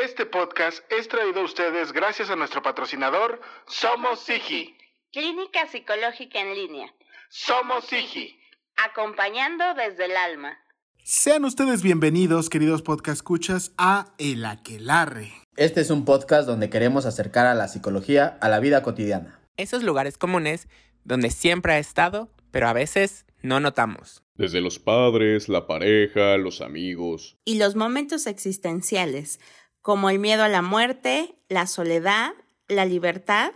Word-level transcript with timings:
Este 0.00 0.24
podcast 0.24 0.78
es 0.90 1.06
traído 1.06 1.42
a 1.42 1.44
ustedes 1.44 1.92
gracias 1.92 2.30
a 2.30 2.36
nuestro 2.36 2.62
patrocinador 2.62 3.42
Somos 3.66 4.20
Sigi. 4.20 4.74
Clínica 5.12 5.66
Psicológica 5.70 6.40
en 6.40 6.54
Línea. 6.54 6.94
Somos 7.28 7.84
Sigi. 7.84 8.40
Acompañando 8.76 9.62
desde 9.74 10.06
el 10.06 10.16
alma. 10.16 10.56
Sean 11.04 11.44
ustedes 11.44 11.82
bienvenidos, 11.82 12.48
queridos 12.48 12.80
podcast 12.80 13.18
escuchas, 13.18 13.74
a 13.76 14.14
El 14.16 14.46
Aquelarre. 14.46 15.34
Este 15.56 15.82
es 15.82 15.90
un 15.90 16.06
podcast 16.06 16.48
donde 16.48 16.70
queremos 16.70 17.04
acercar 17.04 17.46
a 17.46 17.54
la 17.54 17.68
psicología 17.68 18.38
a 18.40 18.48
la 18.48 18.60
vida 18.60 18.82
cotidiana. 18.82 19.42
Esos 19.58 19.82
lugares 19.82 20.16
comunes 20.16 20.68
donde 21.04 21.30
siempre 21.30 21.74
ha 21.74 21.78
estado, 21.78 22.30
pero 22.50 22.66
a 22.66 22.72
veces 22.72 23.26
no 23.42 23.60
notamos. 23.60 24.22
Desde 24.36 24.62
los 24.62 24.78
padres, 24.78 25.50
la 25.50 25.66
pareja, 25.66 26.38
los 26.38 26.62
amigos. 26.62 27.36
Y 27.44 27.58
los 27.58 27.76
momentos 27.76 28.26
existenciales, 28.26 29.38
como 29.82 30.08
el 30.10 30.18
miedo 30.18 30.44
a 30.44 30.48
la 30.48 30.62
muerte, 30.62 31.34
la 31.48 31.66
soledad, 31.66 32.30
la 32.68 32.84
libertad 32.84 33.52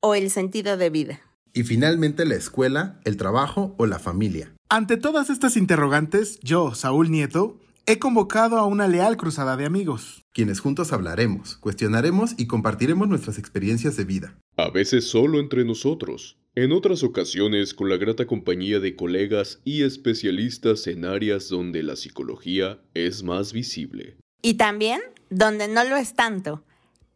o 0.00 0.14
el 0.14 0.30
sentido 0.30 0.76
de 0.76 0.90
vida. 0.90 1.20
Y 1.54 1.62
finalmente 1.62 2.24
la 2.26 2.34
escuela, 2.34 3.00
el 3.04 3.16
trabajo 3.16 3.74
o 3.78 3.86
la 3.86 3.98
familia. 3.98 4.52
Ante 4.68 4.96
todas 4.96 5.30
estas 5.30 5.56
interrogantes, 5.56 6.38
yo, 6.40 6.74
Saúl 6.74 7.10
Nieto, 7.10 7.58
he 7.86 7.98
convocado 7.98 8.58
a 8.58 8.66
una 8.66 8.86
leal 8.86 9.16
cruzada 9.16 9.56
de 9.56 9.64
amigos. 9.64 10.26
Quienes 10.32 10.60
juntos 10.60 10.92
hablaremos, 10.92 11.56
cuestionaremos 11.56 12.34
y 12.36 12.46
compartiremos 12.46 13.08
nuestras 13.08 13.38
experiencias 13.38 13.96
de 13.96 14.04
vida. 14.04 14.38
A 14.56 14.70
veces 14.70 15.08
solo 15.08 15.40
entre 15.40 15.64
nosotros, 15.64 16.36
en 16.54 16.72
otras 16.72 17.02
ocasiones 17.02 17.72
con 17.72 17.88
la 17.88 17.96
grata 17.96 18.26
compañía 18.26 18.78
de 18.78 18.94
colegas 18.94 19.60
y 19.64 19.84
especialistas 19.84 20.86
en 20.86 21.04
áreas 21.04 21.48
donde 21.48 21.82
la 21.82 21.96
psicología 21.96 22.80
es 22.94 23.22
más 23.22 23.52
visible. 23.52 24.18
Y 24.42 24.54
también 24.54 25.00
donde 25.30 25.68
no 25.68 25.84
lo 25.84 25.96
es 25.96 26.14
tanto, 26.14 26.62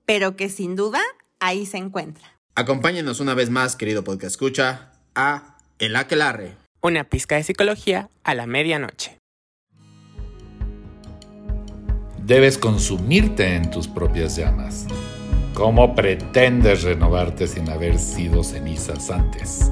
pero 0.04 0.36
que 0.36 0.48
sin 0.48 0.76
duda 0.76 1.00
ahí 1.40 1.66
se 1.66 1.78
encuentra. 1.78 2.24
Acompáñenos 2.54 3.20
una 3.20 3.34
vez 3.34 3.48
más, 3.50 3.76
querido 3.76 4.04
podcast 4.04 4.32
escucha, 4.32 4.92
a 5.14 5.56
El 5.78 5.96
Aquelarre. 5.96 6.56
Una 6.80 7.04
pizca 7.04 7.36
de 7.36 7.44
psicología 7.44 8.10
a 8.24 8.34
la 8.34 8.46
medianoche. 8.46 9.18
Debes 12.18 12.58
consumirte 12.58 13.56
en 13.56 13.70
tus 13.70 13.88
propias 13.88 14.36
llamas. 14.36 14.86
¿Cómo 15.54 15.94
pretendes 15.94 16.82
renovarte 16.82 17.46
sin 17.46 17.68
haber 17.68 17.98
sido 17.98 18.42
cenizas 18.42 19.10
antes? 19.10 19.70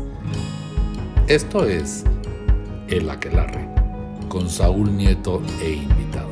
Esto 1.26 1.64
es 1.64 2.04
El 2.88 3.08
Aquelarre, 3.08 3.68
con 4.28 4.50
Saúl 4.50 4.96
Nieto 4.96 5.42
e 5.62 5.72
invitados. 5.72 6.29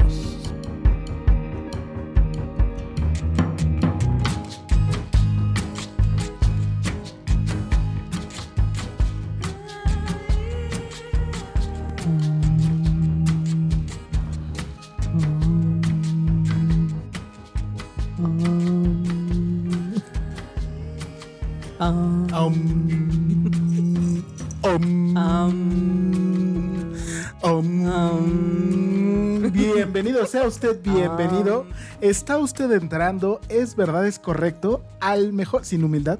Está 32.08 32.38
usted 32.38 32.72
entrando, 32.72 33.38
es 33.50 33.76
verdad, 33.76 34.06
es 34.06 34.18
correcto, 34.18 34.82
al 34.98 35.34
mejor, 35.34 35.66
sin 35.66 35.84
humildad, 35.84 36.18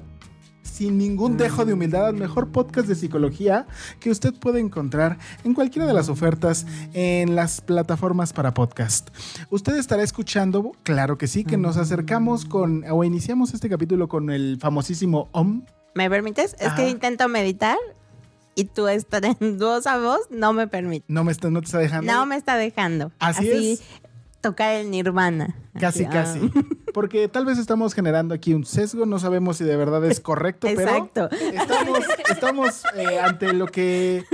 sin 0.61 0.99
ningún 0.99 1.35
dejo 1.35 1.65
de 1.65 1.73
humildad, 1.73 2.05
al 2.05 2.13
mejor 2.13 2.51
podcast 2.51 2.87
de 2.87 2.93
psicología 2.93 3.65
que 3.99 4.11
usted 4.11 4.35
puede 4.35 4.59
encontrar 4.59 5.17
en 5.43 5.55
cualquiera 5.55 5.87
de 5.87 5.95
las 5.95 6.07
ofertas 6.07 6.67
en 6.93 7.33
las 7.33 7.61
plataformas 7.61 8.33
para 8.33 8.53
podcast. 8.53 9.09
Usted 9.49 9.77
estará 9.77 10.03
escuchando, 10.03 10.73
claro 10.83 11.17
que 11.17 11.25
sí, 11.25 11.43
que 11.43 11.57
nos 11.57 11.75
acercamos 11.75 12.45
con, 12.45 12.85
o 12.87 13.03
iniciamos 13.03 13.55
este 13.55 13.67
capítulo 13.67 14.07
con 14.07 14.29
el 14.29 14.59
famosísimo 14.61 15.27
OM. 15.31 15.63
¿Me 15.95 16.07
permites? 16.07 16.55
Es 16.59 16.71
que 16.73 16.87
intento 16.87 17.27
meditar 17.29 17.79
y 18.53 18.65
tu 18.65 18.87
estrendosa 18.87 19.97
voz 19.97 20.21
no 20.29 20.53
me 20.53 20.67
permite. 20.67 21.05
No 21.07 21.23
me 21.23 21.31
está, 21.31 21.49
no 21.49 21.61
te 21.61 21.65
está 21.65 21.79
dejando. 21.79 22.11
No 22.11 22.27
me 22.27 22.35
está 22.35 22.57
dejando. 22.57 23.11
Así 23.17 23.49
es. 23.49 23.81
Tocar 24.41 24.75
el 24.75 24.89
nirvana. 24.89 25.55
Casi, 25.79 26.05
Así, 26.05 26.13
casi. 26.13 26.51
ah. 26.55 26.61
Porque 26.93 27.27
tal 27.27 27.45
vez 27.45 27.57
estamos 27.57 27.93
generando 27.93 28.33
aquí 28.33 28.53
un 28.53 28.65
sesgo, 28.65 29.05
no 29.05 29.19
sabemos 29.19 29.57
si 29.57 29.63
de 29.63 29.75
verdad 29.77 30.03
es 30.05 30.19
correcto, 30.19 30.67
Exacto. 30.67 31.29
pero 31.29 31.61
estamos, 31.61 31.99
estamos 32.29 32.83
eh, 32.95 33.19
ante 33.19 33.53
lo 33.53 33.67
que 33.67 34.25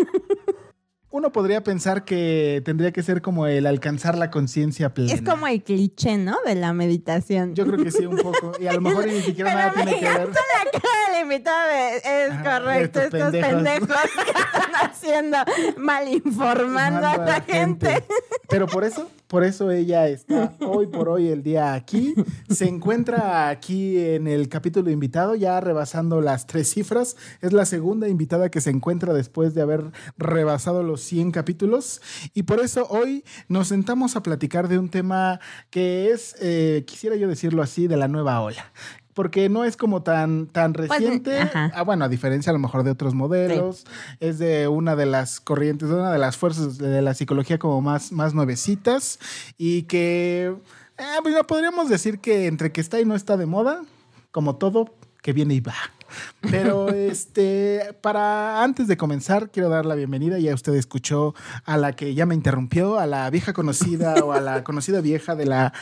uno 1.15 1.31
podría 1.31 1.63
pensar 1.63 2.03
que 2.03 2.61
tendría 2.65 2.91
que 2.91 3.01
ser 3.01 3.21
como 3.21 3.47
el 3.47 3.65
alcanzar 3.67 4.17
la 4.17 4.29
conciencia 4.31 4.93
plena. 4.93 5.13
Es 5.13 5.21
como 5.21 5.47
el 5.47 5.63
cliché, 5.63 6.17
¿no? 6.17 6.35
De 6.45 6.55
la 6.55 6.73
meditación. 6.73 7.55
Yo 7.55 7.65
creo 7.65 7.81
que 7.81 7.89
sí, 7.91 8.05
un 8.05 8.17
poco. 8.17 8.51
Y 8.59 8.67
a 8.67 8.73
lo 8.73 8.81
mejor 8.81 9.07
ni 9.07 9.21
siquiera 9.21 9.49
Pero 9.51 9.59
nada 9.61 9.73
me 9.77 9.83
tiene 9.83 9.99
que 9.99 10.05
ver. 10.19 10.27
la 10.27 10.71
cara 10.81 11.13
del 11.13 11.21
invitado. 11.23 11.69
de, 11.69 11.97
Es 12.25 12.31
Ajá, 12.31 12.59
correcto. 12.59 12.99
estos 12.99 13.13
Estos 13.19 13.31
pendejos. 13.31 13.87
pendejos, 13.87 13.97
que 14.25 14.31
están 14.31 14.71
haciendo 14.91 15.37
mal 15.77 16.07
informando 16.09 17.07
a 17.07 17.17
la 17.17 17.41
gente. 17.41 18.03
Pero 18.49 18.67
por 18.67 18.83
eso, 18.83 19.09
por 19.27 19.43
eso 19.45 19.71
ella 19.71 20.07
está 20.09 20.53
hoy 20.59 20.87
por 20.87 21.07
hoy 21.07 21.29
el 21.29 21.43
día 21.43 21.73
aquí. 21.75 22.13
Se 22.49 22.67
encuentra 22.67 23.47
aquí 23.49 23.97
en 23.99 24.27
el 24.27 24.49
capítulo 24.49 24.91
invitado, 24.91 25.35
ya 25.35 25.59
rebasando 25.61 26.19
las 26.19 26.45
tres 26.45 26.69
cifras. 26.71 27.15
Es 27.41 27.53
la 27.53 27.65
segunda 27.65 28.09
invitada 28.09 28.49
que 28.49 28.59
se 28.59 28.69
encuentra 28.69 29.13
después 29.13 29.53
de 29.55 29.61
haber 29.61 29.85
rebasado 30.17 30.83
los 30.83 31.04
100 31.05 31.31
capítulos. 31.31 32.01
Y 32.33 32.43
por 32.43 32.59
eso 32.59 32.87
hoy 32.89 33.23
nos 33.47 33.69
sentamos 33.69 34.15
a 34.15 34.23
platicar 34.23 34.67
de 34.67 34.77
un 34.77 34.89
tema 34.89 35.39
que 35.69 36.11
es, 36.11 36.35
eh, 36.41 36.83
quisiera 36.85 37.15
yo 37.15 37.27
decirlo 37.27 37.61
así, 37.61 37.87
de 37.87 37.97
la 37.97 38.07
nueva 38.07 38.41
ola. 38.41 38.71
Porque 39.13 39.47
no 39.47 39.63
es 39.63 39.77
como 39.77 40.03
tan, 40.03 40.47
tan 40.47 40.73
reciente. 40.73 41.39
ajá. 41.39 41.71
ah, 41.73 41.83
bueno, 41.83 42.03
a 42.03 42.09
diferencia 42.09 42.49
a 42.49 42.53
lo 42.53 42.59
mejor 42.59 42.83
de 42.83 42.91
otros 42.91 43.13
modelos. 43.13 43.85
Es 44.19 44.39
de 44.39 44.67
una 44.67 44.97
de 44.97 45.05
las 45.05 45.39
corrientes, 45.39 45.87
de 45.87 45.95
una 45.95 46.11
de 46.11 46.19
las 46.19 46.35
fuerzas 46.35 46.77
de 46.77 47.01
la 47.01 47.13
psicología 47.13 47.57
como 47.57 47.81
más, 47.81 48.11
más 48.11 48.33
nuevecitas. 48.33 49.19
Y 49.57 49.83
que 49.83 50.53
eh, 50.97 51.03
pues, 51.23 51.35
podríamos 51.47 51.89
decir 51.89 52.19
que 52.19 52.47
entre 52.47 52.71
que 52.71 52.81
está 52.81 52.99
y 52.99 53.05
no 53.05 53.15
está 53.15 53.37
de 53.37 53.45
moda, 53.45 53.83
como 54.31 54.57
todo, 54.57 54.93
que 55.21 55.33
viene 55.33 55.55
y 55.55 55.59
va. 55.59 55.75
Pero 56.51 56.89
este, 56.89 57.95
para 58.01 58.63
antes 58.63 58.87
de 58.87 58.97
comenzar, 58.97 59.49
quiero 59.51 59.69
dar 59.69 59.85
la 59.85 59.95
bienvenida. 59.95 60.39
Ya 60.39 60.53
usted 60.53 60.73
escuchó 60.75 61.33
a 61.65 61.77
la 61.77 61.93
que 61.93 62.13
ya 62.13 62.25
me 62.25 62.35
interrumpió, 62.35 62.99
a 62.99 63.07
la 63.07 63.29
vieja 63.29 63.53
conocida 63.53 64.15
o 64.23 64.31
a 64.31 64.41
la 64.41 64.63
conocida 64.65 65.01
vieja 65.01 65.35
de 65.35 65.45
la 65.45 65.73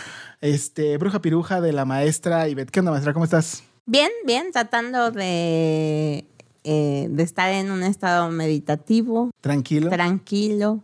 este, 0.42 0.98
bruja 0.98 1.22
piruja 1.22 1.62
de 1.62 1.74
la 1.74 1.86
maestra 1.86 2.48
Ivette. 2.50 2.72
¿Qué 2.72 2.80
onda, 2.80 2.92
maestra? 2.92 3.14
¿Cómo 3.14 3.26
estás? 3.26 3.64
Bien, 3.86 4.10
bien, 4.26 4.52
tratando 4.54 5.12
de, 5.12 6.26
eh, 6.64 7.08
de 7.10 7.24
estar 7.24 7.50
en 7.52 7.70
un 7.72 7.84
estado 7.84 8.30
meditativo, 8.30 9.32
Tranquilo. 9.42 9.90
tranquilo. 9.90 10.82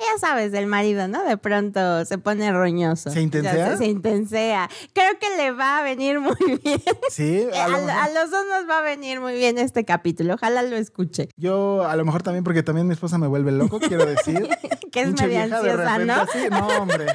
Ya 0.00 0.18
sabes, 0.20 0.52
del 0.52 0.66
marido, 0.66 1.08
¿no? 1.08 1.24
De 1.24 1.36
pronto 1.36 2.04
se 2.04 2.18
pone 2.18 2.52
roñoso. 2.52 3.10
¿Se 3.10 3.20
intensea? 3.20 3.72
Se, 3.72 3.78
se 3.78 3.86
intensea. 3.86 4.70
Creo 4.92 5.18
que 5.18 5.36
le 5.36 5.50
va 5.50 5.78
a 5.78 5.82
venir 5.82 6.20
muy 6.20 6.36
bien. 6.64 6.80
sí, 7.10 7.46
A, 7.52 7.68
lo 7.68 7.76
mejor- 7.78 7.90
a 7.90 8.08
los 8.10 8.30
dos 8.30 8.44
nos 8.48 8.70
va 8.70 8.78
a 8.78 8.82
venir 8.82 9.20
muy 9.20 9.34
bien 9.34 9.58
este 9.58 9.84
capítulo. 9.84 10.34
Ojalá 10.34 10.62
lo 10.62 10.76
escuche. 10.76 11.28
Yo 11.36 11.84
a 11.84 11.96
lo 11.96 12.04
mejor 12.04 12.22
también 12.22 12.44
porque 12.44 12.62
también 12.62 12.86
mi 12.86 12.92
esposa 12.94 13.18
me 13.18 13.26
vuelve 13.26 13.50
loco, 13.52 13.80
quiero 13.80 14.06
decir. 14.06 14.48
Que 14.90 15.02
es 15.02 15.14
de 15.14 15.36
ansiosa, 15.36 15.98
¿no? 15.98 16.14
así, 16.14 16.48
no, 16.50 16.66
hombre. 16.80 17.06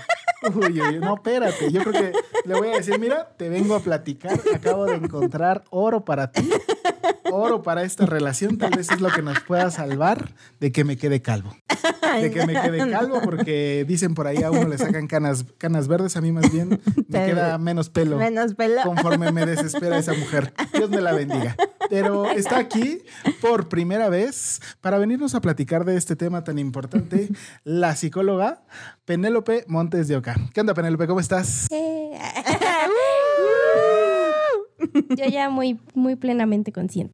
Uy, 0.53 0.79
uy, 0.79 0.99
no, 0.99 1.15
espérate. 1.15 1.71
Yo 1.71 1.81
creo 1.83 1.93
que 1.93 2.11
le 2.45 2.53
voy 2.55 2.67
a 2.67 2.75
decir, 2.75 2.99
mira, 2.99 3.29
te 3.35 3.49
vengo 3.49 3.73
a 3.73 3.79
platicar, 3.79 4.39
acabo 4.53 4.85
de 4.85 4.97
encontrar 4.97 5.63
oro 5.71 6.05
para 6.05 6.31
ti, 6.31 6.47
oro 7.31 7.61
para 7.63 7.83
esta 7.83 8.05
relación, 8.05 8.57
tal 8.57 8.71
vez 8.71 8.91
es 8.91 9.01
lo 9.01 9.09
que 9.09 9.21
nos 9.21 9.39
pueda 9.41 9.69
salvar 9.71 10.33
de 10.59 10.71
que 10.71 10.83
me 10.83 10.97
quede 10.97 11.21
calvo. 11.21 11.55
De 12.21 12.29
que 12.29 12.45
me 12.45 12.53
quede 12.53 12.91
calvo, 12.91 13.21
porque 13.23 13.85
dicen 13.87 14.13
por 14.13 14.27
ahí 14.27 14.43
a 14.43 14.51
uno 14.51 14.67
le 14.67 14.77
sacan 14.77 15.07
canas, 15.07 15.45
canas 15.57 15.87
verdes, 15.87 16.15
a 16.15 16.21
mí 16.21 16.31
más 16.31 16.51
bien 16.51 16.79
me 17.07 17.25
queda 17.25 17.57
menos 17.57 17.89
pelo 17.89 18.17
Menos 18.19 18.53
pelo. 18.53 18.83
conforme 18.83 19.31
me 19.31 19.47
desespera 19.47 19.97
esa 19.97 20.13
mujer. 20.13 20.53
Dios 20.73 20.91
me 20.91 21.01
la 21.01 21.13
bendiga. 21.13 21.55
Pero 21.89 22.29
está 22.29 22.59
aquí 22.59 23.01
por 23.41 23.67
primera 23.67 24.09
vez 24.09 24.61
para 24.79 24.99
venirnos 24.99 25.33
a 25.33 25.41
platicar 25.41 25.85
de 25.85 25.97
este 25.97 26.15
tema 26.15 26.43
tan 26.43 26.59
importante, 26.59 27.29
la 27.63 27.95
psicóloga 27.95 28.61
Penélope 29.05 29.65
Montes 29.67 30.07
de 30.07 30.15
Oca. 30.17 30.35
¿Qué 30.53 30.61
onda, 30.61 30.75
Penélope? 30.75 31.07
¿Cómo 31.07 31.19
estás? 31.19 31.67
Yo 35.17 35.25
ya 35.25 35.49
muy, 35.49 35.79
muy 35.93 36.15
plenamente 36.15 36.71
consciente. 36.71 37.13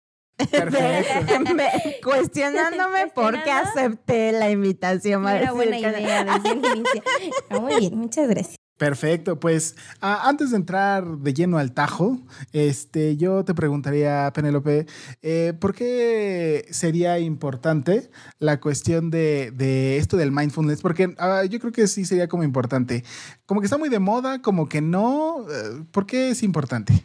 Perfecto. 0.52 1.54
Me- 1.56 1.70
Cuestionándome 2.04 3.08
por 3.14 3.44
qué 3.44 3.52
acepté 3.52 4.32
la 4.32 4.50
invitación. 4.50 5.24
No 5.24 5.30
era 5.30 5.52
buena 5.52 5.78
idea 5.78 6.24
desde 6.24 6.52
el 6.52 6.58
inicio. 6.78 7.04
Ah, 7.50 7.60
muy 7.60 7.76
bien, 7.80 7.98
muchas 7.98 8.28
gracias. 8.30 8.56
Perfecto, 8.78 9.38
pues 9.42 9.76
antes 10.00 10.52
de 10.52 10.56
entrar 10.56 11.06
de 11.18 11.34
lleno 11.34 11.58
al 11.58 11.74
tajo, 11.74 12.18
este, 12.54 13.18
yo 13.18 13.44
te 13.44 13.54
preguntaría, 13.54 14.32
Penélope, 14.34 14.86
eh, 15.22 15.52
¿por 15.60 15.76
qué 15.76 16.66
sería 16.72 17.20
importante 17.20 18.10
la 18.38 18.62
cuestión 18.62 19.10
de, 19.12 19.52
de 19.52 19.98
esto 19.98 20.16
del 20.16 20.32
mindfulness? 20.32 20.82
Porque 20.82 21.14
ah, 21.18 21.44
yo 21.44 21.60
creo 21.60 21.74
que 21.74 21.88
sí 21.88 22.06
sería 22.06 22.30
como 22.30 22.44
importante. 22.46 23.04
Como 23.46 23.60
que 23.60 23.66
está 23.66 23.78
muy 23.78 23.90
de 23.90 24.00
moda, 24.00 24.42
como 24.42 24.70
que 24.70 24.80
no. 24.80 25.46
eh, 25.52 25.84
¿Por 25.92 26.06
qué 26.06 26.30
es 26.30 26.42
importante? 26.42 27.04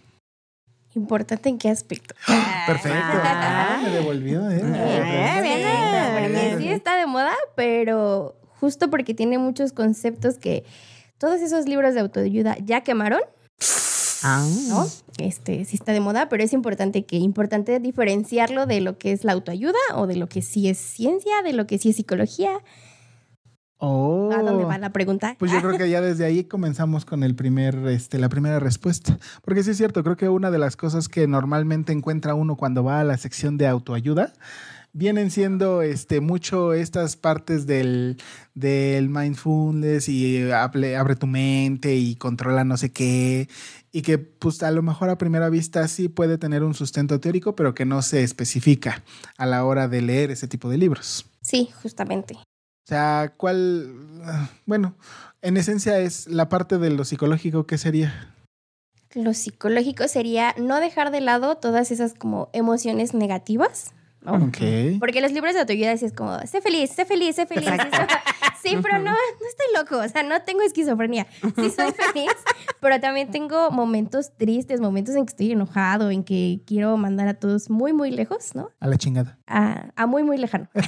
¿Importante 0.94 1.49
en 1.49 1.58
qué 1.58 1.70
aspecto? 1.70 2.14
Perfecto. 2.67 2.99
Ah, 2.99 3.81
me 3.82 3.91
devolvió. 3.91 4.49
¿eh? 4.50 4.62
Ah, 4.62 5.41
bien. 5.43 6.32
Porque 6.32 6.56
sí 6.58 6.69
está 6.69 6.96
de 6.96 7.06
moda, 7.06 7.35
pero 7.56 8.37
justo 8.61 8.91
porque 8.91 9.14
tiene 9.14 9.38
muchos 9.38 9.73
conceptos 9.73 10.38
que 10.38 10.64
todos 11.19 11.41
esos 11.41 11.67
libros 11.67 11.94
de 11.94 12.00
autoayuda 12.00 12.56
ya 12.64 12.82
quemaron, 12.82 13.20
¿no? 14.69 14.87
Este 15.19 15.64
sí 15.64 15.76
está 15.76 15.93
de 15.93 16.00
moda, 16.00 16.29
pero 16.29 16.43
es 16.43 16.52
importante 16.52 17.05
que 17.05 17.17
importante 17.17 17.79
diferenciarlo 17.79 18.67
de 18.67 18.81
lo 18.81 18.99
que 18.99 19.12
es 19.12 19.25
la 19.25 19.32
autoayuda 19.32 19.79
o 19.94 20.06
de 20.06 20.17
lo 20.17 20.29
que 20.29 20.43
sí 20.43 20.69
es 20.69 20.79
ciencia, 20.79 21.43
de 21.43 21.52
lo 21.52 21.67
que 21.67 21.79
sí 21.79 21.91
es 21.91 21.96
psicología. 21.96 22.50
Oh. 23.86 24.31
¿A 24.32 24.42
dónde 24.42 24.64
va 24.64 24.78
la 24.78 24.90
pregunta? 24.92 25.36
Pues 25.38 25.52
yo 25.52 25.60
creo 25.60 25.72
que 25.78 25.90
ya 25.90 26.00
desde 26.00 26.25
ahí 26.25 26.44
comenzamos 26.44 27.04
con 27.04 27.22
el 27.22 27.34
primer, 27.34 27.76
este, 27.88 28.19
la 28.19 28.28
primera 28.28 28.58
respuesta. 28.58 29.19
Porque 29.42 29.62
sí 29.62 29.70
es 29.70 29.76
cierto, 29.76 30.02
creo 30.02 30.16
que 30.16 30.28
una 30.28 30.50
de 30.50 30.58
las 30.58 30.76
cosas 30.76 31.08
que 31.08 31.26
normalmente 31.26 31.92
encuentra 31.92 32.34
uno 32.34 32.56
cuando 32.56 32.82
va 32.82 33.00
a 33.00 33.04
la 33.04 33.19
sección 33.19 33.58
de 33.58 33.66
autoayuda 33.66 34.32
vienen 34.94 35.31
siendo 35.31 35.82
este, 35.82 36.20
mucho 36.20 36.72
estas 36.72 37.16
partes 37.16 37.66
del, 37.66 38.16
del 38.54 39.08
mindfulness 39.08 40.08
y 40.08 40.50
abre, 40.52 40.96
abre 40.96 41.16
tu 41.16 41.26
mente 41.26 41.96
y 41.96 42.14
controla 42.14 42.64
no 42.64 42.76
sé 42.76 42.92
qué. 42.92 43.48
Y 43.92 44.02
que 44.02 44.19
pues 44.19 44.62
a 44.62 44.70
lo 44.70 44.82
mejor 44.82 45.10
a 45.10 45.19
primera 45.19 45.50
vista 45.50 45.86
sí 45.88 46.08
puede 46.08 46.38
tener 46.38 46.62
un 46.62 46.75
sustento 46.75 47.20
teórico, 47.20 47.54
pero 47.54 47.75
que 47.75 47.84
no 47.84 48.00
se 48.02 48.22
especifica 48.22 49.02
a 49.36 49.46
la 49.46 49.64
hora 49.64 49.88
de 49.88 50.00
leer 50.00 50.31
ese 50.31 50.48
tipo 50.48 50.70
de 50.70 50.78
libros. 50.78 51.26
Sí, 51.42 51.70
justamente. 51.82 52.38
O 52.84 52.86
sea, 52.86 53.32
¿cuál? 53.36 53.94
ah, 54.25 54.50
Bueno, 54.66 54.94
en 55.40 55.56
esencia 55.56 55.98
es 56.00 56.26
la 56.26 56.50
parte 56.50 56.76
de 56.76 56.90
lo 56.90 57.04
psicológico, 57.04 57.66
¿qué 57.66 57.78
sería? 57.78 58.34
Lo 59.14 59.32
psicológico 59.32 60.06
sería 60.06 60.54
no 60.58 60.81
dejar 60.81 61.10
de 61.10 61.22
lado 61.22 61.56
todas 61.56 61.90
esas 61.90 62.12
como 62.12 62.50
emociones 62.52 63.14
negativas. 63.14 63.92
¿no? 64.20 64.34
Ok. 64.34 64.58
Porque 65.00 65.20
los 65.22 65.32
libros 65.32 65.54
de 65.54 65.60
autoayuda 65.60 65.96
sí 65.96 66.04
es 66.06 66.12
como, 66.12 66.38
sé 66.46 66.60
feliz, 66.60 66.90
sé 66.90 67.06
feliz, 67.06 67.36
sé 67.36 67.46
feliz. 67.46 67.70
Sí, 68.64 68.78
pero 68.82 68.96
no, 68.96 69.10
no 69.10 69.46
estoy 69.46 69.66
loco, 69.76 69.98
o 70.02 70.08
sea, 70.08 70.22
no 70.22 70.40
tengo 70.40 70.62
esquizofrenia. 70.62 71.26
Sí 71.42 71.69
soy 71.69 71.92
feliz, 72.12 72.32
pero 72.81 72.98
también 72.98 73.31
tengo 73.31 73.70
momentos 73.70 74.34
tristes, 74.38 74.81
momentos 74.81 75.14
en 75.16 75.26
que 75.26 75.32
estoy 75.32 75.52
enojado, 75.52 76.10
en 76.10 76.25
que 76.25 76.62
quiero 76.66 76.96
mandar 76.96 77.28
a 77.28 77.34
todos 77.34 77.69
muy, 77.69 77.92
muy 77.92 78.10
lejos, 78.10 78.54
¿no? 78.54 78.70
A 78.81 78.86
la 78.86 78.96
chingada. 78.96 79.38
A, 79.46 79.90
a 79.96 80.06
muy, 80.06 80.22
muy 80.22 80.38
lejano. 80.38 80.70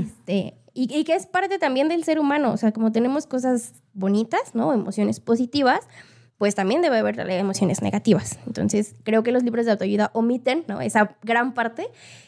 Este, 0.00 0.54
y, 0.74 0.92
y 0.94 1.04
que 1.04 1.14
es 1.14 1.26
parte 1.26 1.58
también 1.58 1.88
del 1.88 2.04
ser 2.04 2.18
humano, 2.18 2.52
o 2.52 2.56
sea, 2.56 2.72
como 2.72 2.92
tenemos 2.92 3.26
cosas 3.26 3.72
bonitas, 3.92 4.54
¿no? 4.54 4.72
Emociones 4.72 5.20
positivas, 5.20 5.86
pues 6.42 6.56
también 6.56 6.82
debe 6.82 6.98
haber 6.98 7.20
emociones 7.30 7.82
negativas. 7.82 8.38
Entonces, 8.48 8.96
creo 9.04 9.22
que 9.22 9.30
los 9.30 9.44
libros 9.44 9.64
de 9.64 9.70
autoayuda 9.70 10.10
omiten, 10.12 10.64
¿no? 10.66 10.80
Esa 10.80 11.16
gran 11.22 11.54
parte. 11.54 11.86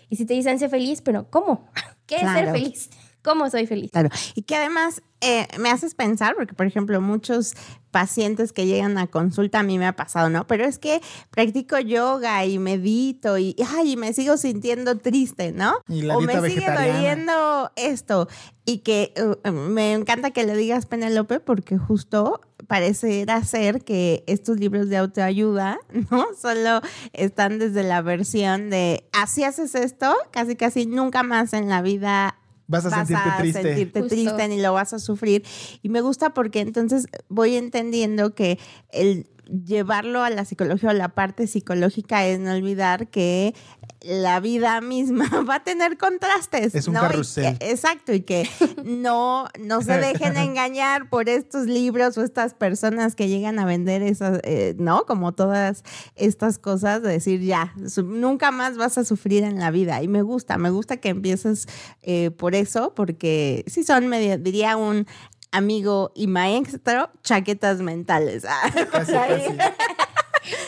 Y 0.08 0.14
si 0.14 0.25
te 0.25 0.35
dicen 0.35 0.61
sé 0.61 0.69
feliz, 0.69 1.02
pero 1.02 1.29
¿cómo? 1.31 1.67
¿Qué 2.06 2.17
es 2.17 2.23
ser 2.23 2.52
feliz? 2.52 2.91
¿Cómo 3.25 3.49
soy 3.49 3.67
feliz? 3.67 3.91
Claro. 3.91 4.11
Y 4.35 4.43
que 4.43 4.55
además 4.55 5.03
eh, 5.23 5.49
me 5.59 5.71
haces 5.71 5.94
pensar, 5.94 6.35
porque 6.37 6.53
por 6.53 6.67
ejemplo, 6.67 7.00
muchos 7.00 7.55
pacientes 7.91 8.53
que 8.53 8.67
llegan 8.67 8.99
a 8.99 9.06
consulta 9.06 9.61
a 9.61 9.62
mí 9.62 9.79
me 9.79 9.87
ha 9.87 9.97
pasado, 9.97 10.29
¿no? 10.29 10.47
Pero 10.47 10.67
es 10.67 10.79
que 10.79 11.00
practico 11.31 11.79
yoga 11.79 12.44
y 12.44 12.59
medito 12.59 13.38
y, 13.38 13.56
ay, 13.67 13.93
y 13.93 13.97
me 13.97 14.12
sigo 14.12 14.37
sintiendo 14.37 14.99
triste, 14.99 15.53
¿no? 15.53 15.73
Y 15.88 16.03
la 16.03 16.19
o 16.19 16.21
me 16.21 16.35
sigue 16.50 16.67
doliendo 16.71 17.73
esto. 17.76 18.29
Y 18.67 18.79
que 18.79 19.15
uh, 19.17 19.50
me 19.50 19.94
encanta 19.94 20.32
que 20.32 20.44
le 20.44 20.55
digas 20.56 20.85
Penélope 20.85 21.41
porque 21.41 21.79
justo 21.79 22.43
parecerá 22.67 23.43
ser 23.44 23.85
que 23.85 24.25
estos 24.26 24.59
libros 24.59 24.91
de 24.91 24.99
autoayuda, 24.99 25.79
¿no? 26.11 26.26
Solo 26.38 26.82
están 27.15 27.59
desde 27.59 27.85
la 27.85 28.03
versión 28.03 28.69
de, 28.69 29.09
así 29.12 29.44
haces 29.44 29.75
esto, 29.75 30.15
casi 30.31 30.56
casi 30.56 30.85
nunca 30.85 31.23
más 31.23 31.55
en 31.55 31.71
la 31.71 31.81
vida 31.81 32.37
Vas 32.66 32.87
a 32.87 32.90
sentirte 32.90 33.31
triste. 33.38 33.62
sentirte 33.62 34.00
Justo. 34.00 34.14
triste 34.14 34.49
ni 34.49 34.61
lo 34.61 34.72
vas 34.72 34.93
a 34.93 34.99
sufrir. 34.99 35.44
Y 35.82 35.88
me 35.88 36.00
gusta 36.00 36.34
porque 36.34 36.61
entonces 36.61 37.06
voy 37.28 37.56
entendiendo 37.56 38.34
que 38.34 38.58
el 38.90 39.26
llevarlo 39.46 40.23
a 40.23 40.31
la 40.31 40.44
psicología 40.44 40.88
o 40.88 40.93
a 40.93 40.94
la 40.94 41.08
parte 41.11 41.46
psicológica 41.46 42.26
es 42.26 42.38
no 42.38 42.52
olvidar 42.52 43.08
que 43.08 43.55
la 44.00 44.38
vida 44.41 44.81
misma 44.81 45.29
va 45.49 45.56
a 45.56 45.64
tener 45.64 45.96
contrastes. 45.96 46.75
Es 46.75 46.88
un 46.88 46.94
¿no? 46.94 47.00
Y 47.00 47.02
carrusel. 47.08 47.58
que- 47.58 47.70
exacto, 47.70 48.12
y 48.12 48.20
que 48.20 48.49
no, 48.85 49.46
no 49.61 49.82
se 49.82 49.99
dejen 49.99 50.37
engañar 50.37 51.08
por 51.08 51.29
estos 51.29 51.67
libros 51.67 52.17
o 52.19 52.23
estas 52.23 52.55
personas 52.55 53.14
que 53.14 53.29
llegan 53.29 53.58
a 53.58 53.64
vender 53.64 54.02
esas, 54.02 54.41
eh, 54.44 54.75
¿no? 54.79 55.05
Como 55.06 55.32
todas 55.32 55.85
estas 56.17 56.58
cosas, 56.58 57.02
de 57.02 57.11
decir 57.11 57.40
ya, 57.40 57.75
nunca 58.05 58.50
más 58.50 58.76
vas 58.76 58.99
a 58.99 59.05
sufrir 59.05 59.43
en 59.44 59.58
la 59.58 59.70
vida. 59.70 60.02
Y 60.02 60.08
me 60.08 60.23
gusta, 60.23 60.58
me 60.58 60.70
gusta 60.70 60.99
que 60.99 61.08
empieces 61.08 61.67
eh, 62.02 62.31
por 62.31 62.55
eso, 62.55 62.94
porque 62.94 63.64
sí 63.67 63.85
son, 63.85 64.06
medio, 64.08 64.38
diría 64.38 64.76
un 64.76 65.06
amigo 65.55 66.12
y 66.15 66.27
maestro, 66.27 67.11
chaquetas 67.23 67.81
mentales. 67.81 68.45
Casi, 68.93 69.12
casi. 69.12 69.56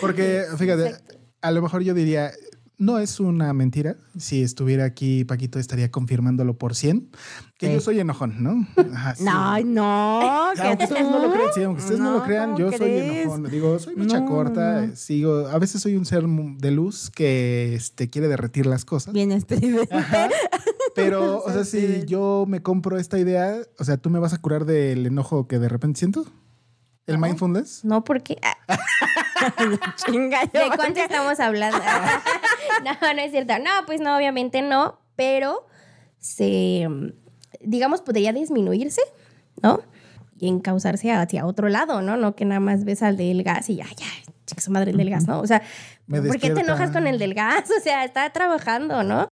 Porque, 0.00 0.44
fíjate, 0.56 0.94
a 1.43 1.50
lo 1.50 1.61
mejor 1.61 1.83
yo 1.83 1.93
diría, 1.93 2.33
no 2.79 2.99
es 2.99 3.21
una 3.21 3.53
mentira. 3.53 3.97
Si 4.19 4.43
estuviera 4.43 4.85
aquí, 4.85 5.25
Paquito 5.25 5.59
estaría 5.59 5.91
confirmándolo 5.91 6.56
por 6.56 6.75
100. 6.75 7.11
Que 7.59 7.73
yo 7.73 7.81
soy 7.81 8.00
enojón, 8.00 8.43
¿no? 8.43 8.67
Ajá, 8.94 9.15
sí. 9.15 9.25
No, 9.25 9.61
no, 9.65 10.50
que 10.55 10.62
Aunque 10.62 10.85
ustedes 10.85 11.11
no 11.11 11.19
lo 11.21 11.32
crean, 11.32 11.50
sí, 11.55 11.62
aunque 11.62 11.82
ustedes 11.82 12.00
no, 12.00 12.12
lo 12.12 12.23
crean, 12.23 12.53
¿cómo 12.53 12.71
yo 12.71 12.77
soy 12.77 12.91
enojón. 12.91 13.50
Digo, 13.50 13.79
soy 13.79 13.97
mecha 13.97 14.21
No, 14.21 14.27
corta, 14.27 14.87
no. 14.87 14.97
sigo, 14.97 15.47
a 15.49 15.59
veces 15.59 15.81
soy 15.82 15.97
un 15.97 16.05
ser 16.05 16.25
de 16.27 16.71
luz 16.71 17.11
que 17.11 17.75
este, 17.75 18.09
quiere 18.11 18.29
derretir 18.29 18.67
las 18.67 18.85
cosas. 18.85 19.12
Bien 19.15 19.32
estridente. 19.32 19.89
Pero, 20.96 21.43
o 21.44 21.52
sea, 21.52 21.64
si 21.64 22.04
yo 22.06 22.44
me 22.48 22.62
compro 22.62 22.98
esta 22.98 23.19
idea, 23.19 23.58
o 23.78 23.84
sea, 23.84 23.98
¿tú 23.98 24.10
me 24.10 24.19
vas 24.19 24.32
a 24.32 24.38
curar 24.38 24.64
del 24.64 25.06
enojo 25.06 25.46
que 25.46 25.58
de 25.58 25.69
repente 25.69 26.00
siento? 26.00 26.26
¿El 27.06 27.19
mindfulness? 27.19 27.84
No, 27.84 28.02
porque... 28.02 28.37
ah, 28.43 28.56
Chinga, 29.96 30.41
¿De 30.46 30.70
cuánto 30.74 30.98
estamos 31.00 31.38
hablando? 31.38 31.79
no, 32.84 33.15
no 33.15 33.20
es 33.20 33.31
cierto. 33.31 33.55
No, 33.58 33.70
pues 33.86 34.00
no, 34.00 34.17
obviamente 34.17 34.60
no, 34.62 34.98
pero 35.15 35.67
se, 36.19 36.88
digamos, 37.60 38.03
podría 38.03 38.32
disminuirse, 38.32 39.03
¿no? 39.62 39.81
Y 40.38 40.48
encauzarse 40.48 41.12
hacia 41.12 41.46
otro 41.46 41.69
lado, 41.69 42.03
¿no? 42.03 42.17
No 42.17 42.34
que 42.34 42.44
nada 42.44 42.60
más 42.60 42.84
ves 42.84 43.03
al 43.03 43.17
del 43.17 43.44
gas 43.44 43.70
y 43.70 43.76
ya, 43.76 43.86
ya, 43.96 44.06
chica 44.44 44.60
su 44.60 44.72
madre 44.72 44.91
el 44.91 44.96
del 44.96 45.10
gas, 45.10 45.29
¿no? 45.29 45.41
O 45.41 45.46
sea, 45.46 45.62
Me 46.06 46.20
¿por 46.20 46.38
qué 46.38 46.50
te 46.50 46.60
enojas 46.60 46.91
con 46.91 47.06
el 47.06 47.19
del 47.19 47.34
gas? 47.34 47.70
O 47.70 47.81
sea, 47.81 48.05
está 48.05 48.29
trabajando, 48.31 49.05
¿no? 49.05 49.29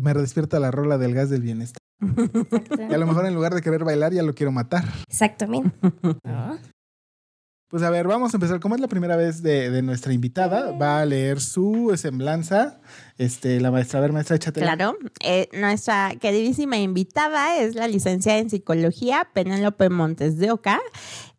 Me 0.00 0.14
despierta 0.14 0.60
la 0.60 0.70
rola 0.70 0.98
del 0.98 1.14
gas 1.14 1.30
del 1.30 1.42
bienestar. 1.42 1.78
Y 2.00 2.92
a 2.92 2.98
lo 2.98 3.06
mejor 3.06 3.26
en 3.26 3.34
lugar 3.34 3.54
de 3.54 3.62
querer 3.62 3.84
bailar, 3.84 4.12
ya 4.12 4.22
lo 4.22 4.34
quiero 4.34 4.52
matar. 4.52 4.84
Exactamente. 5.08 5.70
¿no? 6.24 6.58
Pues 7.68 7.82
a 7.82 7.90
ver, 7.90 8.06
vamos 8.06 8.32
a 8.32 8.36
empezar. 8.36 8.60
Como 8.60 8.76
es 8.76 8.80
la 8.80 8.86
primera 8.86 9.16
vez 9.16 9.42
de, 9.42 9.70
de 9.70 9.82
nuestra 9.82 10.12
invitada, 10.12 10.70
va 10.70 11.00
a 11.00 11.04
leer 11.04 11.40
su 11.40 11.92
semblanza. 11.96 12.80
Este, 13.18 13.60
la 13.60 13.72
maestra, 13.72 13.98
a 13.98 14.02
ver, 14.02 14.12
maestra, 14.12 14.36
échate. 14.36 14.60
Claro, 14.60 14.96
eh, 15.20 15.48
nuestra 15.52 16.14
queridísima 16.20 16.78
invitada 16.78 17.56
es 17.56 17.74
la 17.74 17.88
licenciada 17.88 18.38
en 18.38 18.50
psicología 18.50 19.28
Penélope 19.32 19.90
Montes 19.90 20.38
de 20.38 20.52
Oca. 20.52 20.80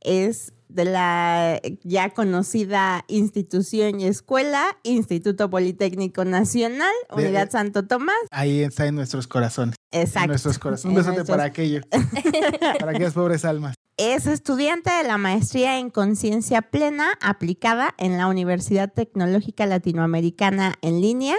Es 0.01 0.53
de 0.69 0.85
la 0.85 1.61
ya 1.83 2.09
conocida 2.13 3.03
institución 3.07 3.99
y 3.99 4.05
escuela, 4.05 4.65
Instituto 4.83 5.49
Politécnico 5.49 6.25
Nacional, 6.25 6.91
De- 7.15 7.23
Unidad 7.23 7.49
Santo 7.49 7.85
Tomás. 7.87 8.15
Ahí 8.31 8.61
está 8.61 8.85
en 8.87 8.95
nuestros 8.95 9.27
corazones. 9.27 9.75
En 9.91 10.01
Exacto. 10.01 10.27
nuestros 10.27 10.59
corazones. 10.59 10.85
Un 10.85 10.91
En 10.91 10.95
besote 10.97 11.15
nuestros- 11.17 11.37
para 11.37 11.47
aquellos. 11.47 11.83
para 12.79 12.91
aquellas 12.91 13.13
pobres 13.13 13.45
almas. 13.45 13.75
Es 13.99 14.27
estudiante 14.27 14.91
de 14.91 15.03
la 15.05 15.17
maestría 15.17 15.79
en 15.79 15.89
conciencia 15.89 16.61
plena 16.61 17.13
aplicada 17.19 17.95
en 17.97 18.17
la 18.19 18.27
Universidad 18.27 18.93
Tecnológica 18.93 19.65
Latinoamericana 19.65 20.75
en 20.83 21.01
línea 21.01 21.35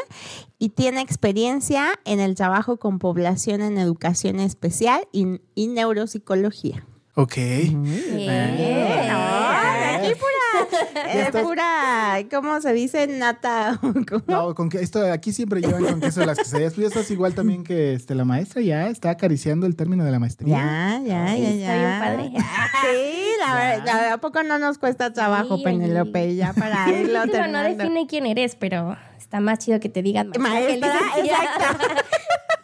y 0.59 0.71
tiene 0.71 1.01
experiencia 1.01 1.91
en 2.05 2.19
el 2.19 2.35
trabajo 2.35 2.79
con 2.79 2.99
población 2.99 3.63
en 3.63 3.79
educación 3.79 4.41
especial 4.41 5.03
y, 5.13 5.41
y 5.55 5.69
neuropsicología. 5.69 6.85
Ok. 7.21 7.35
Bien. 7.37 9.11
Ay, 9.11 9.97
aquí 9.97 10.13
pura 10.15 11.09
Es 11.11 11.27
estás- 11.27 11.43
pura, 11.43 12.17
¿cómo 12.31 12.61
se 12.61 12.73
dice? 12.73 13.09
Nata. 13.09 13.79
¿Cómo? 13.81 14.23
No, 14.29 14.55
con 14.55 14.69
que 14.69 14.79
esto 14.81 15.11
aquí 15.13 15.33
siempre 15.33 15.61
llevan 15.61 15.85
con 15.85 16.01
queso 16.01 16.25
las 16.25 16.39
quesadillas. 16.39 16.75
Tú 16.75 16.83
ya 16.83 16.87
estás 16.87 17.11
igual 17.11 17.35
también 17.35 17.65
que 17.65 17.95
este, 17.95 18.15
la 18.15 18.25
maestra 18.25 18.63
ya 18.63 18.89
está 18.89 19.11
acariciando 19.11 19.67
el 19.67 19.75
término 19.75 20.05
de 20.05 20.13
la 20.13 20.21
maestría. 20.21 20.59
Ya, 20.59 21.01
ya, 21.05 21.37
ya, 21.37 21.51
ya. 21.51 21.75
bien 21.75 22.01
padre. 22.01 22.33
Sí, 22.89 23.31
la 23.45 23.55
verdad, 23.57 24.13
¿a 24.13 24.19
poco 24.19 24.43
no 24.45 24.59
nos 24.61 24.79
cuesta 24.79 25.13
trabajo, 25.13 25.57
Sí, 25.57 25.65
Penelope? 25.65 26.37
Ya 26.37 26.53
para 26.53 26.89
irlo 26.91 27.25
Digo, 27.25 27.27
no 27.27 27.33
terminando. 27.33 27.77
define 27.77 28.07
quién 28.07 28.27
eres, 28.27 28.55
pero 28.55 28.97
está 29.19 29.41
más 29.41 29.59
chido 29.59 29.81
que 29.81 29.89
te 29.89 30.03
digan 30.03 30.31
Maestra, 30.39 30.75
licenciada. 31.17 31.49
exacto. 31.57 32.05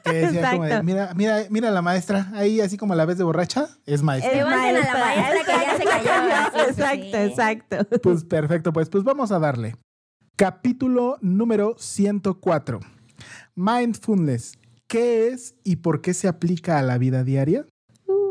Que 0.04 0.12
decía 0.12 0.50
como 0.50 0.64
de, 0.64 0.68
Exacto. 0.68 0.84
mira, 0.84 1.12
mira, 1.14 1.38
mira 1.50 1.68
a 1.68 1.72
la 1.72 1.80
maestra, 1.82 2.30
ahí 2.34 2.60
así 2.60 2.76
como 2.76 2.94
la 2.94 3.04
ves 3.06 3.16
de 3.18 3.24
borracha, 3.24 3.68
es 3.86 4.02
maestra. 4.02 4.32
Levanten 4.34 4.76
a 4.76 4.92
la 4.94 5.00
maestra 5.00 5.44
que 5.44 5.64
ya 5.64 5.76
se 5.78 5.84
cayó. 5.84 6.04
Sí, 6.54 6.60
sí, 6.60 6.70
Exacto, 6.70 7.16
exacto. 7.16 7.98
Pues 8.02 8.24
perfecto, 8.24 8.72
pues, 8.72 8.88
pues 8.90 9.02
vamos 9.04 9.32
a 9.32 9.38
darle. 9.38 9.76
Capítulo 10.36 11.16
número 11.20 11.74
104. 11.78 12.80
Mindfulness. 13.54 14.58
¿Qué 14.86 15.28
es 15.28 15.54
y 15.64 15.76
por 15.76 16.00
qué 16.00 16.12
se 16.14 16.28
aplica 16.28 16.78
a 16.78 16.82
la 16.82 16.98
vida 16.98 17.24
diaria? 17.24 17.66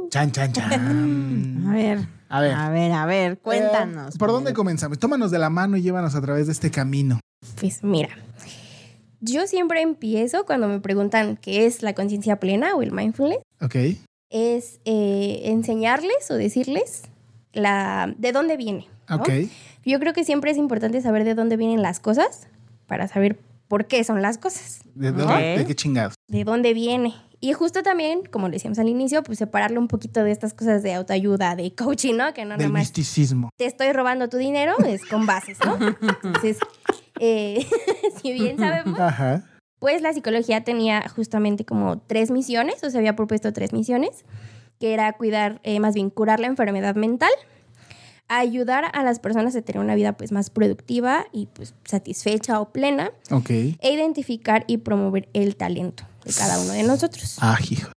Chan, 0.10 0.32
chan, 0.32 0.52
chan. 0.54 1.66
A 1.68 1.72
ver, 1.74 2.08
A 2.30 2.40
ver. 2.42 2.54
a 2.54 2.70
ver, 2.70 2.92
a 2.92 3.06
ver, 3.06 3.40
cuéntanos. 3.40 4.16
Eh, 4.16 4.18
¿Por 4.20 4.30
dónde 4.30 4.54
comenzamos? 4.54 5.00
Tómanos 5.00 5.32
de 5.32 5.40
la 5.40 5.50
mano 5.50 5.76
y 5.78 5.82
llévanos 5.82 6.14
a 6.16 6.22
través 6.22 6.46
de 6.48 6.54
este 6.54 6.70
camino. 6.72 7.20
Pues 7.60 7.84
mira, 7.84 8.10
yo 9.26 9.48
siempre 9.48 9.82
empiezo 9.82 10.46
cuando 10.46 10.68
me 10.68 10.80
preguntan 10.80 11.38
qué 11.38 11.66
es 11.66 11.82
la 11.82 11.94
conciencia 11.94 12.38
plena 12.40 12.76
o 12.76 12.82
el 12.82 12.92
mindfulness, 12.92 13.40
¿Ok? 13.62 13.76
es 14.30 14.80
eh, 14.86 15.42
enseñarles 15.46 16.30
o 16.30 16.34
decirles 16.36 17.04
la, 17.54 18.14
de 18.18 18.32
dónde 18.32 18.58
viene. 18.58 18.88
¿no? 19.10 19.18
Ok. 19.18 19.30
Yo 19.86 20.00
creo 20.00 20.14
que 20.14 20.24
siempre 20.24 20.52
es 20.52 20.58
importante 20.58 21.02
saber 21.02 21.24
de 21.24 21.36
dónde 21.36 21.56
vienen 21.58 21.82
las 21.82 22.00
cosas 22.00 22.48
para 22.88 23.08
saber 23.08 23.38
por 23.68 23.86
qué 23.88 24.04
son 24.04 24.22
las 24.22 24.38
cosas, 24.38 24.82
¿De, 24.96 25.12
dónde- 25.12 25.58
de 25.58 25.66
qué 25.66 25.76
chingados? 25.76 26.16
de 26.28 26.44
dónde 26.44 26.74
viene. 26.74 27.14
Y 27.40 27.52
justo 27.54 27.84
también, 27.84 28.22
como 28.32 28.50
decíamos 28.50 28.80
al 28.80 28.88
inicio, 28.88 29.22
pues 29.22 29.38
separarlo 29.40 29.80
un 29.80 29.88
poquito 29.90 30.24
de 30.24 30.32
estas 30.32 30.54
cosas 30.54 30.82
de 30.82 30.94
autoayuda, 30.94 31.56
de 31.58 31.76
coaching, 31.76 32.16
¿no? 32.16 32.34
Que 32.34 32.46
no 32.46 32.52
Del 32.52 32.60
nada 32.60 32.70
más 32.70 32.82
misticismo. 32.84 33.50
te 33.58 33.66
estoy 33.66 33.92
robando 33.92 34.30
tu 34.30 34.38
dinero, 34.38 34.74
es 34.86 35.04
con 35.06 35.26
bases, 35.26 35.58
¿no? 35.66 35.76
Entonces, 36.24 36.58
eh, 37.26 37.66
si 38.22 38.34
bien 38.34 38.58
sabemos, 38.58 39.00
Ajá. 39.00 39.44
pues 39.80 40.02
la 40.02 40.12
psicología 40.12 40.64
tenía 40.66 41.08
justamente 41.08 41.64
como 41.64 42.00
tres 42.00 42.32
misiones, 42.32 42.84
o 42.84 42.90
se 42.90 42.98
había 42.98 43.16
propuesto 43.16 43.54
tres 43.54 43.72
misiones, 43.72 44.26
que 44.80 44.94
era 44.94 45.14
cuidar, 45.14 45.62
eh, 45.64 45.80
más 45.80 45.94
bien 45.94 46.10
curar 46.10 46.42
la 46.42 46.48
enfermedad 46.48 46.96
mental, 46.96 47.32
ayudar 48.28 48.86
a 48.94 49.04
las 49.04 49.20
personas 49.20 49.56
a 49.56 49.62
tener 49.62 49.82
una 49.82 49.96
vida 49.96 50.18
pues 50.18 50.32
más 50.34 50.50
productiva 50.50 51.26
y 51.32 51.46
pues 51.48 51.76
satisfecha 51.86 52.60
o 52.60 52.72
plena, 52.74 53.12
Ok. 53.32 53.50
e 53.50 53.78
identificar 53.94 54.66
y 54.68 54.78
promover 54.78 55.30
el 55.34 55.56
talento 55.56 56.04
de 56.26 56.34
cada 56.34 56.60
uno 56.60 56.74
de 56.74 56.84
nosotros. 56.84 57.38
Ah, 57.42 57.58
hijo. 57.70 57.92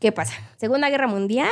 ¿Qué 0.00 0.12
pasa? 0.12 0.34
Segunda 0.56 0.88
Guerra 0.90 1.08
Mundial, 1.08 1.50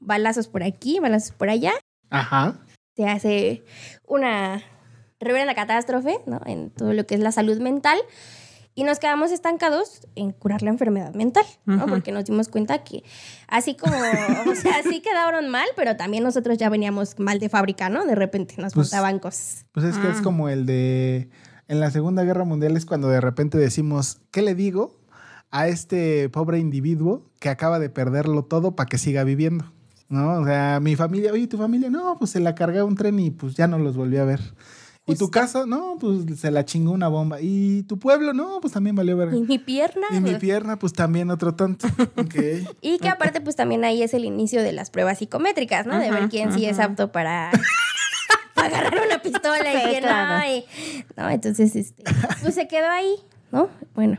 balazos 0.00 0.48
por 0.48 0.62
aquí, 0.62 0.98
balazos 1.00 1.32
por 1.32 1.48
allá, 1.48 1.72
Ajá. 2.10 2.58
se 2.96 3.06
hace 3.08 3.62
una 4.06 4.62
reverenda 5.20 5.54
catástrofe 5.54 6.18
¿no? 6.26 6.40
en 6.46 6.70
todo 6.70 6.92
lo 6.92 7.06
que 7.06 7.14
es 7.14 7.20
la 7.20 7.32
salud 7.32 7.58
mental 7.60 7.98
y 8.74 8.84
nos 8.84 8.98
quedamos 8.98 9.32
estancados 9.32 10.02
en 10.16 10.32
curar 10.32 10.60
la 10.60 10.68
enfermedad 10.68 11.14
mental, 11.14 11.46
¿no? 11.64 11.86
Porque 11.86 12.12
nos 12.12 12.26
dimos 12.26 12.48
cuenta 12.48 12.84
que 12.84 13.02
así 13.48 13.74
como, 13.74 13.94
o 13.96 14.54
sea, 14.54 14.82
sí 14.90 15.00
quedaron 15.00 15.48
mal, 15.48 15.66
pero 15.76 15.96
también 15.96 16.22
nosotros 16.22 16.58
ya 16.58 16.68
veníamos 16.68 17.18
mal 17.18 17.38
de 17.38 17.48
fábrica, 17.48 17.88
¿no? 17.88 18.04
De 18.04 18.14
repente 18.14 18.56
nos 18.58 18.74
Pues- 18.74 18.90
faltaban 18.90 19.18
cosas. 19.18 19.64
Pues 19.72 19.86
es 19.86 19.96
que 19.96 20.10
es 20.10 20.18
Ah. 20.18 20.22
como 20.22 20.50
el 20.50 20.66
de. 20.66 21.30
En 21.68 21.80
la 21.80 21.90
Segunda 21.90 22.22
Guerra 22.22 22.44
Mundial 22.44 22.76
es 22.76 22.84
cuando 22.84 23.08
de 23.08 23.20
repente 23.22 23.56
decimos, 23.56 24.20
¿qué 24.30 24.42
le 24.42 24.54
digo 24.54 25.00
a 25.50 25.68
este 25.68 26.28
pobre 26.28 26.58
individuo 26.58 27.24
que 27.40 27.48
acaba 27.48 27.78
de 27.78 27.88
perderlo 27.88 28.44
todo 28.44 28.76
para 28.76 28.88
que 28.88 28.98
siga 28.98 29.24
viviendo? 29.24 29.72
¿No? 30.10 30.40
O 30.40 30.44
sea, 30.44 30.80
mi 30.82 30.96
familia, 30.96 31.32
oye, 31.32 31.46
tu 31.46 31.56
familia, 31.56 31.88
no, 31.88 32.16
pues 32.18 32.30
se 32.32 32.40
la 32.40 32.54
cargó 32.54 32.84
un 32.84 32.94
tren 32.94 33.18
y 33.18 33.30
pues 33.30 33.54
ya 33.54 33.66
no 33.68 33.78
los 33.78 33.96
volví 33.96 34.18
a 34.18 34.24
ver. 34.24 34.40
¿Y 35.08 35.12
tu 35.14 35.26
Justo. 35.26 35.30
casa? 35.30 35.66
No, 35.66 35.96
pues 36.00 36.40
se 36.40 36.50
la 36.50 36.64
chingó 36.64 36.90
una 36.92 37.06
bomba. 37.08 37.40
¿Y 37.40 37.84
tu 37.84 37.98
pueblo? 37.98 38.32
No, 38.32 38.58
pues 38.60 38.72
también 38.72 38.96
valió 38.96 39.16
ver. 39.16 39.32
Y 39.34 39.40
mi 39.42 39.58
pierna. 39.58 40.06
Y 40.10 40.20
mi 40.20 40.34
pierna, 40.34 40.78
pues 40.78 40.92
también 40.92 41.30
otro 41.30 41.54
tanto. 41.54 41.86
Ok. 42.16 42.34
Y 42.80 42.98
que 42.98 43.08
aparte, 43.08 43.40
pues 43.40 43.54
también 43.56 43.84
ahí 43.84 44.02
es 44.02 44.14
el 44.14 44.24
inicio 44.24 44.62
de 44.62 44.72
las 44.72 44.90
pruebas 44.90 45.18
psicométricas, 45.18 45.86
¿no? 45.86 45.94
de 45.98 46.10
ver 46.10 46.18
Ajá, 46.24 46.28
quién 46.28 46.52
sí 46.52 46.66
es 46.66 46.80
apto 46.80 47.12
para, 47.12 47.52
para 48.54 48.78
agarrar 48.78 49.06
una 49.06 49.22
pistola 49.22 49.72
y 49.72 49.88
quién 49.90 50.02
claro. 50.02 50.44
no. 50.44 50.52
y- 50.52 50.64
no, 51.16 51.30
entonces, 51.30 51.76
este, 51.76 52.02
pues 52.42 52.54
se 52.56 52.66
quedó 52.66 52.88
ahí, 52.90 53.14
¿no? 53.52 53.68
Bueno, 53.94 54.18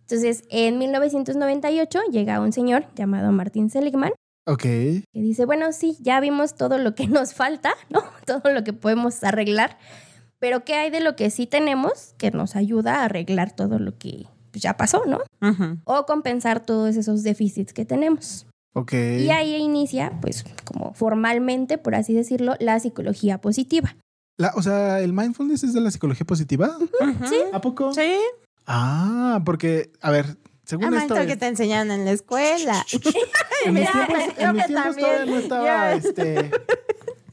entonces 0.00 0.44
en 0.50 0.78
1998 0.78 2.00
llega 2.10 2.40
un 2.40 2.52
señor 2.52 2.86
llamado 2.94 3.32
Martin 3.32 3.68
Seligman 3.70 4.12
Ok. 4.46 4.62
que 4.62 5.02
dice, 5.12 5.44
bueno, 5.44 5.72
sí, 5.72 5.96
ya 6.00 6.18
vimos 6.20 6.54
todo 6.56 6.78
lo 6.78 6.94
que 6.94 7.06
nos 7.06 7.34
falta, 7.34 7.74
¿no? 7.90 8.02
Todo 8.26 8.50
lo 8.52 8.64
que 8.64 8.72
podemos 8.72 9.22
arreglar, 9.24 9.78
pero 10.42 10.64
¿qué 10.64 10.74
hay 10.74 10.90
de 10.90 10.98
lo 10.98 11.14
que 11.14 11.30
sí 11.30 11.46
tenemos 11.46 12.14
que 12.18 12.32
nos 12.32 12.56
ayuda 12.56 12.96
a 12.96 13.04
arreglar 13.04 13.54
todo 13.54 13.78
lo 13.78 13.96
que 13.96 14.26
pues, 14.50 14.60
ya 14.60 14.76
pasó, 14.76 15.04
¿no? 15.06 15.20
Ujú. 15.40 15.78
O 15.84 16.04
compensar 16.04 16.58
todos 16.66 16.96
esos 16.96 17.22
déficits 17.22 17.72
que 17.72 17.84
tenemos. 17.84 18.44
Ok. 18.74 18.92
Y 18.92 19.30
ahí 19.30 19.54
inicia, 19.54 20.18
pues, 20.20 20.44
como 20.64 20.94
formalmente, 20.94 21.78
por 21.78 21.94
así 21.94 22.12
decirlo, 22.12 22.56
la 22.58 22.80
psicología 22.80 23.40
positiva. 23.40 23.94
La- 24.36 24.52
o 24.56 24.62
sea, 24.62 24.98
¿el 25.00 25.12
mindfulness 25.12 25.62
es 25.62 25.74
de 25.74 25.80
la 25.80 25.92
psicología 25.92 26.26
positiva? 26.26 26.76
Ujú. 26.76 27.34
¿A 27.52 27.60
poco? 27.60 27.94
Sí. 27.94 28.16
Ah, 28.66 29.40
porque, 29.44 29.92
a 30.00 30.10
ver, 30.10 30.38
según 30.64 30.92
esto. 30.94 31.14
lo 31.14 31.20
es- 31.20 31.26
que 31.28 31.36
te 31.36 31.46
enseñaron 31.46 31.92
en 31.92 32.04
la 32.04 32.10
escuela. 32.10 32.84
en 33.64 33.74
mis 33.74 33.82
Mira, 33.82 33.92
tiempos, 34.06 34.18
en 34.38 34.52
mis 34.54 34.62
que 34.62 34.68
tiempos 34.68 34.96
también. 34.96 35.08
todavía 35.08 35.24
no 35.32 35.38
estaba, 35.38 35.92
este. 35.92 36.50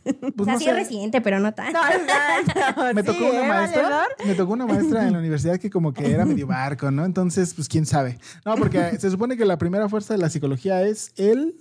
o 0.21 0.31
Pues 0.31 0.45
sea, 0.45 0.53
no 0.53 0.59
sí 0.59 0.65
sé. 0.65 0.71
es 0.71 0.75
reciente, 0.75 1.21
pero 1.21 1.39
no 1.39 1.53
tanto. 1.53 1.79
No, 1.79 1.89
no, 1.89 2.87
no, 2.87 2.93
Me 2.93 3.01
sí, 3.01 3.07
tocó 3.07 3.29
una 3.29 3.45
¿eh, 3.45 3.47
maestra, 3.47 3.81
valedor? 3.83 4.07
me 4.25 4.35
tocó 4.35 4.53
una 4.53 4.65
maestra 4.65 5.05
en 5.07 5.13
la 5.13 5.19
universidad 5.19 5.57
que 5.57 5.69
como 5.69 5.93
que 5.93 6.11
era 6.11 6.25
medio 6.25 6.47
barco, 6.47 6.91
¿no? 6.91 7.05
Entonces, 7.05 7.53
pues 7.53 7.67
quién 7.67 7.85
sabe. 7.85 8.17
No, 8.45 8.55
porque 8.55 8.97
se 8.99 9.09
supone 9.09 9.37
que 9.37 9.45
la 9.45 9.57
primera 9.57 9.87
fuerza 9.89 10.13
de 10.13 10.19
la 10.19 10.29
psicología 10.29 10.81
es 10.83 11.11
el 11.17 11.55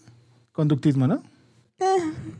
conductismo, 0.52 1.06
¿no? 1.06 1.22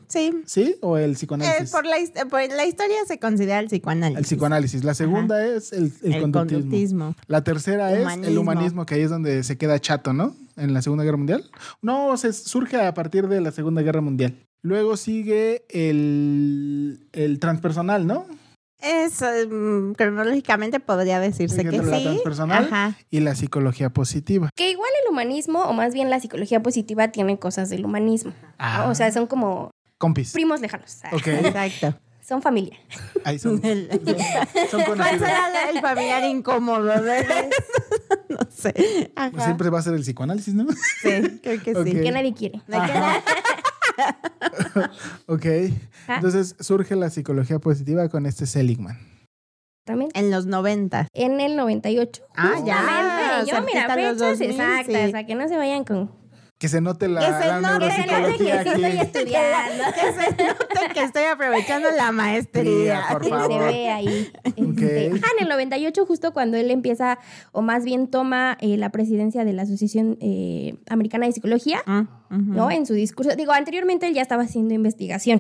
Sí. 0.09 0.33
¿Sí? 0.47 0.77
¿O 0.81 0.97
el 0.97 1.11
Eh, 1.11 1.15
psicoanálisis? 1.15 1.71
por, 1.71 1.85
la, 1.87 1.99
his- 1.99 2.13
por 2.31 2.41
la 2.49 2.67
historia 2.67 2.97
se 3.07 3.19
considera 3.19 3.61
el 3.61 3.67
psicoanálisis. 3.69 4.19
El 4.19 4.25
psicoanálisis. 4.25 4.85
La 4.85 4.95
segunda 4.95 5.47
es 5.47 5.73
el, 5.73 5.93
el 6.03 6.13
El 6.15 6.21
conductismo. 6.23 6.61
conductismo. 6.63 7.15
La 7.27 7.45
tercera 7.45 7.93
es 7.93 7.99
el 7.99 8.03
Humanismo. 8.05 8.41
humanismo, 8.41 8.87
que 8.87 8.95
ahí 8.97 9.03
es 9.03 9.11
donde 9.11 9.43
se 9.45 9.57
queda 9.59 9.79
chato, 9.79 10.13
¿no? 10.13 10.35
En 10.57 10.73
la 10.75 10.83
Segunda 10.83 11.05
Guerra 11.05 11.19
Mundial. 11.19 11.51
No, 11.83 12.17
se 12.17 12.33
surge 12.33 12.81
a 12.81 12.93
partir 12.95 13.29
de 13.29 13.41
la 13.41 13.53
Segunda 13.53 13.83
Guerra 13.83 14.01
Mundial. 14.01 14.35
Luego 14.63 14.97
sigue 14.97 15.65
el, 15.69 17.07
el 17.13 17.39
transpersonal, 17.39 18.07
¿no? 18.07 18.27
Es, 18.81 19.21
mm, 19.23 19.93
cronológicamente 19.93 20.79
podría 20.81 21.19
decirse 21.21 21.65
que 21.65 21.79
la 21.83 21.97
sí. 21.99 22.05
transpersonal. 22.05 22.65
Ajá. 22.67 22.97
Y 23.11 23.21
la 23.21 23.35
psicología 23.35 23.91
positiva. 23.91 24.51
Que 24.55 24.71
igual 24.71 24.91
el 25.05 25.11
humanismo, 25.13 25.63
o 25.65 25.73
más 25.73 25.93
bien 25.95 26.11
la 26.11 26.21
psicología 26.21 26.63
positiva, 26.63 27.09
tiene 27.09 27.39
cosas 27.39 27.71
del 27.71 27.85
humanismo. 27.85 28.31
¿no? 28.41 28.49
Ah. 28.59 28.87
O 28.89 28.95
sea, 28.95 29.11
son 29.13 29.27
como 29.27 29.71
Compis. 29.99 30.33
primos 30.33 30.61
lejanos. 30.61 30.95
O 30.95 30.99
sea, 30.99 31.11
Ok. 31.13 31.27
Exacto. 31.47 31.99
Son 32.27 32.43
familia. 32.43 32.79
Ahí 33.25 33.39
son, 33.39 33.59
El- 33.65 33.89
son 34.71 34.83
¿Cuál 34.85 35.19
será 35.19 35.71
el 35.71 35.81
familiar 35.81 36.23
incómodo? 36.25 36.85
de- 36.85 37.49
no 38.29 38.39
sé. 38.55 39.11
Ajá. 39.17 39.45
Siempre 39.45 39.71
va 39.71 39.79
a 39.79 39.83
ser 39.83 39.95
el 39.95 40.03
psicoanálisis, 40.03 40.53
¿no? 40.55 40.67
Sí, 41.01 41.41
creo 41.43 41.63
que 41.63 41.75
sí. 41.85 41.93
Que 42.03 42.13
nadie 42.13 42.35
quiere. 42.35 42.61
Queda- 42.69 43.23
Ok. 45.27 45.47
Ah. 46.07 46.17
Entonces 46.17 46.57
surge 46.61 46.97
la 46.97 47.11
psicología 47.11 47.59
positiva 47.59 48.09
con 48.09 48.27
este 48.27 48.47
Seligman. 48.47 48.99
También. 49.85 50.11
En 50.15 50.31
los 50.31 50.47
90. 50.47 51.09
En 51.15 51.41
el 51.41 51.57
98. 51.57 52.23
Ah, 52.37 52.57
ya, 52.65 52.77
Justamente. 53.41 53.51
Yo, 53.51 53.63
mira, 53.63 53.85
a 53.85 53.97
los 53.97 54.19
fechas 54.19 54.39
2000, 54.39 54.51
exactas, 54.51 54.87
sí. 54.87 55.09
o 55.09 55.11
sea, 55.11 55.27
que 55.27 55.35
no 55.35 55.49
se 55.49 55.57
vayan 55.57 55.85
con... 55.85 56.11
Que 56.59 56.67
se 56.69 56.81
note 56.81 57.07
la, 57.07 57.21
Que 57.21 57.27
se 57.27 57.47
la 57.49 57.61
note, 57.61 57.85
Que 57.87 57.91
se 57.93 57.99
note 57.99 58.09
que 58.09 58.45
neuropsicología 58.45 58.63
sí 58.63 58.69
estoy 58.69 58.85
aquí. 58.85 58.99
estudiando. 58.99 59.85
Que 59.95 60.13
se 60.13 60.45
note 60.45 60.95
que 60.95 61.03
estoy 61.05 61.23
aprovechando 61.25 61.89
la 61.97 62.11
maestría. 62.13 63.03
Sí, 63.07 63.13
por 63.13 63.23
que 63.23 63.29
favor. 63.29 63.63
se 63.63 63.69
ve 63.77 63.89
ahí. 63.91 64.33
Este, 64.45 64.63
Ok. 65.13 65.23
ajá, 65.23 65.33
en 65.39 65.43
el 65.45 65.49
98, 65.49 66.05
justo 66.07 66.33
cuando 66.33 66.57
él 66.57 66.71
empieza, 66.73 67.19
o 67.53 67.63
más 67.63 67.85
bien 67.85 68.09
toma 68.09 68.57
eh, 68.61 68.77
la 68.77 68.91
presidencia 68.91 69.45
de 69.45 69.53
la 69.53 69.63
Asociación 69.63 70.19
eh, 70.21 70.75
Americana 70.89 71.27
de 71.27 71.33
Psicología, 71.33 71.81
Ah, 71.87 72.07
¿no? 72.31 72.71
En 72.73 72.87
su 72.87 72.95
discurso. 72.95 73.37
Digo, 73.37 73.53
anteriormente 73.53 74.09
él 74.09 74.15
ya 74.15 74.23
estaba 74.23 74.43
haciendo 74.43 74.75
investigación. 74.75 75.39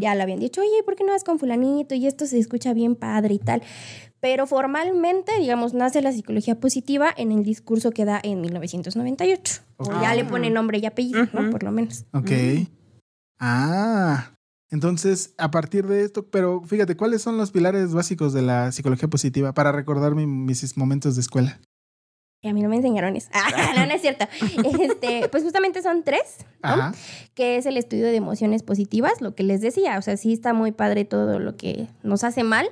Ya 0.00 0.14
le 0.16 0.22
habían 0.22 0.40
dicho, 0.40 0.60
oye, 0.60 0.82
¿por 0.84 0.96
qué 0.96 1.04
no 1.04 1.12
vas 1.12 1.22
con 1.22 1.38
fulanito? 1.38 1.94
Y 1.94 2.08
esto 2.08 2.26
se 2.26 2.36
escucha 2.36 2.72
bien 2.74 2.96
padre 2.96 3.34
y 3.34 3.38
tal. 3.38 3.62
Pero 4.22 4.46
formalmente, 4.46 5.32
digamos, 5.38 5.74
nace 5.74 6.00
la 6.00 6.12
psicología 6.12 6.58
positiva 6.58 7.12
en 7.16 7.32
el 7.32 7.42
discurso 7.42 7.90
que 7.90 8.04
da 8.06 8.20
en 8.22 8.40
1998. 8.40 9.60
Ok. 9.76 9.88
O 9.88 10.00
ya 10.00 10.14
le 10.14 10.24
pone 10.24 10.48
nombre 10.48 10.78
y 10.78 10.86
apellido, 10.86 11.26
¿no? 11.34 11.50
Por 11.50 11.62
lo 11.64 11.72
menos. 11.72 12.06
Ok. 12.14 12.30
Ah. 13.38 14.32
Entonces, 14.70 15.34
a 15.36 15.50
partir 15.50 15.86
de 15.86 16.02
esto, 16.04 16.30
pero 16.30 16.62
fíjate, 16.62 16.96
¿cuáles 16.96 17.20
son 17.20 17.36
los 17.36 17.50
pilares 17.50 17.92
básicos 17.92 18.32
de 18.32 18.40
la 18.42 18.72
psicología 18.72 19.08
positiva 19.08 19.52
para 19.52 19.70
recordar 19.72 20.14
mi- 20.14 20.26
mis 20.26 20.76
momentos 20.78 21.14
de 21.16 21.20
escuela? 21.20 21.60
Y 22.40 22.48
a 22.48 22.54
mí 22.54 22.62
no 22.62 22.68
me 22.70 22.76
enseñaron 22.76 23.14
eso. 23.16 23.28
Ah, 23.34 23.72
no, 23.76 23.86
no 23.86 23.92
es 23.92 24.00
cierto. 24.00 24.26
Este, 24.80 25.28
pues 25.28 25.42
justamente 25.42 25.82
son 25.82 26.04
tres, 26.04 26.38
¿no? 26.62 26.70
Ajá. 26.70 26.94
que 27.34 27.56
es 27.56 27.66
el 27.66 27.76
estudio 27.76 28.04
de 28.06 28.16
emociones 28.16 28.62
positivas, 28.62 29.20
lo 29.20 29.34
que 29.34 29.42
les 29.42 29.60
decía, 29.60 29.98
o 29.98 30.02
sea, 30.02 30.16
sí 30.16 30.32
está 30.32 30.54
muy 30.54 30.72
padre 30.72 31.04
todo 31.04 31.38
lo 31.38 31.56
que 31.56 31.88
nos 32.02 32.24
hace 32.24 32.42
mal, 32.42 32.66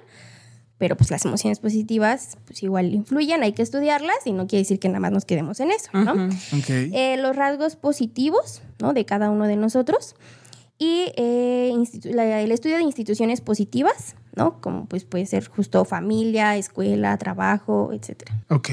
pero 0.81 0.97
pues 0.97 1.11
las 1.13 1.25
emociones 1.25 1.61
positivas 1.61 2.39
pues 2.47 2.63
igual 2.65 2.93
influyen, 2.93 3.45
hay 3.45 3.53
que 3.53 3.63
estudiarlas 3.63 4.17
y 4.25 4.33
no 4.33 4.49
quiere 4.49 4.63
decir 4.63 4.81
que 4.81 4.89
nada 4.89 4.99
más 4.99 5.13
nos 5.13 5.25
quedemos 5.27 5.61
en 5.61 5.71
eso, 5.71 5.91
¿no? 5.93 6.15
Ujú. 6.15 6.35
Ok. 6.59 6.71
Eh, 6.71 7.17
los 7.21 7.37
rasgos 7.37 7.77
positivos, 7.77 8.63
¿no? 8.81 8.93
De 8.95 9.05
cada 9.05 9.31
uno 9.31 9.47
de 9.47 9.55
nosotros 9.57 10.17
y 10.79 11.13
eh, 11.17 11.73
la- 12.05 12.41
el 12.41 12.51
estudio 12.51 12.77
de 12.79 12.83
instituciones 12.83 13.43
positivas, 13.43 14.17
¿no? 14.35 14.61
Como 14.63 14.87
pues 14.87 15.05
puede 15.05 15.27
ser 15.27 15.47
justo 15.49 15.85
familia, 15.85 16.57
escuela, 16.57 17.17
trabajo, 17.19 17.91
etcétera. 17.93 18.33
Ok. 18.49 18.71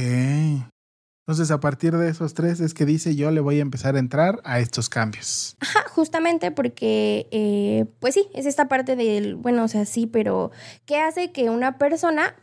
Entonces, 1.27 1.51
a 1.51 1.59
partir 1.59 1.91
de 1.97 2.09
esos 2.09 2.33
tres 2.33 2.61
es 2.61 2.73
que 2.73 2.85
dice 2.85 3.13
yo 3.15 3.31
le 3.31 3.41
voy 3.41 3.59
a 3.59 3.61
empezar 3.61 3.97
a 3.97 3.99
entrar 3.99 4.39
a 4.45 4.59
estos 4.59 4.87
cambios. 4.87 5.57
Ajá, 5.59 5.83
justamente 5.89 6.51
porque, 6.51 7.27
eh, 7.31 7.85
pues 7.99 8.13
sí, 8.13 8.29
es 8.33 8.45
esta 8.45 8.69
parte 8.69 8.95
del, 8.95 9.35
bueno, 9.35 9.65
o 9.65 9.67
sea, 9.67 9.85
sí, 9.85 10.07
pero 10.07 10.51
¿qué 10.85 10.99
hace 11.01 11.33
que 11.33 11.49
una 11.49 11.77
persona, 11.77 12.35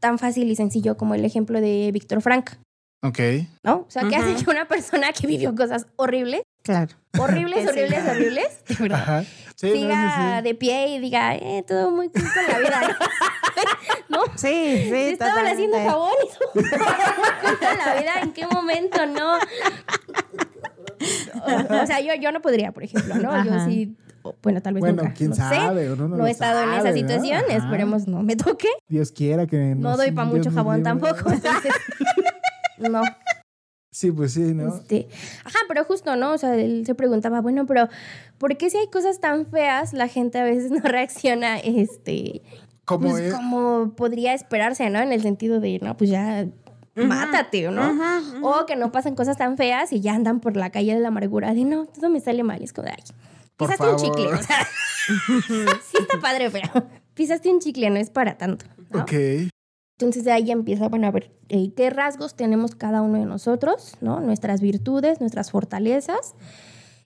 tan 0.00 0.18
fácil 0.18 0.50
y 0.50 0.56
sencillo 0.56 0.96
como 0.96 1.14
el 1.14 1.24
ejemplo 1.24 1.60
de 1.60 1.90
Víctor 1.92 2.20
Frank, 2.20 2.50
Ok. 3.04 3.18
¿no? 3.64 3.78
O 3.78 3.90
sea, 3.90 4.08
¿qué 4.08 4.16
hace 4.16 4.44
que 4.44 4.50
una 4.50 4.66
persona 4.68 5.12
que 5.12 5.26
vivió 5.26 5.54
cosas 5.54 5.86
horribles, 5.96 6.42
Claro. 6.62 6.92
horribles, 7.18 7.68
horribles, 7.68 8.08
horribles, 8.08 8.64
de 8.68 8.74
verdad, 8.76 9.00
Ajá. 9.00 9.24
Sí, 9.56 9.68
no, 9.68 9.74
siga 9.74 9.94
sí, 10.16 10.36
sí. 10.38 10.42
de 10.48 10.54
pie 10.54 10.88
y 10.88 10.98
diga, 11.00 11.34
eh, 11.36 11.64
todo 11.66 11.90
muy 11.90 12.08
cool 12.08 12.22
con 12.22 12.46
la 12.52 12.58
vida, 12.58 12.80
¿no? 12.88 12.96
¿No? 14.08 14.24
Sí, 14.36 14.80
sí. 14.84 14.90
Te 14.90 15.10
estaban 15.12 15.46
haciendo 15.46 15.76
jabón 15.78 16.12
y 16.24 16.28
todo 16.38 16.48
muy 16.54 16.64
cool 16.70 17.58
con 17.58 17.78
la 17.78 17.94
vida, 18.00 18.12
¿en 18.22 18.32
qué 18.32 18.46
momento 18.46 19.06
no? 19.06 19.34
O, 21.42 21.82
o 21.82 21.86
sea, 21.86 22.00
yo, 22.00 22.14
yo 22.14 22.30
no 22.32 22.40
podría, 22.40 22.72
por 22.72 22.84
ejemplo, 22.84 23.14
¿no? 23.16 23.44
Yo 23.44 23.64
sí, 23.64 23.96
bueno, 24.42 24.62
tal 24.62 24.74
vez 24.74 24.80
Bueno, 24.82 25.02
nunca, 25.02 25.14
quién 25.14 25.30
no 25.30 25.36
sé. 25.36 25.42
sabe, 25.42 25.92
uno 25.92 26.06
no 26.08 26.16
No 26.16 26.26
he 26.26 26.30
estado 26.30 26.62
en 26.62 26.72
esa 26.74 26.90
¿no? 26.90 26.94
situación, 26.94 27.42
esperemos 27.48 28.06
no 28.06 28.22
me 28.22 28.36
toque. 28.36 28.68
Dios 28.88 29.10
quiera 29.10 29.46
que 29.46 29.56
No 29.74 29.90
nos- 29.90 29.96
doy 29.98 30.12
para 30.12 30.28
mucho 30.28 30.50
jabón 30.52 30.82
tampoco, 30.84 31.30
entonces, 31.32 31.72
no. 32.78 33.02
Sí, 33.92 34.10
pues 34.10 34.32
sí, 34.32 34.40
¿no? 34.54 34.74
Este, 34.74 35.06
ajá, 35.44 35.58
pero 35.68 35.84
justo, 35.84 36.16
¿no? 36.16 36.32
O 36.32 36.38
sea, 36.38 36.56
él 36.56 36.84
se 36.86 36.94
preguntaba, 36.94 37.42
bueno, 37.42 37.66
pero 37.66 37.88
¿por 38.38 38.56
qué 38.56 38.70
si 38.70 38.78
hay 38.78 38.88
cosas 38.88 39.20
tan 39.20 39.44
feas 39.46 39.92
la 39.92 40.08
gente 40.08 40.38
a 40.40 40.44
veces 40.44 40.70
no 40.72 40.80
reacciona, 40.80 41.58
este, 41.58 42.40
Como 42.86 43.10
pues 43.10 43.22
es- 43.22 43.34
como 43.34 43.92
podría 43.94 44.32
esperarse, 44.32 44.88
¿no? 44.88 44.98
En 45.00 45.12
el 45.12 45.20
sentido 45.20 45.60
de, 45.60 45.78
no, 45.82 45.94
pues 45.96 46.08
ya 46.10 46.46
mátate, 46.94 47.70
¿no? 47.70 47.90
Ujú. 47.92 48.46
O 48.48 48.66
que 48.66 48.76
no 48.76 48.92
pasen 48.92 49.14
cosas 49.14 49.36
tan 49.36 49.56
feas 49.58 49.92
y 49.92 50.00
ya 50.00 50.14
andan 50.14 50.40
por 50.40 50.56
la 50.56 50.70
calle 50.70 50.94
de 50.94 51.00
la 51.00 51.08
amargura 51.08 51.52
de, 51.54 51.64
no, 51.64 51.84
todo 51.86 52.08
me 52.10 52.20
sale 52.20 52.42
mal. 52.42 52.62
Es 52.62 52.72
como, 52.72 52.86
de, 52.86 52.92
ay, 52.96 53.02
Por 53.56 53.68
pisaste 53.70 53.90
un 53.92 53.96
chicle. 53.96 54.26
O 54.26 54.42
sea, 54.42 54.56
sí 55.90 55.98
está 56.00 56.18
padre, 56.20 56.50
pero 56.50 56.68
pisaste 57.14 57.50
un 57.50 57.60
chicle, 57.60 57.90
no 57.90 57.96
es 57.96 58.08
para 58.10 58.38
tanto. 58.38 58.64
¿no? 58.90 59.02
Ok. 59.02 59.12
Entonces 60.02 60.24
de 60.24 60.32
ahí 60.32 60.50
empieza, 60.50 60.88
bueno, 60.88 61.06
a 61.06 61.10
ver 61.12 61.30
eh, 61.48 61.72
qué 61.76 61.88
rasgos 61.90 62.34
tenemos 62.34 62.74
cada 62.74 63.02
uno 63.02 63.18
de 63.18 63.24
nosotros, 63.26 63.94
¿no? 64.00 64.20
Nuestras 64.20 64.60
virtudes, 64.60 65.20
nuestras 65.20 65.50
fortalezas. 65.52 66.34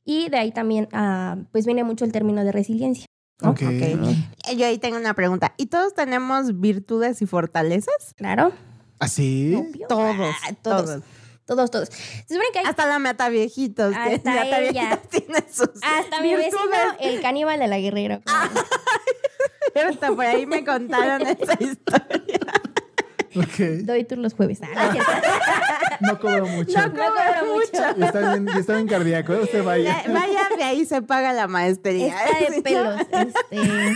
Y 0.05 0.29
de 0.31 0.39
ahí 0.39 0.51
también, 0.51 0.89
ah, 0.93 1.37
pues 1.53 1.67
viene 1.67 1.85
mucho 1.85 2.05
el 2.05 2.13
término 2.13 2.43
de 2.45 2.53
resiliencia. 2.53 3.05
¿no? 3.43 3.51
Ok. 3.51 3.61
Ok. 3.63 4.57
Yo 4.57 4.67
ahí 4.67 4.79
tengo 4.79 4.97
una 4.97 5.13
pregunta. 5.15 5.53
¿Y 5.59 5.67
todos 5.67 5.95
tenemos 5.95 6.59
virtudes 6.59 7.21
y 7.21 7.27
fortalezas? 7.27 8.15
Claro. 8.17 8.53
¿Así? 8.99 9.55
Obvio. 9.55 9.87
Todos, 9.89 10.17
Ah, 10.49 10.55
todos. 10.63 10.85
todos. 10.87 11.03
Todos, 11.45 11.71
todos. 11.71 11.89
Se 11.91 12.35
supone 12.35 12.47
que 12.53 12.59
hay 12.61 12.65
Hasta 12.65 12.87
la 12.87 12.99
mata 12.99 13.29
viejitos. 13.29 13.93
que 13.93 14.15
Hasta 14.15 14.31
mata 14.35 14.59
ella. 14.61 14.71
viejitos 14.73 15.09
tiene 15.11 15.45
sus 15.53 15.69
hasta 15.83 16.21
mi 16.23 16.35
vecino, 16.35 16.59
el 16.99 17.21
caníbal 17.21 17.59
de 17.61 17.69
la 17.69 17.79
guerrera. 17.79 18.21
Pero 19.75 19.91
hasta 19.91 20.09
por 20.09 20.25
ahí 20.25 20.47
me 20.47 20.65
contaron 20.65 21.23
esa 21.27 21.53
historia. 21.63 22.23
Ok. 23.37 23.59
Doy 23.85 24.05
tour 24.05 24.19
los 24.19 24.35
jueves. 24.35 24.61
Ah, 24.63 24.93
no. 24.95 25.01
No 26.13 26.21
cobro 26.21 26.47
mucho. 26.47 26.77
No 26.79 26.91
cobro 26.91 27.55
mucho. 27.55 27.83
Y 27.99 28.03
está 28.03 28.33
bien, 28.35 28.47
y 28.55 28.59
está 28.59 28.75
bien 28.75 28.87
cardíaco. 28.87 29.33
¿eh? 29.33 29.41
Usted 29.43 29.65
vaya. 29.65 30.03
Ya- 30.05 30.13
Vaya, 30.13 30.49
de 30.57 30.63
ahí 30.63 30.85
se 30.85 31.01
paga 31.01 31.33
la 31.33 31.47
maestría. 31.49 32.15
Está 32.25 32.51
de 32.51 32.63
pelos. 32.63 33.01
Este. 33.11 33.95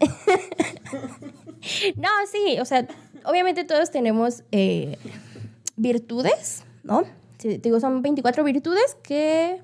No, 1.96 2.08
sí, 2.30 2.58
o 2.60 2.64
sea, 2.64 2.86
obviamente 3.24 3.64
todos 3.64 3.90
tenemos 3.90 4.42
eh, 4.52 4.96
virtudes, 5.76 6.62
¿no? 6.82 7.02
Sí, 7.38 7.58
te 7.58 7.68
digo, 7.68 7.80
son 7.80 8.00
24 8.02 8.44
virtudes 8.44 8.96
que. 9.02 9.60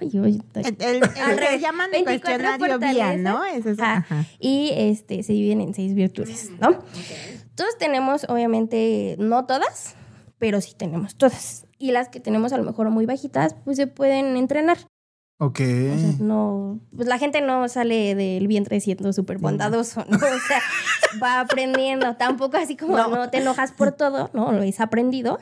Oye, 0.00 0.20
oye, 0.20 0.40
El, 0.54 0.76
el- 0.80 1.02
el 1.02 1.38
que 1.38 1.58
llaman 1.60 1.86
el 1.94 2.04
24 2.04 2.20
cuestionario 2.58 2.66
fortalezas. 2.68 3.18
¿no? 3.18 3.44
Es 3.44 3.64
eso. 3.66 3.82
Ajá. 3.82 3.96
Ajá. 3.98 4.24
Y 4.38 4.70
este, 4.74 5.22
se 5.22 5.32
dividen 5.32 5.60
en 5.62 5.72
seis 5.74 5.94
virtudes, 5.94 6.50
¿no? 6.60 6.82
Todos 7.56 7.76
tenemos, 7.78 8.24
obviamente, 8.28 9.16
no 9.18 9.46
todas, 9.46 9.94
pero 10.38 10.60
sí 10.60 10.74
tenemos 10.76 11.16
todas. 11.16 11.66
Y 11.78 11.90
las 11.92 12.08
que 12.08 12.20
tenemos 12.20 12.52
a 12.52 12.58
lo 12.58 12.64
mejor 12.64 12.90
muy 12.90 13.06
bajitas, 13.06 13.54
pues 13.64 13.76
se 13.76 13.86
pueden 13.86 14.36
entrenar. 14.36 14.78
Ok. 15.38 15.60
O 15.60 15.98
sea, 15.98 16.14
no, 16.20 16.80
pues 16.96 17.08
la 17.08 17.18
gente 17.18 17.40
no 17.42 17.68
sale 17.68 18.14
del 18.14 18.46
vientre 18.48 18.80
siendo 18.80 19.12
súper 19.12 19.38
bondadoso, 19.38 20.04
¿no? 20.08 20.16
O 20.16 20.20
sea, 20.20 20.62
va 21.22 21.40
aprendiendo. 21.40 22.16
Tampoco 22.16 22.56
así 22.56 22.76
como 22.76 22.96
No. 22.96 23.08
no. 23.08 23.28
te 23.30 23.38
enojas 23.38 23.72
por 23.72 23.92
todo, 23.92 24.30
¿no? 24.32 24.52
Lo 24.52 24.62
has 24.62 24.80
aprendido. 24.80 25.38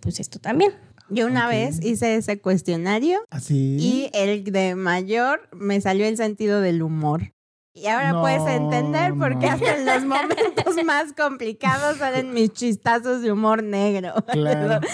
Pues 0.00 0.18
esto 0.20 0.38
también. 0.38 0.72
Yo 1.10 1.26
una 1.26 1.46
vez 1.46 1.84
hice 1.84 2.14
ese 2.16 2.40
cuestionario 2.40 3.20
Así. 3.28 3.76
y 3.78 4.10
el 4.14 4.44
de 4.44 4.74
mayor 4.76 5.46
me 5.52 5.78
salió 5.82 6.06
el 6.06 6.16
sentido 6.16 6.62
del 6.62 6.80
humor. 6.82 7.34
Y 7.74 7.86
ahora 7.86 8.12
No, 8.12 8.20
puedes 8.20 8.46
entender 8.46 9.14
por 9.14 9.38
qué 9.38 9.46
no. 9.46 9.52
hasta 9.52 9.76
en 9.76 9.86
los 9.86 10.04
momentos 10.04 10.76
más 10.84 11.12
complicados 11.14 11.96
salen 11.98 12.34
mis 12.34 12.52
chistazos 12.52 13.22
de 13.22 13.32
humor 13.32 13.62
negro. 13.62 14.14
Claro. 14.32 14.80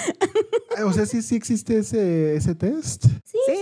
O 0.84 0.92
sea, 0.92 1.06
sí, 1.06 1.22
sí 1.22 1.34
existe 1.34 1.78
ese, 1.78 2.36
ese 2.36 2.54
test. 2.54 3.04
Sí, 3.24 3.36
Sí. 3.46 3.58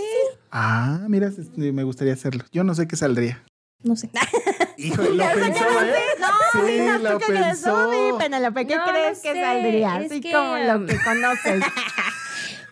Ah, 0.51 1.01
mira, 1.09 1.29
este, 1.29 1.73
me 1.73 1.83
gustaría 1.83 2.13
hacerlo. 2.13 2.45
Yo 2.53 2.63
no 2.63 2.75
sé 2.75 2.87
qué 2.87 2.97
saldría. 2.97 3.43
no 3.83 3.97
sé. 3.97 4.11
Híjole, 4.77 5.15
lo 5.15 5.25
pensó, 5.33 5.65
¿eh? 5.83 5.95
No, 6.21 6.67
Sí, 6.67 6.79
no, 6.81 6.99
lo 6.99 7.13
¿tú 7.13 7.19
qué 7.21 7.25
crees? 7.27 7.47
pensó. 7.47 7.89
Uy, 7.89 8.19
Penélope, 8.19 8.67
¿qué 8.67 8.77
No, 8.77 8.85
no 8.85 8.93
crees 8.93 9.21
que 9.21 9.33
sé, 9.33 9.41
saldría? 9.41 10.01
es 10.03 10.11
Así 10.11 10.21
que, 10.21 10.31
como 10.33 10.59
lo 10.59 10.77
um, 10.77 10.87
que 10.87 10.99
conoces. 11.03 11.63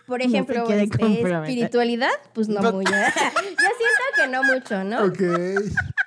Por 0.07 0.19
No 0.19 0.25
ejemplo, 0.25 0.69
este, 0.69 0.97
comprometer. 0.99 1.33
espiritualidad, 1.49 2.11
pues 2.33 2.47
no 2.47 2.61
No. 2.61 2.71
mucho. 2.73 2.91
Yo 2.93 3.69
siento 3.77 4.05
que 4.15 4.27
no 4.27 4.43
mucho, 4.43 4.83
¿no? 4.83 5.05
Ok. 5.05 5.21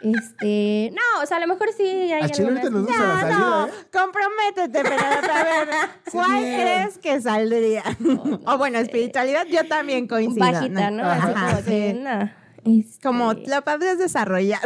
Este, 0.01 0.93
no, 0.95 1.23
o 1.23 1.27
sea, 1.27 1.39
a 1.39 1.41
lo 1.41 1.49
mejor 1.49 1.71
sí 1.77 1.83
hay 1.83 2.23
A 2.23 2.29
Chile 2.29 2.49
ahorita 2.51 2.71
nos 2.71 2.89
algunas- 2.91 2.99
vamos 2.99 3.01
a 3.01 3.03
la 3.03 3.15
No, 3.15 3.21
salida, 3.21 3.39
no, 3.39 3.67
¿eh? 3.67 3.71
comprométete, 3.93 4.83
Penélope. 4.85 5.31
A 5.33 5.45
ver, 5.45 5.69
¿cuál 6.13 6.43
bien. 6.45 6.61
crees 6.61 6.99
que 6.99 7.21
saldría? 7.21 7.83
o 8.47 8.59
bueno, 8.59 8.79
espiritualidad, 8.79 9.47
yo 9.51 9.67
también 9.67 10.07
coincido. 10.07 10.47
bajita, 10.47 10.91
¿no? 10.93 11.05
Así 11.05 11.21
Ajá, 11.35 11.51
como 11.57 11.65
que, 11.65 11.93
sí. 11.93 11.99
no. 12.01 12.31
Este, 12.65 13.01
Como 13.03 13.33
lo 13.33 13.63
podrías 13.65 13.99
desarrollar. 13.99 14.61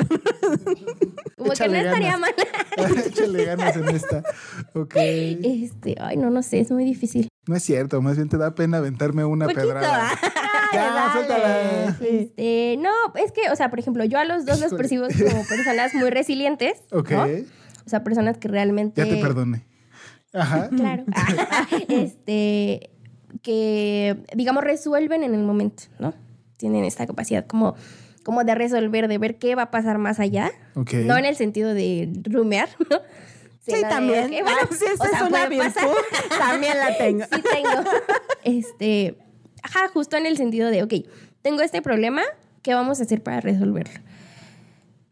como 1.37 1.53
que 1.53 1.69
no 1.69 1.77
estaría 1.77 2.11
ganas. 2.17 2.21
mal. 2.21 2.35
Échale 3.07 3.45
ganas 3.45 3.77
en 3.77 3.89
esta. 3.91 4.23
Ok. 4.75 4.95
Este, 4.97 5.97
ay, 6.01 6.17
no, 6.17 6.31
no 6.31 6.43
sé, 6.43 6.61
es 6.61 6.71
muy 6.71 6.85
difícil. 6.85 7.29
No 7.47 7.57
es 7.57 7.63
cierto, 7.65 8.01
más 8.01 8.17
bien 8.17 8.29
te 8.29 8.39
da 8.39 8.55
pena 8.55 8.79
aventarme 8.79 9.25
una 9.25 9.47
Poquito, 9.47 9.67
pedrada. 9.67 10.11
Ya, 10.73 10.91
Dale. 11.29 11.95
Sí. 11.99 12.07
Este, 12.09 12.77
no, 12.79 12.91
es 13.17 13.31
que, 13.31 13.51
o 13.51 13.57
sea, 13.57 13.69
por 13.69 13.79
ejemplo, 13.79 14.05
yo 14.05 14.19
a 14.19 14.25
los 14.25 14.47
dos 14.47 14.59
los 14.59 14.73
percibo 14.73 15.07
como 15.31 15.45
personas 15.45 15.93
muy 15.95 16.09
resilientes. 16.09 16.81
Ok. 16.93 17.11
¿no? 17.11 17.25
O 17.25 17.91
sea, 17.91 18.03
personas 18.03 18.39
que 18.39 18.49
realmente. 18.49 19.05
Ya 19.05 19.15
te 19.15 19.21
perdoné. 19.21 19.67
Ajá. 20.33 20.71
Claro. 20.71 21.05
este, 21.89 22.91
que, 23.43 24.25
digamos, 24.35 24.65
resuelven 24.65 25.25
en 25.25 25.35
el 25.35 25.43
momento, 25.43 25.85
¿no? 25.99 26.15
Tienen 26.57 26.85
esta 26.85 27.07
capacidad 27.07 27.47
como, 27.47 27.75
como 28.25 28.43
de 28.43 28.55
resolver, 28.55 29.09
de 29.09 29.19
ver 29.19 29.37
qué 29.37 29.55
va 29.55 29.65
a 29.65 29.71
pasar 29.71 29.99
más 29.99 30.21
allá. 30.21 30.53
Ok. 30.75 30.95
No 31.05 31.19
en 31.19 31.27
el 31.27 31.37
sentido 31.37 31.75
de 31.75 32.11
rumear, 32.25 32.71
¿no? 32.91 33.01
Sí, 33.65 33.73
de, 33.73 33.83
también. 33.83 34.29
bueno, 34.43 34.51
Ah, 34.63 34.69
sí, 34.77 34.85
esa 34.93 35.05
o 35.05 35.07
sea, 35.07 35.17
es 35.19 35.23
una 35.23 35.31
pasar. 35.31 35.49
virtud. 35.51 35.97
También 36.39 36.79
la 36.79 36.99
tengo. 36.99 37.25
sí 37.33 37.43
tengo. 37.53 37.91
Este, 38.45 39.19
ajá, 39.63 39.89
justo 39.95 40.17
en 40.17 40.27
el 40.27 40.37
sentido 40.37 40.69
de, 40.71 40.83
ok, 40.83 40.95
tengo 41.43 41.63
este 41.63 41.81
problema, 41.83 42.23
¿qué 42.63 42.75
vamos 42.75 42.99
a 43.01 43.05
hacer 43.05 43.23
para 43.23 43.41
resolverlo? 43.41 44.01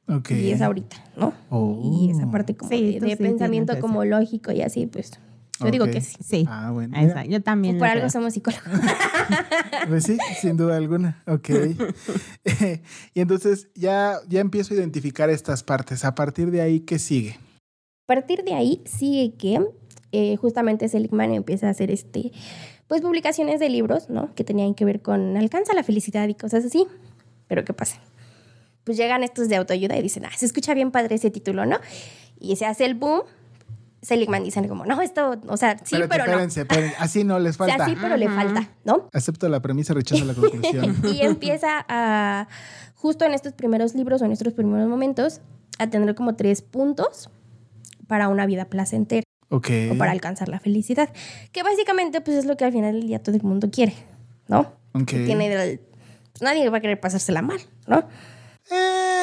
Ok. 0.09 0.33
Y 0.33 0.51
es 0.51 0.61
ahorita, 0.61 0.97
¿no? 1.17 1.33
Oh. 1.51 1.81
Y 1.85 2.11
esa 2.11 2.29
parte 2.31 2.57
como 2.57 2.69
Sí, 2.71 2.95
de, 2.95 2.99
tú 2.99 3.05
de 3.07 3.11
sí 3.13 3.17
pensamiento 3.23 3.79
como 3.79 4.05
lógico 4.05 4.51
y 4.51 4.63
así, 4.63 4.87
pues. 4.87 5.13
Yo 5.63 5.71
digo 5.71 5.85
que 5.87 6.01
sí. 6.01 6.17
Sí. 6.25 6.47
Ah, 6.49 6.71
bueno. 6.73 6.97
Esa, 6.97 7.23
mira. 7.23 7.25
yo 7.27 7.43
también. 7.43 7.77
Por 7.79 7.87
algo 7.87 8.01
creo. 8.01 8.11
somos 8.11 8.33
psicólogos. 8.35 8.65
Pues 9.89 10.05
sí, 10.05 10.19
sin 10.41 10.57
duda 10.57 10.77
alguna. 10.77 11.23
Ok. 11.27 11.49
y 13.15 13.21
entonces 13.21 13.69
ya, 13.75 14.17
ya 14.29 14.41
empiezo 14.41 14.75
a 14.75 14.77
identificar 14.79 15.31
estas 15.31 15.63
partes. 15.63 16.05
A 16.05 16.15
partir 16.15 16.51
de 16.51 16.61
ahí, 16.63 16.81
¿qué 16.81 16.99
sigue? 16.99 17.39
A 18.11 18.13
partir 18.13 18.43
de 18.43 18.55
ahí 18.55 18.83
sigue 18.87 19.35
que 19.37 19.65
eh, 20.11 20.35
justamente 20.35 20.89
Seligman 20.89 21.33
empieza 21.33 21.69
a 21.69 21.71
hacer 21.71 21.93
este, 21.93 22.33
pues 22.89 23.03
publicaciones 23.03 23.61
de 23.61 23.69
libros, 23.69 24.11
¿no? 24.11 24.35
Que 24.35 24.43
tenían 24.43 24.75
que 24.75 24.85
ver 24.85 25.01
con 25.01 25.37
alcanza 25.37 25.75
la 25.75 25.85
felicidad 25.85 26.27
y 26.27 26.35
cosas 26.35 26.65
así. 26.65 26.89
Pero 27.47 27.65
¿qué 27.65 27.73
pasa? 27.73 28.01
Pues 28.83 28.97
llegan 28.97 29.23
estos 29.23 29.49
de 29.49 29.55
autoayuda 29.55 29.97
y 29.97 30.03
dicen, 30.03 30.25
ah, 30.25 30.33
se 30.37 30.45
escucha 30.45 30.75
bien 30.75 30.91
padre 30.91 31.15
ese 31.15 31.31
título, 31.31 31.67
¿no? 31.67 31.79
Y 32.41 32.57
se 32.57 32.67
hace 32.67 32.85
el 32.85 32.97
boom. 32.97 33.21
Seligman 34.03 34.43
dicen 34.43 34.67
como, 34.67 34.85
no, 34.85 35.01
esto, 35.03 35.41
o 35.47 35.57
sea, 35.57 35.79
sí, 35.85 35.95
pero 36.09 36.25
no. 36.25 36.33
espérense, 36.33 36.63
espérense. 36.63 36.97
Así 36.99 37.23
no 37.23 37.39
les 37.39 37.55
O 37.61 37.65
sea, 37.65 37.77
falta. 37.77 37.87
sí, 37.87 37.97
pero 38.03 38.17
le 38.17 38.29
falta, 38.29 38.71
¿no? 38.83 39.09
Acepto 39.13 39.49
la 39.49 39.63
premisa, 39.63 39.95
rechazo 39.95 40.25
la 40.25 40.35
conclusión. 40.35 40.97
y 41.15 41.21
empieza 41.21 41.87
a, 41.89 42.49
justo 42.97 43.25
en 43.25 43.35
estos 43.35 43.53
primeros 43.53 43.95
libros 43.95 44.21
o 44.21 44.25
en 44.25 44.33
estos 44.33 44.53
primeros 44.53 44.89
momentos, 44.89 45.41
a 45.79 45.89
tener 45.89 46.17
como 46.17 46.35
tres 46.35 46.61
puntos 46.61 47.31
para 48.11 48.29
una 48.29 48.45
vida 48.45 48.65
placentera 48.65 49.23
Ok. 49.51 49.69
o 49.93 49.95
para 49.97 50.11
alcanzar 50.11 50.49
la 50.49 50.59
felicidad. 50.59 51.09
Que 51.53 51.63
básicamente 51.63 52.21
pues 52.21 52.37
es 52.39 52.45
lo 52.45 52.57
que 52.57 52.65
al 52.65 52.73
final 52.73 52.93
del 52.93 53.07
día 53.07 53.23
todo 53.23 53.37
el 53.37 53.43
mundo 53.45 53.71
quiere, 53.71 53.95
¿no? 54.49 54.73
Ok. 54.95 55.05
Que 55.07 55.25
tiene 55.27 55.49
del- 55.49 55.79
pues 56.33 56.43
nadie 56.43 56.69
va 56.69 56.79
a 56.79 56.81
querer 56.81 56.99
pasársela 56.99 57.41
mal, 57.41 57.61
¿no? 57.87 58.09
Eh, 58.73 59.23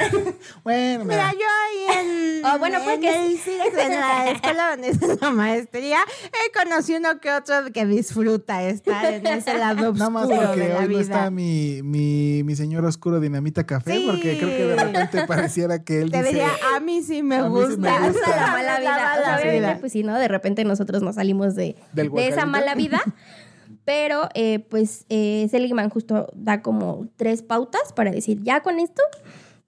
bueno, 0.64 1.04
Mira, 1.04 1.30
mira. 1.30 1.32
yo 1.32 1.46
ahí 1.46 1.98
en, 1.98 2.30
Ah, 2.44 2.56
bueno, 2.58 2.78
pues 2.82 2.96
en 2.96 3.00
que 3.02 3.26
el 3.26 3.38
CIREX, 3.38 3.78
en 3.78 3.90
la 4.00 4.30
escuela 4.32 4.70
donde 4.70 4.88
hice 4.90 5.18
la 5.20 5.30
maestría, 5.30 5.98
he 6.24 6.58
conocido 6.58 6.98
uno 6.98 7.20
que 7.20 7.30
otro 7.30 7.54
que 7.72 7.86
disfruta 7.86 8.62
estar 8.64 9.04
en 9.12 9.26
ese 9.26 9.58
lado 9.58 9.92
Nada 9.92 10.10
más 10.10 10.26
porque 10.26 10.60
de 10.60 10.68
la 10.70 10.78
hoy 10.80 10.88
no 10.88 10.98
está 11.00 11.30
mi, 11.30 11.82
mi, 11.82 12.42
mi 12.44 12.56
señor 12.56 12.84
oscuro 12.84 13.20
dinamita 13.20 13.64
café, 13.66 13.92
Sí. 13.98 14.04
porque 14.10 14.38
creo 14.38 14.48
que 14.48 14.64
de 14.66 14.76
repente 14.76 15.26
pareciera 15.26 15.84
que 15.84 16.00
él 16.02 16.10
Te 16.10 16.18
dice. 16.18 16.28
diría, 16.30 16.48
a 16.74 16.80
mí 16.80 17.02
sí 17.02 17.22
me 17.22 17.36
"A 17.36 17.48
mí 17.48 17.60
sí 17.60 17.66
gusta. 17.76 17.96
Esa 17.96 18.06
gusta". 18.08 18.30
es 18.30 18.36
la 18.40 18.46
mala 18.48 18.80
vida. 18.80 19.12
Obviamente, 19.36 19.50
vida. 19.58 19.76
pues 19.80 19.92
sí, 19.92 20.02
¿no? 20.02 20.18
De 20.18 20.28
repente 20.28 20.64
nosotros 20.64 21.02
nos 21.02 21.14
salimos 21.16 21.54
de, 21.54 21.76
Del 21.92 22.10
de 22.10 22.28
esa 22.28 22.46
mala 22.46 22.74
vida. 22.74 23.02
Pero, 23.84 24.28
eh, 24.34 24.58
pues, 24.58 25.06
eh, 25.08 25.48
Seligman 25.50 25.90
justo 25.90 26.28
da 26.34 26.62
como 26.62 27.08
tres 27.16 27.42
pautas 27.42 27.92
para 27.94 28.10
decir, 28.10 28.40
ya 28.42 28.60
con 28.60 28.78
esto, 28.78 29.02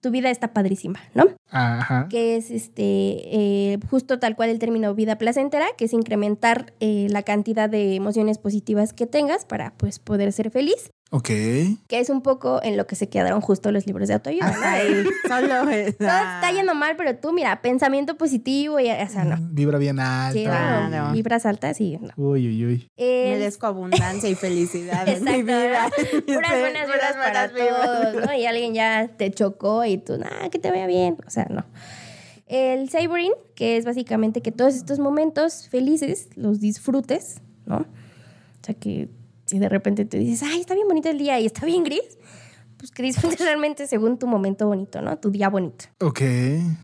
tu 0.03 0.11
vida 0.11 0.29
está 0.29 0.53
padrísima, 0.53 0.99
¿no? 1.15 1.29
Ajá. 1.49 2.07
que 2.09 2.35
es 2.35 2.49
este 2.49 2.81
eh, 2.83 3.77
justo 3.89 4.17
tal 4.17 4.35
cual 4.35 4.49
el 4.49 4.57
término 4.57 4.95
vida 4.95 5.17
placentera, 5.19 5.67
que 5.77 5.85
es 5.85 5.93
incrementar 5.93 6.73
eh, 6.79 7.07
la 7.09 7.21
cantidad 7.21 7.69
de 7.69 7.95
emociones 7.95 8.39
positivas 8.39 8.91
que 8.91 9.05
tengas 9.05 9.45
para 9.45 9.73
pues 9.77 9.99
poder 9.99 10.33
ser 10.33 10.49
feliz, 10.49 10.91
Ok. 11.15 11.27
que 11.27 11.77
es 11.99 12.09
un 12.09 12.23
poco 12.23 12.59
en 12.63 12.75
lo 12.75 12.87
que 12.87 12.95
se 12.95 13.07
quedaron 13.07 13.39
justo 13.39 13.71
los 13.71 13.85
libros 13.85 14.07
de 14.07 14.15
autoayuda. 14.15 14.47
¿no? 14.51 14.57
Ay, 14.63 15.05
solo 15.27 15.69
esa. 15.69 15.91
Todo 15.97 16.07
está 16.07 16.51
yendo 16.51 16.73
mal, 16.73 16.95
pero 16.97 17.15
tú 17.17 17.31
mira, 17.33 17.61
pensamiento 17.61 18.17
positivo 18.17 18.79
y 18.79 18.89
o 18.89 19.07
sea, 19.09 19.23
no. 19.23 19.37
Vibra 19.51 19.77
bien 19.77 19.99
alta. 19.99 20.33
Sí, 20.33 20.43
Claro. 20.45 20.89
no, 20.89 21.11
vibras 21.13 21.45
altas 21.45 21.79
y 21.81 21.97
no. 21.97 22.09
Uy, 22.17 22.47
uy, 22.47 22.65
uy. 22.65 22.87
El- 22.97 23.37
Merezco 23.37 23.67
abundancia 23.67 24.27
y 24.27 24.33
felicidad 24.33 25.07
en 25.07 25.23
mi 25.23 25.43
vida. 25.43 25.87
Puras 26.25 26.59
buenas 26.59 26.85
puras 26.87 27.13
vibras 27.13 27.15
para 27.15 27.49
todos, 27.51 28.25
¿no? 28.25 28.33
Y 28.33 28.45
alguien 28.47 28.73
ya 28.73 29.07
te 29.15 29.29
chocó 29.29 29.85
y 29.85 29.99
tú, 29.99 30.17
nada, 30.17 30.49
que 30.49 30.57
te 30.57 30.71
vaya 30.71 30.87
bien. 30.87 31.17
O 31.27 31.29
sea, 31.29 31.45
no. 31.49 31.63
El 32.47 32.89
savoring, 32.89 33.33
que 33.55 33.77
es 33.77 33.85
básicamente 33.85 34.41
que 34.41 34.51
todos 34.51 34.73
estos 34.75 34.97
momentos 34.97 35.67
felices 35.69 36.29
los 36.35 36.59
disfrutes, 36.59 37.35
¿no? 37.67 37.77
O 37.77 38.65
sea, 38.65 38.73
que 38.75 39.09
si 39.53 39.59
de 39.59 39.69
repente 39.69 40.03
te 40.03 40.17
dices, 40.17 40.41
ay, 40.41 40.61
está 40.61 40.73
bien 40.73 40.87
bonito 40.87 41.11
el 41.11 41.19
día 41.19 41.39
y 41.39 41.45
está 41.45 41.63
bien 41.67 41.83
gris, 41.83 42.17
pues 42.75 42.89
que 42.89 43.03
disfrutes 43.03 43.39
realmente 43.39 43.85
según 43.85 44.17
tu 44.17 44.25
momento 44.25 44.65
bonito, 44.65 44.99
¿no? 44.99 45.15
Tu 45.19 45.29
día 45.29 45.47
bonito. 45.47 45.85
Ok. 45.99 46.21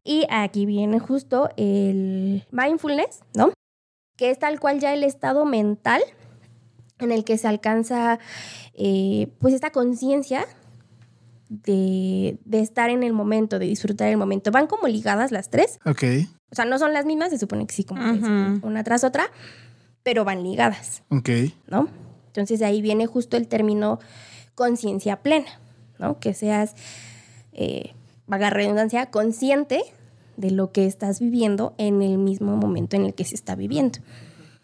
Y 0.03 0.27
aquí 0.29 0.67
viene 0.67 0.99
justo 0.99 1.49
el 1.57 2.45
mindfulness, 2.51 3.21
¿no? 3.33 3.51
Que 4.17 4.29
es 4.29 4.37
tal 4.37 4.59
cual 4.59 4.79
ya 4.79 4.93
el 4.93 5.03
estado 5.03 5.45
mental 5.45 6.03
en 6.99 7.11
el 7.11 7.23
que 7.23 7.39
se 7.39 7.47
alcanza 7.47 8.19
eh, 8.75 9.29
pues 9.39 9.55
esta 9.55 9.71
conciencia 9.71 10.45
de, 11.49 12.37
de 12.45 12.59
estar 12.59 12.91
en 12.91 13.01
el 13.01 13.13
momento, 13.13 13.57
de 13.57 13.65
disfrutar 13.65 14.09
el 14.09 14.17
momento. 14.17 14.51
Van 14.51 14.67
como 14.67 14.87
ligadas 14.87 15.31
las 15.31 15.49
tres. 15.49 15.79
Ok. 15.87 16.03
O 16.51 16.55
sea, 16.55 16.65
no 16.65 16.77
son 16.77 16.93
las 16.93 17.05
mismas, 17.07 17.31
se 17.31 17.39
supone 17.39 17.65
que 17.65 17.73
sí, 17.73 17.83
como 17.83 17.99
una 18.61 18.83
tras 18.83 19.03
otra, 19.03 19.25
pero 20.03 20.23
van 20.23 20.43
ligadas. 20.43 21.01
Ok. 21.09 21.29
¿no? 21.65 21.89
Entonces 22.29 22.61
ahí 22.61 22.81
viene 22.81 23.07
justo 23.07 23.37
el 23.37 23.47
término 23.47 23.99
conciencia 24.55 25.17
plena, 25.17 25.59
¿no? 25.97 26.19
Que 26.19 26.33
seas, 26.33 26.75
eh, 27.53 27.93
redundancia, 28.27 29.07
consciente 29.07 29.81
de 30.37 30.51
lo 30.51 30.71
que 30.71 30.85
estás 30.85 31.19
viviendo 31.19 31.73
en 31.77 32.01
el 32.01 32.17
mismo 32.17 32.55
momento 32.55 32.95
en 32.95 33.05
el 33.05 33.13
que 33.13 33.25
se 33.25 33.35
está 33.35 33.55
viviendo. 33.55 33.99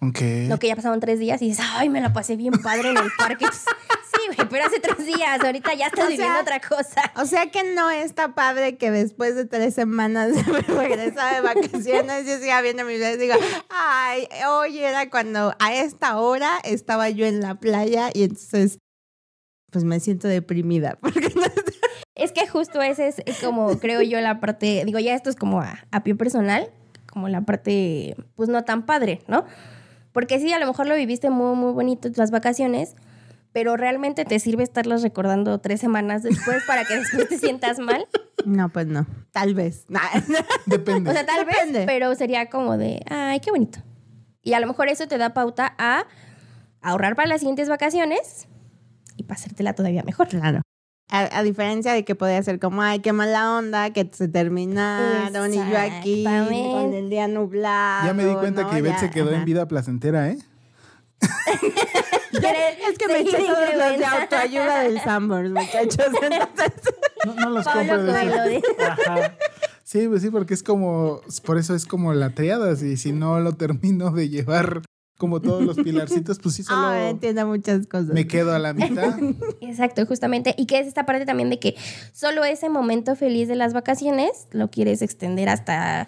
Ok. 0.02 0.22
No 0.50 0.60
que 0.60 0.68
ya 0.68 0.76
pasaron 0.76 1.00
tres 1.00 1.20
días 1.20 1.42
y 1.42 1.50
dices, 1.50 1.66
ay, 1.74 1.90
me 1.90 2.02
la 2.02 2.14
pasé 2.14 2.36
bien 2.36 2.54
padre 2.62 2.90
en 2.90 2.98
el 2.98 3.10
parque. 3.18 3.46
sí, 3.52 4.36
güey, 4.36 4.48
pero 4.50 4.66
hace 4.66 4.80
tres 4.80 5.06
días, 5.06 5.40
ahorita 5.42 5.74
ya 5.74 5.88
estás 5.88 6.06
O 6.06 6.08
sea, 6.08 6.10
viviendo 6.10 6.40
otra 6.42 6.60
cosa. 6.60 7.02
O 7.16 7.26
sea 7.26 7.50
que 7.50 7.64
no 7.74 7.90
está 7.90 8.36
padre 8.36 8.78
que 8.78 8.92
después 8.92 9.36
de 9.36 9.46
tres 9.46 9.74
semanas 9.74 10.34
de 10.34 10.44
regresar 10.68 11.36
de 11.36 11.42
vacaciones 11.42 12.26
yo 12.26 12.38
siga 12.38 12.62
viendo 12.62 12.84
mi 12.84 12.94
vida 12.94 13.14
y 13.14 13.18
digo, 13.18 13.36
ay, 13.70 14.28
hoy 14.50 14.80
era 14.80 15.10
cuando 15.10 15.56
a 15.60 15.74
esta 15.74 16.18
hora 16.20 16.60
estaba 16.64 17.10
yo 17.10 17.26
en 17.26 17.42
la 17.42 17.56
playa 17.56 18.10
y 18.14 18.24
entonces 18.24 18.80
pues 19.72 19.84
me 19.84 20.00
siento 20.00 20.30
deprimida 20.30 20.98
porque 21.02 21.34
no 21.36 21.42
Es 22.16 22.32
que 22.32 22.48
justo 22.48 22.82
ese 22.82 23.14
es 23.26 23.40
como, 23.44 23.78
creo 23.80 24.02
yo, 24.02 24.22
la 24.22 24.40
parte, 24.40 24.84
digo, 24.86 25.00
ya 25.00 25.14
esto 25.14 25.30
es 25.30 25.36
como 25.36 25.62
a, 25.62 25.86
a 25.92 26.04
pie 26.04 26.16
personal, 26.16 26.72
como 27.08 27.28
la 27.28 27.42
parte, 27.42 28.16
pues 28.36 28.48
no 28.48 28.64
tan 28.64 28.86
padre, 28.86 29.22
¿no? 29.28 29.46
Porque 30.16 30.40
sí, 30.40 30.54
a 30.54 30.60
lo 30.60 30.66
mejor 30.66 30.88
lo 30.88 30.96
viviste 30.96 31.30
muy, 31.30 31.58
muy 31.58 31.74
bonito 31.74 32.08
las 32.16 32.32
vacaciones, 32.32 32.96
pero 33.52 33.76
realmente 33.76 34.24
te 34.24 34.40
sirve 34.40 34.64
estarlas 34.64 35.02
recordando 35.02 35.60
tres 35.60 35.82
semanas 35.82 36.24
después 36.24 36.64
para 36.66 36.86
que 36.86 36.96
después 36.96 37.28
te 37.28 37.38
sientas 37.38 37.80
mal. 37.80 38.08
No, 38.46 38.70
pues 38.70 38.88
no. 38.88 39.06
Tal 39.32 39.54
vez. 39.54 39.86
Depende. 40.68 41.10
O 41.10 41.14
sea, 41.14 41.26
tal 41.26 41.46
Depende. 41.46 41.80
vez, 41.80 41.86
pero 41.86 42.16
sería 42.16 42.50
como 42.50 42.78
de, 42.78 43.02
ay, 43.10 43.42
qué 43.42 43.52
bonito. 43.52 43.80
Y 44.42 44.54
a 44.54 44.62
lo 44.62 44.68
mejor 44.68 44.88
eso 44.88 45.06
te 45.06 45.18
da 45.18 45.34
pauta 45.34 45.76
a 45.78 46.06
ahorrar 46.82 47.18
para 47.18 47.28
las 47.28 47.42
siguientes 47.42 47.68
vacaciones 47.68 48.48
y 49.18 49.24
pasártela 49.24 49.74
todavía 49.74 50.04
mejor. 50.04 50.30
Claro. 50.30 50.62
A, 51.10 51.40
a 51.40 51.44
diferencia 51.44 51.94
de 51.94 52.04
que 52.04 52.16
podía 52.16 52.42
ser 52.42 52.60
como, 52.60 52.82
ay, 52.82 53.00
qué 53.00 53.14
mala 53.14 53.58
onda, 53.58 53.92
que 53.92 54.10
se 54.12 54.28
terminaron 54.28 55.54
y 55.54 55.58
yo 55.58 55.78
aquí 55.78 56.24
con 56.24 56.94
el 56.94 57.10
día 57.12 57.28
nublado. 57.28 58.08
ya 58.08 58.14
me 58.14 58.26
di 58.26 58.34
cuenta 58.34 58.64
¿no? 58.64 58.70
que 58.72 58.80
Ivette 58.80 59.00
se 59.00 59.10
quedó 59.12 59.30
ajá. 59.30 59.38
en 59.38 59.46
vida 59.46 59.68
placentera, 59.68 60.30
¿eh? 60.30 60.38
Es 62.90 62.98
que 62.98 63.08
me 63.08 63.20
eché 63.22 63.38
todos 63.38 63.76
los 63.76 63.98
de 63.98 64.06
autoayuda 64.06 64.80
del 64.82 65.00
Sambors, 65.02 65.50
muchachos. 65.50 66.08
Entonces, 66.22 66.74
No, 67.26 67.34
no 67.34 67.50
los 67.50 67.66
compro 67.66 68.04
de. 68.04 68.62
Ajá. 68.80 69.36
Sí, 69.84 70.08
pues 70.08 70.22
sí, 70.22 70.30
porque 70.30 70.54
es 70.54 70.64
como, 70.64 71.22
por 71.46 71.58
eso 71.58 71.76
es 71.76 71.86
como 71.86 72.14
la 72.14 72.32
triada, 72.32 72.74
y 72.74 72.98
si 72.98 73.12
no 73.12 73.40
lo 73.40 73.54
termino 73.54 74.12
de 74.12 74.30
llevar 74.30 74.82
como 75.18 75.42
todos 75.42 75.64
los 75.64 75.78
pilarcitos, 75.78 76.40
pues 76.40 76.56
sí, 76.56 76.64
solo 76.64 76.88
ah, 76.88 77.10
entiendo 77.10 77.46
muchas 77.48 77.88
cosas. 77.88 78.08
me 78.08 78.28
quedo 78.28 78.54
a 78.54 78.60
la 78.60 78.74
mitad. 78.74 79.18
Exacto, 79.62 80.06
justamente. 80.06 80.54
Y 80.58 80.66
que 80.66 80.80
es 80.80 80.88
esta 80.88 81.06
parte 81.06 81.26
también 81.26 81.50
de 81.50 81.60
que 81.60 81.76
solo 82.14 82.44
ese 82.44 82.70
momento 82.70 83.16
feliz 83.16 83.48
de 83.48 83.56
las 83.56 83.74
vacaciones 83.74 84.48
lo 84.52 84.70
quieres 84.70 85.02
extender 85.02 85.48
hasta 85.50 86.08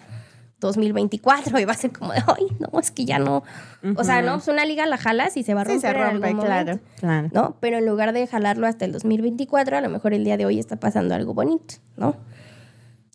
2024 0.60 1.58
y 1.60 1.64
va 1.64 1.72
a 1.72 1.76
ser 1.76 1.92
como 1.92 2.12
de, 2.12 2.18
ay, 2.26 2.46
no, 2.58 2.80
es 2.80 2.90
que 2.90 3.04
ya 3.04 3.18
no. 3.18 3.44
O 3.96 4.02
sea, 4.04 4.22
no, 4.22 4.34
pues 4.34 4.48
una 4.48 4.64
liga 4.66 4.84
la 4.86 4.98
jalas 4.98 5.36
y 5.36 5.42
se 5.44 5.54
va 5.54 5.62
a 5.62 5.64
Sí, 5.64 5.72
romper. 5.74 5.90
se 5.92 5.96
en 5.96 6.02
rompe, 6.12 6.26
algún 6.28 6.44
claro, 6.44 6.66
momento, 6.72 6.84
claro. 6.98 7.28
¿No? 7.32 7.56
Pero 7.60 7.78
en 7.78 7.86
lugar 7.86 8.12
de 8.12 8.26
jalarlo 8.26 8.66
hasta 8.66 8.84
el 8.84 8.92
2024, 8.92 9.76
a 9.76 9.80
lo 9.80 9.88
mejor 9.88 10.14
el 10.14 10.24
día 10.24 10.36
de 10.36 10.46
hoy 10.46 10.58
está 10.58 10.76
pasando 10.76 11.14
algo 11.14 11.32
bonito, 11.32 11.76
¿no? 11.96 12.16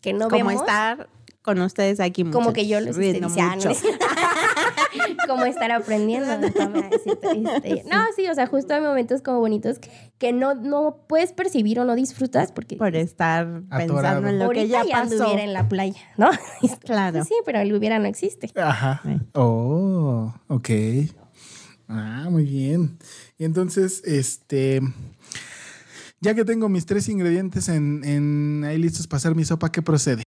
Que 0.00 0.12
no 0.14 0.28
como 0.28 0.46
vemos. 0.48 0.54
estar 0.54 1.08
con 1.42 1.60
ustedes 1.60 2.00
aquí 2.00 2.24
como 2.24 2.54
que 2.54 2.66
yo 2.66 2.80
los 2.80 2.96
les 2.96 3.14
diciendo, 3.20 3.28
como 5.26 5.44
estar 5.44 5.70
aprendiendo. 5.72 6.32
este, 6.32 7.84
No, 7.90 7.98
sí, 8.16 8.28
o 8.28 8.34
sea, 8.34 8.46
justo 8.46 8.74
hay 8.74 8.80
momentos 8.80 9.22
como 9.22 9.40
bonitos 9.40 9.78
que 10.18 10.32
no, 10.32 10.54
no 10.54 11.04
puedes 11.08 11.32
percibir 11.32 11.80
o 11.80 11.84
no 11.84 11.94
disfrutas 11.94 12.52
porque 12.52 12.76
por 12.76 12.94
estar 12.96 13.62
Atorado. 13.70 14.22
pensando 14.22 14.28
en 14.28 14.38
lo 14.38 14.50
que 14.50 14.60
ahorita 14.60 14.82
ya 14.82 14.84
ya 14.88 14.92
pasó. 15.02 15.14
anduviera 15.14 15.42
en 15.42 15.52
la 15.52 15.68
playa, 15.68 16.00
¿no? 16.16 16.30
Claro. 16.84 17.24
Sí, 17.24 17.34
pero 17.44 17.60
el 17.60 17.74
hubiera 17.74 17.98
no 17.98 18.06
existe. 18.06 18.50
Ajá. 18.60 19.02
Oh, 19.34 20.32
ok. 20.48 20.70
Ah, 21.88 22.28
muy 22.30 22.44
bien. 22.44 22.98
Y 23.38 23.44
entonces, 23.44 24.02
este, 24.04 24.80
ya 26.20 26.34
que 26.34 26.44
tengo 26.44 26.68
mis 26.68 26.86
tres 26.86 27.08
ingredientes 27.08 27.68
en, 27.68 28.02
en 28.04 28.64
ahí 28.64 28.78
listos 28.78 29.06
para 29.06 29.18
hacer 29.18 29.34
mi 29.34 29.44
sopa, 29.44 29.70
¿qué 29.70 29.82
procede? 29.82 30.22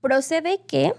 Procede 0.00 0.60
que 0.66 0.92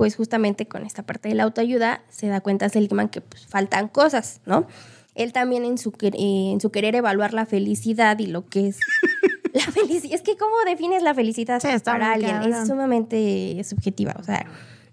pues 0.00 0.16
justamente 0.16 0.66
con 0.66 0.86
esta 0.86 1.02
parte 1.02 1.28
de 1.28 1.34
la 1.34 1.42
autoayuda 1.42 2.00
se 2.08 2.26
da 2.28 2.40
cuenta 2.40 2.70
Seligman 2.70 3.10
que 3.10 3.20
pues, 3.20 3.46
faltan 3.46 3.86
cosas, 3.86 4.40
¿no? 4.46 4.66
Él 5.14 5.34
también 5.34 5.66
en 5.66 5.76
su, 5.76 5.92
eh, 6.00 6.10
en 6.14 6.58
su 6.58 6.70
querer 6.70 6.94
evaluar 6.94 7.34
la 7.34 7.44
felicidad 7.44 8.18
y 8.18 8.26
lo 8.26 8.46
que 8.46 8.68
es 8.68 8.78
la 9.52 9.60
felicidad. 9.60 10.14
Es 10.14 10.22
que 10.22 10.38
cómo 10.38 10.54
defines 10.64 11.02
la 11.02 11.12
felicidad 11.12 11.60
Sí, 11.60 11.68
para 11.84 12.12
alguien 12.12 12.32
cabrón. 12.32 12.54
es 12.54 12.66
sumamente 12.66 13.62
subjetiva, 13.62 14.16
o 14.18 14.22
sea, 14.22 14.46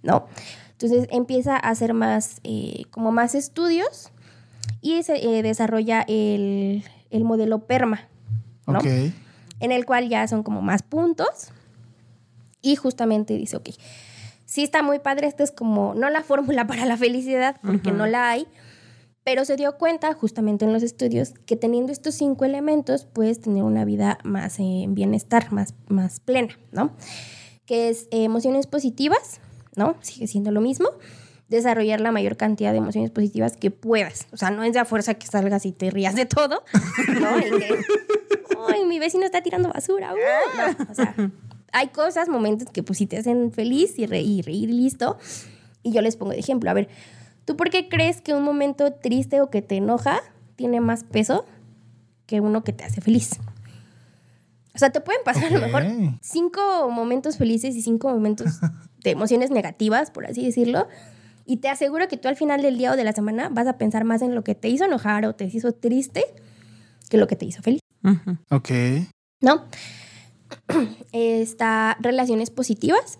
¿no? 0.03 0.27
Entonces 0.71 1.07
empieza 1.09 1.55
a 1.55 1.69
hacer 1.69 1.93
más, 1.93 2.41
eh, 2.43 2.83
como 2.91 3.13
más 3.13 3.33
estudios 3.33 4.11
y 4.81 5.03
se 5.03 5.25
eh, 5.25 5.41
desarrolla 5.41 6.03
el, 6.09 6.83
el 7.11 7.23
modelo 7.23 7.59
PERMA, 7.59 8.09
¿no? 8.65 8.79
En 8.81 9.71
el 9.71 9.85
cual 9.85 10.09
ya 10.09 10.27
son 10.27 10.43
como 10.43 10.61
más 10.61 10.83
puntos 10.83 11.53
y 12.61 12.75
justamente 12.75 13.37
dice, 13.37 13.55
ok, 13.55 13.69
sí 14.47 14.63
está 14.63 14.81
muy 14.81 14.97
padre, 14.97 15.27
esta 15.27 15.43
es 15.43 15.51
como, 15.51 15.93
no 15.93 16.09
la 16.09 16.23
fórmula 16.23 16.65
para 16.65 16.85
la 16.87 16.97
felicidad, 16.97 17.57
porque 17.61 17.91
no 17.91 18.07
la 18.07 18.31
hay, 18.31 18.47
pero 19.23 19.45
se 19.45 19.57
dio 19.57 19.77
cuenta 19.77 20.13
justamente 20.13 20.65
en 20.65 20.73
los 20.73 20.81
estudios 20.81 21.33
que 21.45 21.57
teniendo 21.57 21.91
estos 21.91 22.15
cinco 22.15 22.45
elementos 22.45 23.05
puedes 23.05 23.41
tener 23.41 23.61
una 23.61 23.83
vida 23.85 24.17
más 24.23 24.57
eh, 24.59 24.83
en 24.83 24.95
bienestar, 24.95 25.51
más, 25.51 25.75
más 25.89 26.21
plena, 26.21 26.57
¿no? 26.71 26.91
Que 27.65 27.89
es 27.89 28.07
eh, 28.11 28.23
emociones 28.23 28.67
positivas, 28.67 29.41
¿no? 29.75 29.97
Sigue 29.99 30.27
siendo 30.27 30.51
lo 30.51 30.61
mismo. 30.61 30.87
Desarrollar 31.49 31.99
la 31.99 32.13
mayor 32.13 32.37
cantidad 32.37 32.71
de 32.71 32.77
emociones 32.77 33.11
positivas 33.11 33.57
que 33.57 33.69
puedas. 33.69 34.27
O 34.31 34.37
sea, 34.37 34.49
no 34.49 34.63
es 34.63 34.71
de 34.71 34.79
a 34.79 34.85
fuerza 34.85 35.13
que 35.15 35.27
salgas 35.27 35.65
y 35.65 35.73
te 35.73 35.91
rías 35.91 36.15
de 36.15 36.25
todo, 36.25 36.63
¿no? 37.19 37.39
Y 37.39 37.59
que, 37.59 37.79
ay, 38.69 38.85
mi 38.85 38.99
vecino 38.99 39.25
está 39.25 39.41
tirando 39.41 39.69
basura. 39.69 40.13
uh", 40.13 40.17
no, 40.57 40.91
o 40.91 40.93
sea, 40.93 41.15
hay 41.77 41.89
cosas, 41.89 42.27
momentos 42.27 42.69
que 42.71 42.81
pues 42.81 42.97
sí 42.97 43.05
te 43.05 43.17
hacen 43.17 43.51
feliz 43.51 43.99
y 43.99 44.05
reír, 44.05 44.45
reír 44.45 44.69
y 44.69 44.73
listo. 44.73 45.17
Y 45.83 45.91
yo 45.91 46.01
les 46.01 46.15
pongo 46.15 46.31
de 46.31 46.39
ejemplo, 46.39 46.69
a 46.69 46.73
ver, 46.73 46.89
¿tú 47.45 47.55
por 47.55 47.69
qué 47.69 47.87
crees 47.87 48.21
que 48.21 48.33
un 48.33 48.43
momento 48.43 48.93
triste 48.93 49.41
o 49.41 49.49
que 49.49 49.61
te 49.61 49.75
enoja 49.75 50.21
tiene 50.55 50.81
más 50.81 51.03
peso 51.03 51.45
que 52.25 52.41
uno 52.41 52.63
que 52.63 52.73
te 52.73 52.83
hace 52.83 52.99
feliz? 52.99 53.39
O 54.73 54.79
sea, 54.79 54.89
te 54.89 55.01
pueden 55.01 55.21
pasar 55.23 55.45
a 55.45 55.49
lo 55.49 55.59
mejor 55.59 55.85
cinco 56.21 56.89
momentos 56.89 57.37
felices 57.37 57.75
y 57.75 57.81
cinco 57.81 58.09
momentos 58.09 58.59
de 59.03 59.11
emociones 59.11 59.51
negativas, 59.51 60.11
por 60.11 60.25
así 60.25 60.43
decirlo. 60.43 60.87
Y 61.45 61.57
te 61.57 61.69
aseguro 61.69 62.07
que 62.07 62.17
tú 62.17 62.27
al 62.27 62.35
final 62.35 62.61
del 62.61 62.77
día 62.77 62.91
o 62.91 62.95
de 62.95 63.03
la 63.03 63.13
semana 63.13 63.49
vas 63.49 63.67
a 63.67 63.77
pensar 63.77 64.03
más 64.03 64.21
en 64.21 64.35
lo 64.35 64.43
que 64.43 64.55
te 64.55 64.67
hizo 64.67 64.85
enojar 64.85 65.25
o 65.25 65.35
te 65.35 65.45
hizo 65.45 65.71
triste 65.71 66.25
que 67.09 67.17
lo 67.17 67.27
que 67.27 67.35
te 67.35 67.45
hizo 67.45 67.61
feliz. 67.61 67.81
Ok. 68.49 68.69
¿no? 69.41 69.65
Está 71.11 71.97
relaciones 71.99 72.49
positivas, 72.49 73.19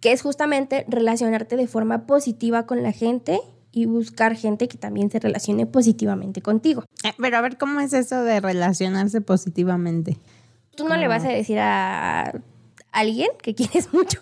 que 0.00 0.12
es 0.12 0.22
justamente 0.22 0.84
relacionarte 0.88 1.56
de 1.56 1.66
forma 1.66 2.06
positiva 2.06 2.66
con 2.66 2.82
la 2.82 2.92
gente 2.92 3.40
y 3.72 3.86
buscar 3.86 4.36
gente 4.36 4.68
que 4.68 4.78
también 4.78 5.10
se 5.10 5.18
relacione 5.20 5.66
positivamente 5.66 6.42
contigo. 6.42 6.84
Eh, 7.04 7.12
Pero 7.18 7.36
a 7.36 7.40
ver, 7.40 7.56
¿cómo 7.58 7.80
es 7.80 7.92
eso 7.92 8.22
de 8.22 8.40
relacionarse 8.40 9.20
positivamente? 9.20 10.18
Tú 10.76 10.88
no 10.88 10.96
le 10.96 11.08
vas 11.08 11.24
a 11.24 11.28
decir 11.28 11.58
a 11.60 12.32
alguien 12.92 13.28
que 13.42 13.54
quieres 13.54 13.88
mucho, 13.92 14.18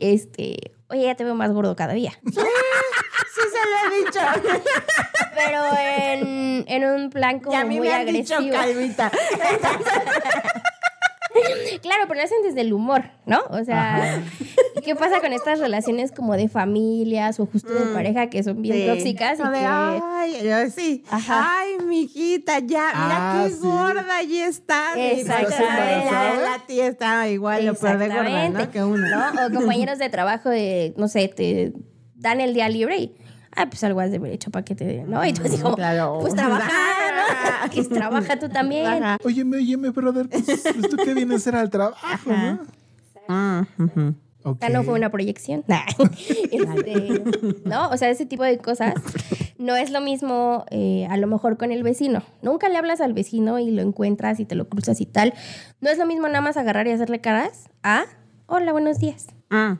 este, 0.00 0.72
oye, 0.88 1.04
ya 1.04 1.14
te 1.14 1.24
veo 1.24 1.34
más 1.34 1.52
gordo 1.52 1.76
cada 1.76 1.92
día. 1.94 2.12
Sí, 3.36 3.42
se 3.52 3.58
lo 3.68 3.76
he 3.92 3.96
dicho. 4.04 4.20
Pero 5.34 5.60
en, 5.78 6.64
en 6.68 6.82
un 6.90 7.10
plan 7.10 7.40
como 7.40 7.52
y 7.52 7.56
a 7.60 7.64
mí 7.64 7.76
muy 7.76 7.88
me 7.88 7.94
han 7.94 8.06
dicho 8.06 8.36
agresivo. 8.36 8.56
Claro, 11.82 12.04
pero 12.08 12.18
lo 12.20 12.24
hacen 12.24 12.38
desde 12.42 12.60
el 12.62 12.72
humor, 12.72 13.04
¿no? 13.26 13.40
O 13.50 13.62
sea, 13.64 14.22
¿qué 14.84 14.94
pasa 14.96 15.20
con 15.20 15.32
estas 15.32 15.58
relaciones 15.60 16.10
como 16.12 16.34
de 16.36 16.48
familias 16.48 17.38
o 17.40 17.46
justo 17.46 17.72
de 17.72 17.92
pareja 17.92 18.28
que 18.28 18.42
son 18.42 18.62
bien 18.62 18.76
Sí. 18.76 18.86
tóxicas? 18.86 19.38
Y 19.38 19.42
que, 19.42 19.48
ay, 19.66 20.32
yo 20.44 20.70
sí. 20.70 21.04
Ajá. 21.10 21.46
Ay, 21.60 21.84
mijita, 21.86 22.58
ya, 22.60 22.86
mira 22.88 23.16
Ah, 23.42 23.44
qué 23.46 23.52
sí. 23.54 23.58
gorda 23.60 24.16
allí 24.16 24.40
está. 24.40 24.94
Exactamente. 24.96 26.10
La, 26.10 26.34
la 26.58 26.66
tía 26.66 26.86
está 26.86 27.28
igual, 27.28 27.66
lo 27.66 27.74
peor 27.74 27.98
de 27.98 28.08
gorda, 28.08 28.48
¿no? 28.48 28.70
Que 28.70 28.82
uno. 28.84 29.06
¿no? 29.08 29.46
O 29.46 29.50
compañeros 29.52 29.98
de 29.98 30.08
trabajo 30.08 30.48
de, 30.50 30.94
no 30.96 31.08
sé, 31.08 31.28
te 31.28 31.72
dan 32.14 32.40
el 32.40 32.54
día 32.54 32.68
libre 32.68 32.96
y, 32.98 33.16
ah, 33.54 33.66
pues 33.66 33.84
algo 33.84 34.00
has 34.00 34.10
de 34.10 34.16
haber 34.16 34.32
hecho 34.32 34.50
para 34.50 34.64
que 34.64 34.74
te 34.74 34.84
den, 34.84 35.10
¿no? 35.10 35.24
Y 35.24 35.32
tú 35.32 35.42
así 35.44 35.58
como, 35.58 35.76
Claro. 35.76 36.18
pues 36.20 36.34
trabaja, 36.34 36.70
¿no? 37.64 37.70
Que 37.70 37.84
trabaja 37.84 38.38
tú 38.38 38.48
también. 38.48 38.86
Ajá. 38.86 39.18
Óyeme, 39.24 39.56
óyeme, 39.58 39.90
brother. 39.90 40.28
Pues, 40.28 40.44
pues, 40.44 40.90
tú 40.90 40.96
qué 40.96 41.14
vienes 41.14 41.34
a 41.34 41.36
hacer 41.36 41.56
al 41.56 41.70
trabajo, 41.70 42.30
¿no? 42.30 42.60
Ah. 43.28 43.66
Ok. 44.44 44.56
O 44.56 44.58
sea, 44.60 44.68
no 44.68 44.84
fue 44.84 44.94
una 44.94 45.10
proyección. 45.10 45.64
Este, 46.50 47.22
¿No? 47.64 47.88
O 47.90 47.96
sea, 47.96 48.10
ese 48.10 48.26
tipo 48.26 48.44
de 48.44 48.58
cosas. 48.58 48.94
No 49.58 49.74
es 49.74 49.90
lo 49.90 50.00
mismo 50.00 50.64
a 50.70 51.16
lo 51.16 51.26
mejor 51.26 51.56
con 51.56 51.72
el 51.72 51.82
vecino. 51.82 52.22
Nunca 52.42 52.68
le 52.68 52.76
hablas 52.76 53.00
al 53.00 53.14
vecino 53.14 53.58
y 53.58 53.70
lo 53.70 53.82
encuentras 53.82 54.38
y 54.38 54.44
te 54.44 54.54
lo 54.54 54.68
cruzas 54.68 55.00
y 55.00 55.06
tal. 55.06 55.34
No 55.80 55.90
es 55.90 55.98
lo 55.98 56.06
mismo 56.06 56.28
nada 56.28 56.42
más 56.42 56.56
agarrar 56.56 56.86
y 56.86 56.90
hacerle 56.90 57.20
caras 57.20 57.68
a, 57.82 58.04
hola, 58.46 58.72
buenos 58.72 58.98
días. 58.98 59.26
Ah, 59.50 59.78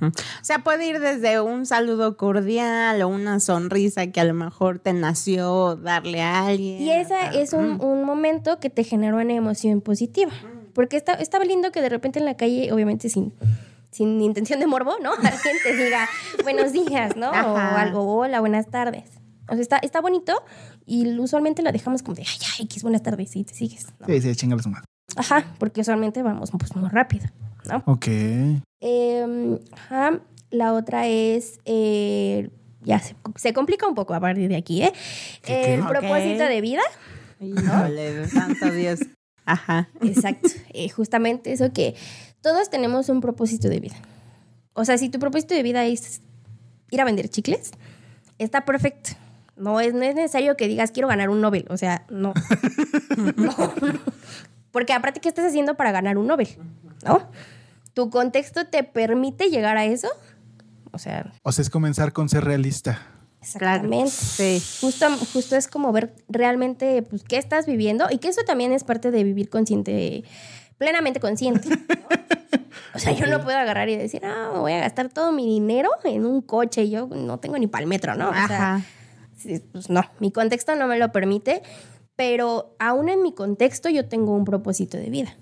O 0.00 0.10
sea, 0.42 0.60
puede 0.60 0.86
ir 0.86 1.00
desde 1.00 1.40
un 1.40 1.66
saludo 1.66 2.16
cordial 2.16 3.00
o 3.02 3.08
una 3.08 3.40
sonrisa 3.40 4.06
que 4.08 4.20
a 4.20 4.24
lo 4.24 4.34
mejor 4.34 4.78
te 4.78 4.92
nació 4.92 5.76
darle 5.76 6.22
a 6.22 6.46
alguien. 6.46 6.82
Y 6.82 6.90
esa 6.90 7.32
es 7.32 7.52
un, 7.52 7.80
un 7.80 8.04
momento 8.04 8.58
que 8.58 8.70
te 8.70 8.84
generó 8.84 9.18
una 9.18 9.32
emoción 9.32 9.80
positiva. 9.80 10.32
Porque 10.74 10.96
está, 10.96 11.14
estaba 11.14 11.44
lindo 11.44 11.72
que 11.72 11.80
de 11.80 11.88
repente 11.88 12.18
en 12.18 12.24
la 12.24 12.36
calle, 12.36 12.70
obviamente 12.72 13.08
sin, 13.08 13.32
sin 13.90 14.20
intención 14.20 14.60
de 14.60 14.66
morbo, 14.66 14.96
¿no? 15.02 15.12
Alguien 15.22 15.56
te 15.62 15.74
diga 15.74 16.08
buenos 16.42 16.72
días, 16.72 17.16
¿no? 17.16 17.30
O 17.30 17.34
Ajá. 17.34 17.80
algo, 17.80 18.02
hola, 18.18 18.40
buenas 18.40 18.66
tardes. 18.68 19.04
O 19.48 19.52
sea, 19.54 19.62
está, 19.62 19.78
está 19.78 20.00
bonito 20.00 20.34
y 20.84 21.18
usualmente 21.18 21.62
lo 21.62 21.72
dejamos 21.72 22.02
como 22.02 22.16
de, 22.16 22.22
ay, 22.22 22.38
ay, 22.58 22.64
X, 22.66 22.82
buenas 22.82 23.02
tardes, 23.02 23.34
y 23.36 23.44
te 23.44 23.54
sigues. 23.54 23.86
¿no? 24.00 24.06
Sí, 24.06 24.20
sí, 24.20 24.34
chingale 24.34 24.62
su 24.62 24.68
madre. 24.68 24.84
Ajá, 25.16 25.54
porque 25.58 25.80
usualmente 25.80 26.22
vamos 26.22 26.50
pues 26.58 26.74
muy 26.74 26.88
rápido, 26.90 27.26
¿no? 27.68 27.82
Ok. 27.86 28.06
Eh, 28.80 29.58
ajá, 29.72 30.20
la 30.50 30.72
otra 30.72 31.06
es, 31.06 31.58
eh, 31.64 32.50
ya 32.82 32.98
se, 33.00 33.16
se 33.36 33.52
complica 33.52 33.86
un 33.86 33.94
poco 33.94 34.14
a 34.14 34.20
partir 34.20 34.48
de 34.48 34.56
aquí, 34.56 34.82
¿eh? 34.82 34.92
¿Qué, 35.42 35.74
El 35.74 35.80
qué? 35.82 35.88
propósito 35.88 36.44
de 36.44 36.60
vida. 36.60 36.82
Híjole, 37.40 38.28
santo 38.28 38.70
Dios. 38.70 39.00
Ajá. 39.44 39.88
Exacto. 40.02 40.48
Eh, 40.72 40.88
justamente 40.88 41.52
eso 41.52 41.72
que 41.72 41.94
todos 42.40 42.70
tenemos 42.70 43.08
un 43.08 43.20
propósito 43.20 43.68
de 43.68 43.80
vida. 43.80 43.96
O 44.72 44.84
sea, 44.84 44.98
si 44.98 45.08
tu 45.08 45.18
propósito 45.18 45.54
de 45.54 45.62
vida 45.62 45.84
es 45.84 46.20
ir 46.90 47.00
a 47.00 47.04
vender 47.04 47.28
chicles, 47.28 47.70
está 48.38 48.64
perfecto. 48.64 49.10
No 49.56 49.80
es, 49.80 49.94
no 49.94 50.02
es 50.02 50.14
necesario 50.14 50.56
que 50.56 50.68
digas 50.68 50.90
quiero 50.90 51.08
ganar 51.08 51.30
un 51.30 51.40
Nobel. 51.40 51.66
O 51.70 51.76
sea, 51.76 52.04
no. 52.10 52.34
no. 53.36 53.54
Porque 54.70 54.92
aparte, 54.92 55.20
¿qué 55.20 55.28
estás 55.28 55.46
haciendo 55.46 55.76
para 55.76 55.92
ganar 55.92 56.18
un 56.18 56.26
Nobel? 56.26 56.48
¿No? 57.04 57.28
¿Tu 57.96 58.10
contexto 58.10 58.66
te 58.66 58.84
permite 58.84 59.48
llegar 59.48 59.78
a 59.78 59.86
eso? 59.86 60.08
O 60.92 60.98
sea, 60.98 61.32
O 61.42 61.50
sea, 61.50 61.62
es 61.62 61.70
comenzar 61.70 62.12
con 62.12 62.28
ser 62.28 62.44
realista. 62.44 63.00
exactamente. 63.40 64.10
Sí. 64.10 64.62
Justo, 64.82 65.06
justo 65.32 65.56
es 65.56 65.66
como 65.66 65.92
ver 65.92 66.14
realmente 66.28 67.00
pues, 67.00 67.24
qué 67.24 67.38
estás 67.38 67.64
viviendo 67.64 68.04
y 68.10 68.18
que 68.18 68.28
eso 68.28 68.42
también 68.46 68.72
es 68.72 68.84
parte 68.84 69.10
de 69.10 69.24
vivir 69.24 69.48
consciente, 69.48 70.24
plenamente 70.76 71.20
consciente. 71.20 71.70
¿no? 71.70 71.76
O 72.94 72.98
sea, 72.98 73.12
yo 73.12 73.26
no 73.26 73.42
puedo 73.42 73.56
agarrar 73.56 73.88
y 73.88 73.96
decir, 73.96 74.24
ah, 74.24 74.50
me 74.52 74.58
voy 74.60 74.72
a 74.72 74.80
gastar 74.80 75.08
todo 75.08 75.32
mi 75.32 75.46
dinero 75.46 75.90
en 76.04 76.26
un 76.26 76.42
coche 76.42 76.84
y 76.84 76.90
yo 76.90 77.06
no 77.06 77.38
tengo 77.38 77.58
ni 77.58 77.66
para 77.66 77.82
el 77.82 77.88
metro, 77.88 78.14
¿no? 78.14 78.28
O 78.28 78.32
sea, 78.32 78.44
Ajá. 78.44 78.82
sí, 79.36 79.58
pues 79.72 79.88
no, 79.90 80.02
mi 80.20 80.30
contexto 80.32 80.74
no 80.76 80.86
me 80.86 80.98
lo 80.98 81.12
permite, 81.12 81.62
pero 82.14 82.74
aún 82.78 83.08
en 83.08 83.22
mi 83.22 83.34
contexto 83.34 83.88
yo 83.90 84.06
tengo 84.08 84.34
un 84.34 84.44
propósito 84.44 84.96
de 84.98 85.10
vida. 85.10 85.36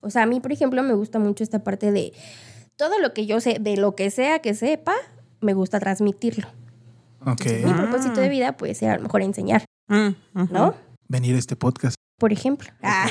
O 0.00 0.10
sea, 0.10 0.22
a 0.22 0.26
mí, 0.26 0.40
por 0.40 0.52
ejemplo, 0.52 0.82
me 0.82 0.94
gusta 0.94 1.18
mucho 1.18 1.42
esta 1.44 1.64
parte 1.64 1.90
de 1.92 2.12
todo 2.76 2.98
lo 3.00 3.12
que 3.14 3.26
yo 3.26 3.40
sé, 3.40 3.58
de 3.60 3.76
lo 3.76 3.94
que 3.96 4.10
sea 4.10 4.38
que 4.40 4.54
sepa, 4.54 4.94
me 5.40 5.54
gusta 5.54 5.80
transmitirlo. 5.80 6.48
Ok. 7.26 7.44
Mi 7.64 7.72
propósito 7.72 8.20
de 8.20 8.28
vida 8.28 8.56
puede 8.56 8.74
ser 8.74 8.90
a 8.90 8.96
lo 8.96 9.02
mejor 9.02 9.22
enseñar, 9.22 9.64
Mm. 9.88 10.10
¿no? 10.50 10.74
Venir 11.08 11.34
a 11.34 11.38
este 11.38 11.56
podcast. 11.56 11.94
Por 12.18 12.32
ejemplo. 12.32 12.68
Ah, 12.82 13.06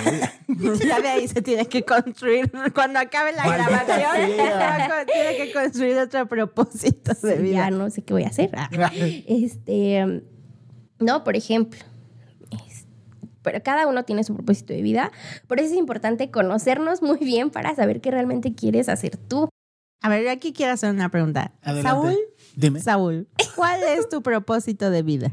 Ya 0.48 1.00
de 1.02 1.08
ahí 1.08 1.28
se 1.28 1.42
tiene 1.42 1.66
que 1.66 1.84
construir. 1.84 2.52
Cuando 2.76 3.00
acabe 3.00 3.32
la 3.34 3.46
Maldita 3.46 3.84
grabación, 3.98 4.36
sea. 4.36 5.06
tiene 5.06 5.38
que 5.38 5.54
construir 5.54 5.98
otro 5.98 6.28
propósito 6.28 7.14
de 7.24 7.36
ya 7.36 7.42
vida. 7.42 7.70
no 7.72 7.90
sé 7.90 8.04
qué 8.04 8.14
voy 8.14 8.24
a 8.24 8.28
hacer. 8.28 8.50
Ah, 8.54 8.70
Este, 9.28 10.24
no, 11.00 11.24
por 11.24 11.36
ejemplo. 11.36 11.80
Pero 13.48 13.64
cada 13.64 13.88
uno 13.88 14.04
tiene 14.04 14.26
su 14.26 14.34
propósito 14.34 14.74
de 14.74 14.82
vida. 14.82 15.14
Por 15.48 15.62
eso 15.62 15.72
es 15.72 15.80
importante 15.80 16.30
conocernos 16.32 17.02
muy 17.02 17.20
bien 17.20 17.50
para 17.50 17.74
saber 17.76 18.02
qué 18.02 18.12
realmente 18.12 18.54
quieres 18.54 18.90
hacer 18.90 19.16
tú. 19.16 19.48
A 20.02 20.10
ver, 20.10 20.26
yo 20.26 20.32
aquí 20.32 20.52
quiero 20.52 20.74
hacer 20.74 20.92
una 20.92 21.08
pregunta. 21.08 21.54
Adelante. 21.62 21.90
Saúl, 21.90 22.18
Dime. 22.58 22.82
Saúl, 22.82 23.28
¿cuál 23.56 23.80
es 23.84 24.10
tu 24.10 24.22
propósito 24.22 24.90
de 24.90 25.02
vida? 25.02 25.32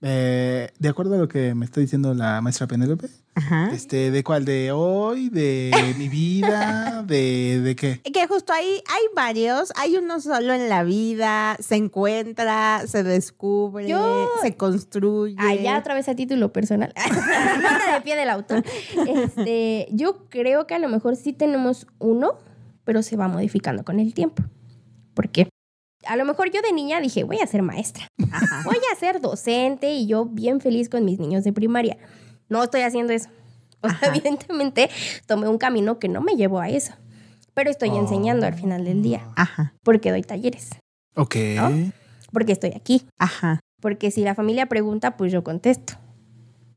Eh, 0.00 0.70
de 0.78 0.88
acuerdo 0.88 1.16
a 1.16 1.18
lo 1.18 1.28
que 1.28 1.54
me 1.54 1.66
está 1.66 1.82
diciendo 1.82 2.14
la 2.14 2.40
maestra 2.40 2.66
Penélope, 2.66 3.08
Ajá. 3.34 3.70
este, 3.72 4.10
¿de 4.10 4.22
cuál? 4.22 4.44
¿De 4.44 4.72
hoy? 4.72 5.28
¿De 5.30 5.70
mi 5.98 6.08
vida? 6.08 7.02
¿De, 7.06 7.60
de 7.60 7.74
qué? 7.76 8.00
Que 8.12 8.26
justo 8.26 8.52
ahí 8.52 8.82
hay 8.88 9.02
varios, 9.16 9.72
hay 9.76 9.96
uno 9.96 10.20
solo 10.20 10.52
en 10.52 10.68
la 10.68 10.82
vida, 10.84 11.56
se 11.58 11.76
encuentra, 11.76 12.82
se 12.86 13.02
descubre, 13.02 13.88
Yo- 13.88 14.28
se 14.42 14.54
construye. 14.56 15.36
Ah, 15.38 15.54
ya 15.54 15.78
otra 15.78 15.94
vez 15.94 16.08
a 16.08 16.14
título 16.14 16.52
personal. 16.52 16.92
de 17.94 18.00
pie 18.02 18.16
del 18.16 18.28
autor. 18.30 18.64
Este, 19.08 19.88
yo 19.90 20.28
creo 20.28 20.66
que 20.66 20.74
a 20.74 20.78
lo 20.78 20.88
mejor 20.88 21.16
sí 21.16 21.32
tenemos 21.32 21.86
uno, 21.98 22.34
pero 22.84 23.02
se 23.02 23.16
va 23.16 23.28
modificando 23.28 23.84
con 23.84 23.98
el 23.98 24.12
tiempo. 24.12 24.42
¿Por 25.14 25.30
qué? 25.30 25.48
A 26.06 26.16
lo 26.16 26.24
mejor 26.24 26.50
yo 26.50 26.60
de 26.62 26.72
niña 26.72 27.00
dije, 27.00 27.22
voy 27.24 27.38
a 27.38 27.46
ser 27.46 27.62
maestra. 27.62 28.08
Ajá. 28.30 28.62
Voy 28.64 28.76
a 28.92 28.96
ser 28.98 29.20
docente 29.20 29.92
y 29.94 30.06
yo 30.06 30.24
bien 30.26 30.60
feliz 30.60 30.88
con 30.88 31.04
mis 31.04 31.18
niños 31.20 31.44
de 31.44 31.52
primaria. 31.52 31.96
No 32.52 32.62
estoy 32.62 32.82
haciendo 32.82 33.12
eso. 33.12 33.28
O 33.84 33.88
sea, 33.88 34.10
evidentemente 34.10 34.88
tomé 35.26 35.48
un 35.48 35.58
camino 35.58 35.98
que 35.98 36.06
no 36.08 36.20
me 36.20 36.36
llevó 36.36 36.60
a 36.60 36.68
eso. 36.68 36.92
Pero 37.52 37.68
estoy 37.68 37.88
enseñando 37.96 38.46
al 38.46 38.54
final 38.54 38.84
del 38.84 39.02
día. 39.02 39.26
Ajá, 39.34 39.74
Porque 39.82 40.10
doy 40.12 40.22
talleres. 40.22 40.70
Ok. 41.16 41.34
¿No? 41.56 41.90
Porque 42.32 42.52
estoy 42.52 42.72
aquí. 42.76 43.02
ajá. 43.18 43.58
Porque 43.80 44.12
si 44.12 44.22
la 44.22 44.36
familia 44.36 44.66
pregunta, 44.66 45.16
pues 45.16 45.32
yo 45.32 45.42
contesto. 45.42 45.94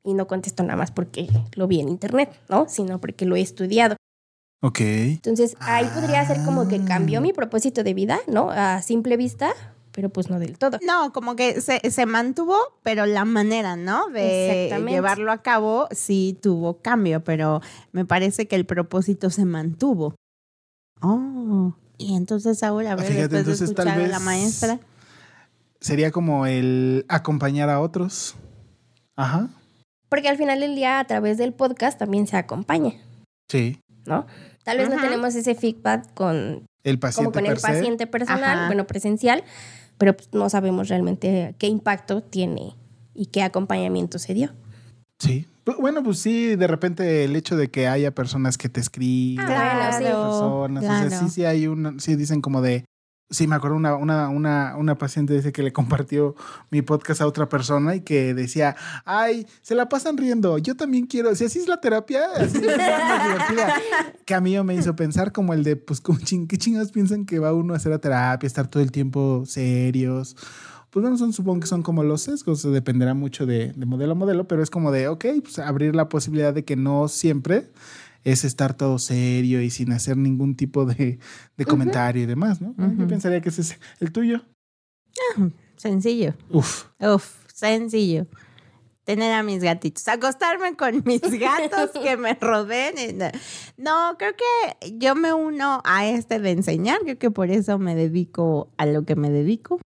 Y 0.03 0.15
no 0.15 0.25
contesto 0.25 0.63
nada 0.63 0.75
más 0.77 0.89
porque 0.89 1.27
lo 1.55 1.67
vi 1.67 1.79
en 1.79 1.89
internet, 1.89 2.31
¿no? 2.49 2.67
Sino 2.67 2.99
porque 2.99 3.25
lo 3.25 3.35
he 3.35 3.41
estudiado. 3.41 3.95
Ok. 4.63 4.79
Entonces 4.81 5.55
ahí 5.59 5.85
podría 5.93 6.25
ser 6.25 6.43
como 6.43 6.67
que 6.67 6.83
cambió 6.83 7.19
Ah. 7.19 7.21
mi 7.21 7.33
propósito 7.33 7.83
de 7.83 7.93
vida, 7.93 8.17
¿no? 8.27 8.49
A 8.49 8.81
simple 8.81 9.15
vista, 9.17 9.51
pero 9.95 10.09
pues 10.09 10.29
no 10.29 10.37
del 10.39 10.57
todo. 10.57 10.77
No, 10.85 11.13
como 11.13 11.37
que 11.37 11.61
se, 11.61 11.79
se 11.89 12.05
mantuvo, 12.05 12.57
pero 12.83 13.05
la 13.05 13.23
manera, 13.23 13.77
¿no? 13.77 14.09
De 14.09 14.69
llevarlo 14.87 15.31
a 15.31 15.41
cabo 15.41 15.87
sí 15.91 16.37
tuvo 16.41 16.81
cambio, 16.81 17.23
pero 17.23 17.61
me 17.93 18.03
parece 18.03 18.45
que 18.45 18.57
el 18.57 18.65
propósito 18.65 19.29
se 19.29 19.45
mantuvo. 19.45 20.13
Oh, 21.01 21.73
y 21.97 22.15
entonces 22.15 22.61
ahora, 22.61 22.91
a 22.91 22.95
ver, 22.95 23.05
Fíjate, 23.05 23.21
después 23.21 23.45
de 23.45 23.51
entonces, 23.65 23.75
tal 23.75 23.87
a 23.87 23.95
vez- 23.97 24.09
la 24.11 24.19
maestra. 24.19 24.79
Sería 25.79 26.11
como 26.11 26.45
el 26.45 27.05
acompañar 27.07 27.69
a 27.69 27.79
otros. 27.79 28.35
Ajá. 29.15 29.49
Porque 30.09 30.27
al 30.29 30.37
final 30.37 30.59
del 30.59 30.75
día, 30.75 30.99
a 30.99 31.05
través 31.07 31.37
del 31.37 31.53
podcast, 31.53 31.97
también 31.97 32.27
se 32.27 32.35
acompaña, 32.37 32.93
Sí. 33.49 33.79
¿no? 34.05 34.25
Tal 34.65 34.77
vez 34.77 34.89
no 34.89 34.99
tenemos 34.99 35.35
ese 35.35 35.55
feedback 35.55 36.11
con, 36.13 36.65
El 36.83 36.99
paciente 36.99 37.31
como 37.31 37.45
con 37.45 37.45
el 37.45 37.59
paciente 37.61 38.07
personal, 38.07 38.57
Ajá. 38.57 38.65
bueno, 38.67 38.87
presencial, 38.87 39.43
pero 39.97 40.15
pues, 40.15 40.29
no 40.33 40.49
sabemos 40.49 40.89
realmente 40.89 41.55
qué 41.57 41.67
impacto 41.67 42.21
tiene 42.21 42.75
y 43.13 43.27
qué 43.27 43.43
acompañamiento 43.43 44.19
se 44.19 44.33
dio. 44.33 44.49
Sí. 45.19 45.45
Bu- 45.65 45.77
Bueno, 45.79 46.03
pues 46.03 46.19
sí, 46.19 46.55
de 46.55 46.67
repente 46.67 47.23
el 47.23 47.35
hecho 47.35 47.55
de 47.55 47.69
que 47.71 47.87
haya 47.87 48.11
personas 48.11 48.57
que 48.57 48.69
te 48.69 48.79
escriben, 48.81 49.45
Ah, 49.47 49.97
bueno, 49.99 50.15
sí. 50.17 50.21
personas, 50.21 50.83
o 50.83 50.87
sea, 50.87 51.07
claro. 51.07 51.25
sí, 51.27 51.33
sí 51.33 51.45
hay 51.45 51.67
una, 51.67 51.95
sí 51.99 52.15
dicen 52.15 52.41
como 52.41 52.61
de, 52.61 52.85
sí, 53.29 53.47
me 53.47 53.55
acuerdo 53.55 53.77
una, 53.77 53.95
una, 53.95 54.29
una, 54.29 54.75
una 54.77 54.97
paciente 54.97 55.33
dice 55.33 55.51
que 55.51 55.63
le 55.63 55.73
compartió 55.73 56.35
mi 56.69 56.81
podcast 56.81 57.21
a 57.21 57.27
otra 57.27 57.49
persona 57.49 57.95
y 57.95 58.01
que 58.01 58.33
decía, 58.33 58.75
ay, 59.03 59.47
se 59.61 59.75
la 59.75 59.89
pasan 59.89 60.17
riendo, 60.17 60.57
yo 60.57 60.75
también 60.75 61.07
quiero, 61.07 61.33
si 61.35 61.45
así 61.45 61.59
es 61.59 61.67
la 61.67 61.81
terapia, 61.81 62.25
así 62.35 62.57
es 62.57 62.77
más 62.77 63.23
divertida. 63.23 64.41
Mí 64.41 64.61
me 64.63 64.75
hizo 64.75 64.95
pensar 64.95 65.31
como 65.31 65.53
el 65.53 65.63
de, 65.63 65.75
pues, 65.75 66.01
¿qué 66.01 66.57
chingados 66.57 66.91
piensan 66.91 67.25
que 67.25 67.39
va 67.39 67.53
uno 67.53 67.73
a 67.73 67.77
hacer 67.77 67.91
a 67.93 67.99
terapia, 67.99 68.45
estar 68.45 68.67
todo 68.67 68.83
el 68.83 68.91
tiempo 68.91 69.43
serios? 69.47 70.35
Pues 70.91 71.01
bueno, 71.01 71.17
son, 71.17 71.33
supongo 71.33 71.59
que 71.61 71.67
son 71.67 71.81
como 71.81 72.03
los 72.03 72.21
sesgos, 72.21 72.63
dependerá 72.63 73.13
mucho 73.13 73.45
de, 73.45 73.73
de 73.73 73.85
modelo 73.85 74.13
a 74.13 74.15
modelo, 74.15 74.47
pero 74.47 74.63
es 74.63 74.69
como 74.69 74.91
de, 74.91 75.07
ok, 75.07 75.25
pues 75.41 75.59
abrir 75.59 75.95
la 75.95 76.07
posibilidad 76.07 76.53
de 76.53 76.63
que 76.63 76.75
no 76.75 77.07
siempre 77.07 77.69
es 78.25 78.43
estar 78.43 78.75
todo 78.75 78.99
serio 78.99 79.61
y 79.61 79.69
sin 79.69 79.93
hacer 79.93 80.17
ningún 80.17 80.55
tipo 80.55 80.85
de, 80.85 81.19
de 81.55 81.65
comentario 81.65 82.23
y 82.23 82.25
demás, 82.25 82.59
¿no? 82.59 82.75
Yo 82.97 83.07
pensaría 83.07 83.39
que 83.39 83.49
ese 83.49 83.61
es 83.61 83.79
el 83.99 84.11
tuyo. 84.11 84.41
Sencillo. 85.77 86.33
Uf. 86.49 86.85
Uf, 86.99 87.47
sencillo. 87.53 88.25
Tener 89.03 89.31
a 89.33 89.43
mis 89.43 89.61
gatitos. 89.61 90.07
Acostarme 90.07 90.75
con 90.75 91.03
mis 91.05 91.21
gatos 91.39 91.91
que 91.91 92.17
me 92.17 92.33
rodeen. 92.33 93.31
No, 93.77 94.15
creo 94.17 94.33
que 94.33 94.97
yo 94.97 95.13
me 95.13 95.31
uno 95.31 95.81
a 95.85 96.07
este 96.07 96.39
de 96.39 96.51
enseñar. 96.51 97.01
Creo 97.01 97.19
que 97.19 97.29
por 97.29 97.51
eso 97.51 97.77
me 97.77 97.93
dedico 97.93 98.71
a 98.77 98.87
lo 98.87 99.05
que 99.05 99.15
me 99.15 99.29
dedico. 99.29 99.79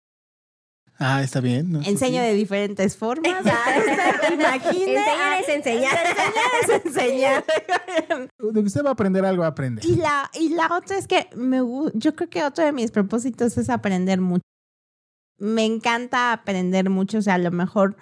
Ah, 0.98 1.22
está 1.22 1.40
bien. 1.40 1.76
Enseño 1.84 2.20
sí. 2.20 2.26
de 2.26 2.34
diferentes 2.34 2.96
formas. 2.96 3.32
Ah, 3.44 3.74
usted 3.78 4.34
imagine. 4.34 4.96
Enseñar 4.96 5.40
es 5.40 5.48
enseñar. 5.48 5.98
Enseñar 6.06 6.50
es 6.62 6.86
enseñar. 6.86 7.44
De 8.38 8.60
que 8.60 8.66
usted 8.66 8.84
va 8.84 8.90
a 8.90 8.92
aprender 8.92 9.24
algo, 9.24 9.44
aprende. 9.44 9.82
Y 9.84 9.96
la, 9.96 10.30
y 10.34 10.50
la 10.50 10.76
otra 10.76 10.98
es 10.98 11.06
que 11.06 11.28
me, 11.36 11.58
yo 11.94 12.14
creo 12.16 12.28
que 12.28 12.44
otro 12.44 12.64
de 12.64 12.72
mis 12.72 12.90
propósitos 12.90 13.56
es 13.58 13.70
aprender 13.70 14.20
mucho. 14.20 14.42
Me 15.38 15.64
encanta 15.64 16.32
aprender 16.32 16.90
mucho, 16.90 17.18
o 17.18 17.22
sea, 17.22 17.34
a 17.34 17.38
lo 17.38 17.52
mejor 17.52 17.96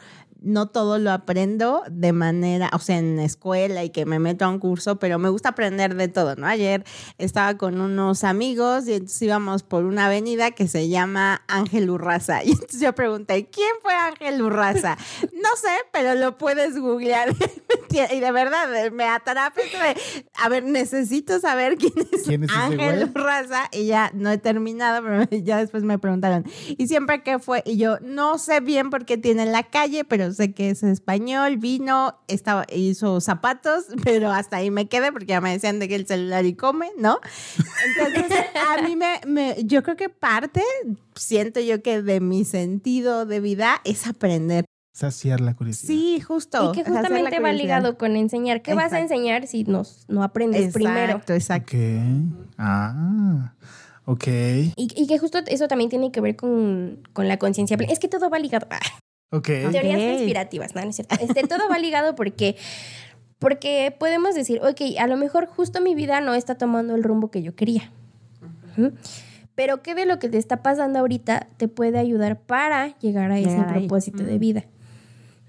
no 0.47 0.69
todo 0.69 0.99
lo 0.99 1.11
aprendo 1.11 1.83
de 1.91 2.13
manera, 2.13 2.71
o 2.73 2.79
sea, 2.79 2.99
en 2.99 3.17
la 3.17 3.25
escuela 3.25 3.83
y 3.85 3.91
que 3.91 4.07
me 4.07 4.19
meto 4.19 4.45
a 4.45 4.49
un 4.49 4.59
curso, 4.61 4.99
pero 4.99 5.19
me 5.19 5.29
gusta 5.29 5.51
aprender 5.51 5.97
de 5.97 6.09
todo, 6.09 6.37
¿no? 6.37 6.47
Ayer 6.47 6.85
estaba 7.19 7.59
con 7.59 7.81
unos 7.81 8.23
amigos 8.23 8.87
y 8.87 8.95
entonces 8.95 9.21
íbamos 9.23 9.65
por 9.65 9.85
una 9.85 10.07
avenida 10.07 10.53
que 10.53 10.69
se 10.69 10.89
llama 10.89 11.43
Ángel 11.49 11.91
Urraza. 11.91 12.43
Y 12.47 12.53
entonces 12.53 12.81
yo 12.81 12.95
pregunté, 12.95 13.47
¿quién 13.47 13.71
fue 13.83 13.93
Ángel 13.93 14.41
Urraza? 14.41 14.97
No 15.23 15.57
sé, 15.57 15.69
pero 15.93 16.15
lo 16.15 16.39
puedes 16.39 16.79
googlear. 16.79 17.35
y 17.91 18.21
de 18.21 18.33
verdad, 18.33 18.69
me 18.93 19.05
atrapé. 19.05 19.63
A 20.35 20.49
ver, 20.49 20.65
necesito 20.65 21.41
saber 21.41 21.77
quién 21.77 21.93
es, 22.13 22.23
¿Quién 22.23 22.45
es 22.45 22.51
Ángel? 22.53 23.11
Urraza. 23.15 23.69
Y 23.73 23.87
ya 23.87 24.13
no 24.15 24.31
he 24.31 24.39
terminado, 24.39 25.03
pero 25.03 25.25
ya 25.45 25.59
después 25.59 25.83
me 25.83 25.99
preguntaron. 25.99 26.45
Y 26.69 26.87
siempre 26.87 27.23
que 27.25 27.41
fue, 27.41 27.63
y 27.67 27.79
yo 27.79 27.99
no 28.01 28.39
sé 28.39 28.61
bien 28.61 28.91
por 28.91 29.05
qué 29.05 29.19
tiene 29.19 29.47
la 29.47 29.65
calle, 29.65 30.05
pero 30.05 30.33
sé 30.37 30.53
que 30.55 30.71
es 30.71 30.85
español, 30.85 31.57
vino, 31.57 32.21
estaba, 32.29 32.65
hizo 32.73 33.21
zapatos, 33.21 33.87
pero 34.05 34.31
hasta 34.31 34.59
ahí 34.59 34.71
me 34.71 34.87
quedé 34.89 35.11
porque 35.11 35.27
ya 35.27 35.41
me 35.41 35.51
decían 35.51 35.81
de 35.81 35.89
que 35.89 35.97
el 35.97 36.07
celular 36.07 36.45
y 36.47 36.55
come, 36.55 36.91
¿no? 36.97 37.19
Entonces, 37.99 38.39
a 38.69 38.83
mí 38.83 38.95
me, 38.95 39.21
me- 39.27 39.57
yo 39.65 39.83
creo 39.83 39.97
que 39.97 40.09
parte, 40.09 40.63
siento 41.17 41.59
yo 41.61 41.83
que 41.83 42.03
de 42.03 42.21
mi 42.21 42.45
sentido 42.45 43.27
de 43.27 43.41
vida 43.41 43.81
es 43.85 44.07
aprender. 44.07 44.65
Saciar 44.93 45.41
la 45.43 45.55
curiosidad. 45.55 45.89
Sí, 45.89 46.21
justo. 46.21 46.71
Y 46.71 46.77
que 46.77 46.85
justamente 46.89 47.39
va 47.41 47.53
ligado 47.53 47.99
con 47.99 48.17
enseñar. 48.17 48.63
¿Qué 48.63 48.73
vas 48.73 48.95
a 48.95 49.01
enseñar 49.01 49.47
si 49.47 49.65
nos, 49.65 50.07
no 50.09 50.23
aprendes 50.23 50.61
Exacto, 50.75 50.79
primero? 50.79 51.21
exacto. 51.35 51.77
Ok. 51.77 51.83
Ah. 52.57 53.53
Ok. 54.07 54.27
Y, 54.29 54.73
y 54.77 55.07
que 55.07 55.19
justo 55.19 55.39
eso 55.49 55.69
también 55.69 55.91
tiene 55.91 56.13
que 56.13 56.21
ver 56.21 56.37
con, 56.37 57.03
con 57.13 57.29
la 57.29 57.39
conciencia 57.39 57.77
plena. 57.77 57.93
Es 57.93 57.99
que 57.99 58.09
todo 58.09 58.31
va 58.31 58.39
ligado. 58.39 58.67
Ah, 59.33 59.37
Ok. 59.39 59.47
Teorías 59.47 60.01
Ok. 60.01 60.09
conspirativas, 60.09 60.75
¿no? 60.75 60.83
No 60.83 60.91
es 60.91 60.97
cierto. 60.97 61.17
Este, 61.21 61.43
todo 61.47 61.69
va 61.69 61.79
ligado 61.79 62.15
porque, 62.15 62.57
porque 63.39 63.95
podemos 63.99 64.35
decir, 64.35 64.61
ok, 64.63 64.99
a 64.99 65.07
lo 65.07 65.17
mejor 65.17 65.47
justo 65.47 65.81
mi 65.81 65.95
vida 65.95 66.21
no 66.21 66.35
está 66.35 66.57
tomando 66.57 66.95
el 66.95 67.03
rumbo 67.03 67.31
que 67.31 67.43
yo 67.43 67.55
quería. 67.55 67.91
Pero 69.55 69.83
¿qué 69.83 69.95
de 69.95 70.05
lo 70.07 70.19
que 70.19 70.29
te 70.29 70.37
está 70.39 70.63
pasando 70.63 70.99
ahorita 70.99 71.49
te 71.57 71.67
puede 71.67 71.99
ayudar 71.99 72.39
para 72.41 72.97
llegar 72.99 73.31
a 73.31 73.39
ese 73.39 73.63
propósito 73.63 74.23
de 74.23 74.39
vida? 74.39 74.65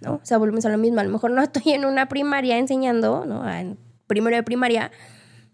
¿No? 0.02 0.13
O 0.16 0.22
sea, 0.24 0.38
volvemos 0.38 0.66
a 0.66 0.70
lo 0.70 0.78
mismo. 0.78 1.00
A 1.00 1.04
lo 1.04 1.10
mejor 1.10 1.32
no 1.32 1.42
estoy 1.42 1.74
en 1.74 1.84
una 1.86 2.08
primaria 2.08 2.58
enseñando, 2.58 3.26
¿no? 3.26 3.48
En 3.50 3.78
primero 4.06 4.36
de 4.38 4.44
primaria, 4.44 4.92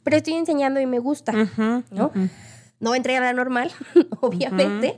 pero 0.03 0.17
estoy 0.17 0.33
enseñando 0.35 0.79
y 0.79 0.85
me 0.85 0.99
gusta, 0.99 1.31
¿no? 1.91 2.11
No 2.79 2.93
entré 2.93 3.17
a 3.17 3.21
la 3.21 3.33
normal, 3.33 3.71
obviamente, 4.21 4.95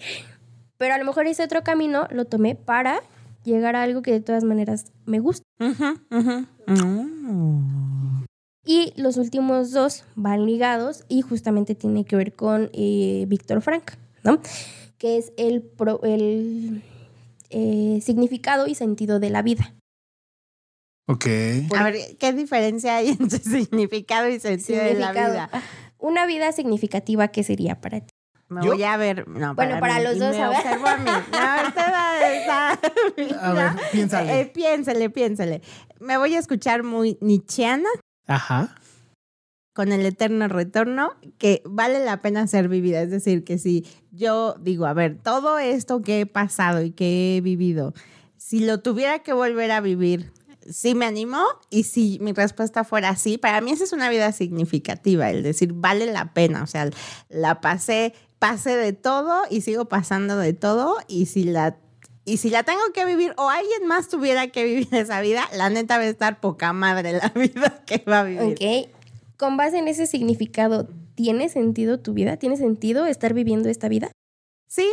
pero 0.77 0.93
a 0.95 0.97
lo 0.97 1.05
mejor 1.05 1.25
ese 1.27 1.43
otro 1.43 1.63
camino 1.63 2.07
lo 2.11 2.25
tomé 2.25 2.55
para 2.55 2.99
llegar 3.45 3.75
a 3.75 3.83
algo 3.83 4.01
que 4.01 4.11
de 4.11 4.19
todas 4.21 4.43
maneras 4.43 4.91
me 5.05 5.19
gusta. 5.19 5.43
Ujú, 5.59 5.99
ujú. 6.11 6.45
Mm. 6.67 8.25
Y 8.65 8.93
los 8.99 9.17
últimos 9.17 9.71
dos 9.71 10.03
van 10.15 10.45
ligados 10.45 11.03
y 11.07 11.21
justamente 11.21 11.75
tiene 11.75 12.03
que 12.03 12.15
ver 12.15 12.33
con 12.33 12.69
eh, 12.73 13.25
Víctor 13.27 13.61
Frank, 13.61 13.91
¿no? 14.23 14.41
Que 14.97 15.17
es 15.17 15.31
el, 15.37 15.61
pro- 15.61 16.01
el 16.03 16.81
eh, 17.51 17.99
significado 18.01 18.65
y 18.67 18.73
sentido 18.75 19.19
de 19.19 19.29
la 19.29 19.43
vida. 19.43 19.75
Ok. 21.07 21.25
A 21.77 21.83
ver, 21.83 22.17
¿qué 22.17 22.33
diferencia 22.33 22.97
hay 22.97 23.09
entre 23.19 23.37
significado 23.39 24.27
y 24.29 24.39
sentido 24.39 24.79
de 24.83 24.95
la 24.95 25.11
vida? 25.11 25.49
Una 25.99 26.25
vida 26.25 26.51
significativa, 26.51 27.27
¿qué 27.27 27.43
sería 27.43 27.79
para 27.81 27.99
ti? 28.01 28.09
Me 28.47 28.63
¿Yo? 28.63 28.73
voy 28.73 28.83
a 28.83 28.95
ver. 28.97 29.27
No, 29.27 29.55
Bueno, 29.55 29.79
para 29.79 29.97
mí, 29.97 30.03
los 30.03 30.17
y 30.17 30.19
dos, 30.19 30.35
me 30.35 30.41
a 30.43 30.49
ver. 30.49 30.57
observo 30.59 30.87
a 30.87 30.97
mí. 30.97 31.09
No, 31.09 31.67
usted 31.67 31.81
va- 31.91 32.14
A 33.41 33.53
ver, 33.53 33.71
piénsale. 33.91 34.41
Eh, 34.41 34.45
piénsale, 34.45 35.09
piénsale. 35.09 35.61
Me 35.99 36.17
voy 36.17 36.35
a 36.35 36.39
escuchar 36.39 36.83
muy 36.83 37.17
nichiana 37.21 37.89
Ajá. 38.27 38.75
con 39.73 39.91
el 39.91 40.05
eterno 40.05 40.47
retorno, 40.47 41.13
que 41.37 41.61
vale 41.65 42.03
la 42.03 42.21
pena 42.21 42.47
ser 42.47 42.69
vivida. 42.69 43.01
Es 43.01 43.11
decir, 43.11 43.43
que 43.43 43.57
si 43.57 43.85
yo 44.11 44.55
digo, 44.59 44.85
a 44.85 44.93
ver, 44.93 45.17
todo 45.21 45.59
esto 45.59 46.01
que 46.01 46.21
he 46.21 46.25
pasado 46.25 46.81
y 46.81 46.91
que 46.91 47.37
he 47.37 47.41
vivido, 47.41 47.93
si 48.37 48.59
lo 48.59 48.79
tuviera 48.81 49.19
que 49.19 49.33
volver 49.33 49.71
a 49.71 49.81
vivir, 49.81 50.31
sí 50.69 50.95
me 50.95 51.05
animo 51.05 51.43
y 51.69 51.83
si 51.83 52.17
mi 52.21 52.33
respuesta 52.33 52.83
fuera 52.83 53.15
sí, 53.15 53.37
para 53.37 53.61
mí 53.61 53.71
esa 53.71 53.83
es 53.83 53.93
una 53.93 54.09
vida 54.09 54.31
significativa, 54.31 55.29
el 55.29 55.43
decir 55.43 55.73
vale 55.73 56.11
la 56.11 56.33
pena, 56.33 56.63
o 56.63 56.67
sea, 56.67 56.89
la 57.29 57.61
pasé, 57.61 58.13
pasé 58.39 58.75
de 58.75 58.93
todo 58.93 59.41
y 59.49 59.61
sigo 59.61 59.85
pasando 59.85 60.37
de 60.37 60.53
todo 60.53 60.97
y 61.07 61.27
si 61.27 61.43
la 61.43 61.77
y 62.25 62.37
si 62.37 62.49
la 62.49 62.63
tengo 62.63 62.81
que 62.93 63.05
vivir 63.05 63.33
o 63.37 63.49
alguien 63.49 63.85
más 63.87 64.09
tuviera 64.09 64.47
que 64.47 64.63
vivir 64.63 64.87
esa 64.91 65.21
vida, 65.21 65.47
la 65.53 65.69
neta 65.69 65.97
va 65.97 66.03
a 66.03 66.07
estar 66.07 66.39
poca 66.39 66.73
madre 66.73 67.13
la 67.13 67.29
vida 67.35 67.81
que 67.85 68.03
va 68.09 68.21
a 68.21 68.23
vivir. 68.23 68.53
Ok. 68.53 68.89
Con 69.37 69.57
base 69.57 69.77
en 69.77 69.87
ese 69.87 70.07
significado, 70.07 70.87
¿tiene 71.15 71.49
sentido 71.49 71.99
tu 71.99 72.13
vida? 72.13 72.37
¿Tiene 72.37 72.57
sentido 72.57 73.05
estar 73.05 73.33
viviendo 73.33 73.69
esta 73.69 73.87
vida? 73.89 74.11
Sí. 74.67 74.89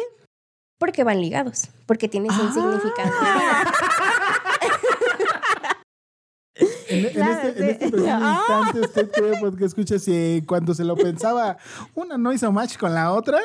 Porque 0.78 1.04
van 1.04 1.20
ligados, 1.20 1.68
porque 1.86 2.08
tienes 2.08 2.32
un 2.38 2.48
Ah. 2.48 2.52
significado. 2.52 3.12
En, 6.98 7.04
en 7.06 7.12
Claro, 7.12 7.48
este, 7.48 7.48
en 7.48 7.54
sí. 7.66 7.70
este 7.70 7.88
preciso 7.90 8.12
Ah. 8.12 8.38
instante, 8.62 8.80
usted 8.88 9.10
cree 9.10 9.32
porque 9.40 9.64
escucha 9.64 9.98
si 9.98 10.42
cuando 10.46 10.74
se 10.74 10.84
lo 10.84 10.96
pensaba, 10.96 11.56
una 11.94 12.18
no 12.18 12.32
hizo 12.32 12.50
match 12.52 12.76
con 12.76 12.94
la 12.94 13.12
otra, 13.12 13.38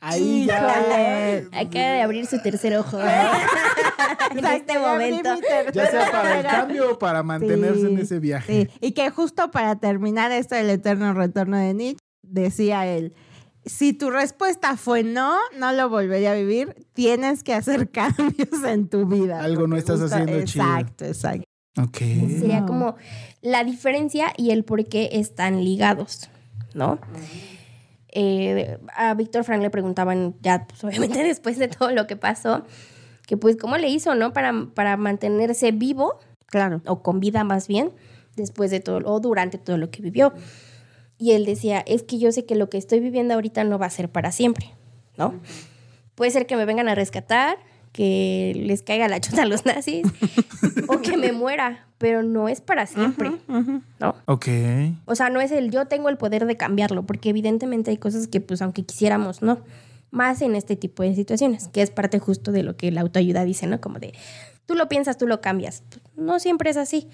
ahí 0.00 0.46
ya. 0.46 0.58
Híjole. 0.58 1.48
Acaba 1.52 1.92
de 1.94 2.02
abrir 2.02 2.26
su 2.26 2.40
tercer 2.42 2.76
ojo. 2.76 2.98
en 4.30 4.38
Exacto, 4.38 4.48
este 4.50 4.78
momento. 4.78 5.30
Ya 5.72 5.86
sea 5.90 6.10
para 6.10 6.40
el 6.40 6.46
cambio 6.46 6.92
o 6.92 6.98
para 6.98 7.22
mantenerse 7.22 7.86
en 7.86 7.98
ese 7.98 8.18
viaje. 8.18 8.68
Sí, 8.72 8.78
y 8.80 8.92
que 8.92 9.10
justo 9.10 9.50
para 9.50 9.76
terminar 9.76 10.32
esto 10.32 10.54
del 10.54 10.70
eterno 10.70 11.12
retorno 11.14 11.56
de 11.56 11.74
Nietzsche, 11.74 11.98
decía 12.22 12.86
él, 12.86 13.14
si 13.64 13.92
tu 13.92 14.10
respuesta 14.10 14.76
fue 14.76 15.04
no, 15.04 15.36
no 15.56 15.72
lo 15.72 15.88
volvería 15.88 16.32
a 16.32 16.34
vivir, 16.34 16.74
tienes 16.94 17.44
que 17.44 17.54
hacer 17.54 17.90
cambios 17.92 18.64
en 18.66 18.88
tu 18.88 19.06
vida. 19.06 19.40
Algo 19.42 19.66
no 19.68 19.76
estás 19.76 20.00
haciendo 20.00 20.42
chido. 20.44 20.64
Exacto, 20.64 21.04
exacto. 21.04 21.44
Ok. 21.80 21.98
Sería 21.98 22.66
como 22.66 22.96
la 23.40 23.64
diferencia 23.64 24.32
y 24.36 24.50
el 24.50 24.64
por 24.64 24.84
qué 24.86 25.10
están 25.12 25.64
ligados, 25.64 26.28
¿no? 26.74 26.98
Eh, 28.08 28.78
a 28.94 29.14
Víctor 29.14 29.44
Frank 29.44 29.62
le 29.62 29.70
preguntaban, 29.70 30.34
ya 30.42 30.66
pues, 30.66 30.84
obviamente 30.84 31.22
después 31.24 31.58
de 31.58 31.68
todo 31.68 31.90
lo 31.92 32.06
que 32.06 32.16
pasó, 32.16 32.64
que 33.26 33.36
pues 33.36 33.56
cómo 33.56 33.78
le 33.78 33.88
hizo, 33.88 34.14
¿no? 34.14 34.32
Para, 34.32 34.52
para 34.74 34.96
mantenerse 34.96 35.72
vivo, 35.72 36.18
Claro. 36.46 36.82
o 36.86 37.02
con 37.02 37.18
vida 37.20 37.44
más 37.44 37.66
bien, 37.68 37.92
después 38.36 38.70
de 38.70 38.80
todo, 38.80 39.00
o 39.10 39.20
durante 39.20 39.56
todo 39.56 39.78
lo 39.78 39.90
que 39.90 40.02
vivió. 40.02 40.34
Y 41.16 41.32
él 41.32 41.46
decía, 41.46 41.82
es 41.86 42.02
que 42.02 42.18
yo 42.18 42.30
sé 42.32 42.44
que 42.44 42.56
lo 42.56 42.68
que 42.68 42.76
estoy 42.76 43.00
viviendo 43.00 43.32
ahorita 43.32 43.64
no 43.64 43.78
va 43.78 43.86
a 43.86 43.90
ser 43.90 44.10
para 44.10 44.32
siempre, 44.32 44.74
¿no? 45.16 45.40
Puede 46.14 46.30
ser 46.30 46.46
que 46.46 46.56
me 46.56 46.66
vengan 46.66 46.88
a 46.88 46.94
rescatar, 46.94 47.56
que 47.92 48.52
les 48.56 48.82
caiga 48.82 49.06
la 49.08 49.20
chota 49.20 49.42
a 49.42 49.46
los 49.46 49.66
nazis, 49.66 50.06
o 50.88 51.00
que 51.00 51.16
me 51.16 51.32
muera, 51.32 51.86
pero 51.98 52.22
no 52.22 52.48
es 52.48 52.60
para 52.60 52.86
siempre, 52.86 53.32
¿no? 54.00 54.16
Ok. 54.26 54.48
O 55.04 55.14
sea, 55.14 55.30
no 55.30 55.40
es 55.40 55.52
el 55.52 55.70
yo 55.70 55.86
tengo 55.86 56.08
el 56.08 56.16
poder 56.16 56.46
de 56.46 56.56
cambiarlo, 56.56 57.04
porque 57.04 57.30
evidentemente 57.30 57.90
hay 57.90 57.98
cosas 57.98 58.28
que, 58.28 58.40
pues, 58.40 58.62
aunque 58.62 58.84
quisiéramos, 58.84 59.42
no. 59.42 59.60
Más 60.10 60.42
en 60.42 60.56
este 60.56 60.76
tipo 60.76 61.02
de 61.02 61.14
situaciones, 61.14 61.68
que 61.68 61.80
es 61.80 61.90
parte 61.90 62.18
justo 62.18 62.52
de 62.52 62.62
lo 62.62 62.76
que 62.76 62.90
la 62.90 63.02
autoayuda 63.02 63.44
dice, 63.44 63.66
¿no? 63.66 63.80
Como 63.80 63.98
de, 63.98 64.12
tú 64.66 64.74
lo 64.74 64.88
piensas, 64.88 65.16
tú 65.16 65.26
lo 65.26 65.40
cambias. 65.40 65.82
No 66.16 66.38
siempre 66.38 66.70
es 66.70 66.76
así. 66.76 67.08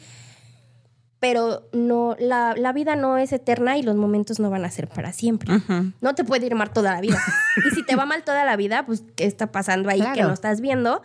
Pero 1.21 1.69
no, 1.73 2.15
la, 2.21 2.55
la 2.57 2.73
vida 2.73 2.95
no 2.95 3.19
es 3.19 3.33
eterna 3.33 3.77
y 3.77 3.83
los 3.83 3.97
momentos 3.97 4.39
no 4.39 4.51
van 4.51 4.65
a 4.65 4.71
ser 4.71 4.87
para 4.89 5.13
siempre. 5.13 5.53
No 6.01 6.15
te 6.15 6.23
puede 6.25 6.47
ir 6.47 6.55
mal 6.55 6.71
toda 6.71 6.93
la 6.93 7.01
vida. 7.01 7.19
y 7.71 7.75
si 7.75 7.85
te 7.85 7.97
va 7.97 8.07
mal 8.07 8.23
toda 8.23 8.45
la 8.45 8.55
vida, 8.57 8.87
pues, 8.87 9.03
¿qué 9.17 9.25
está 9.25 9.51
pasando 9.51 9.91
ahí 9.91 9.99
que 10.01 10.13
Claro. 10.13 10.29
no 10.29 10.35
estás 10.35 10.61
viendo? 10.61 11.03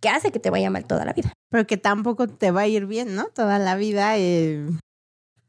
¿Qué 0.00 0.08
hace 0.08 0.32
que 0.32 0.40
te 0.40 0.50
vaya 0.50 0.70
mal 0.70 0.84
toda 0.86 1.04
la 1.04 1.12
vida? 1.12 1.32
Pero 1.50 1.66
que 1.66 1.76
tampoco 1.76 2.26
te 2.26 2.50
va 2.50 2.62
a 2.62 2.66
ir 2.66 2.86
bien, 2.86 3.14
¿no? 3.14 3.26
Toda 3.26 3.58
la 3.60 3.76
vida. 3.76 4.16
eh, 4.18 4.66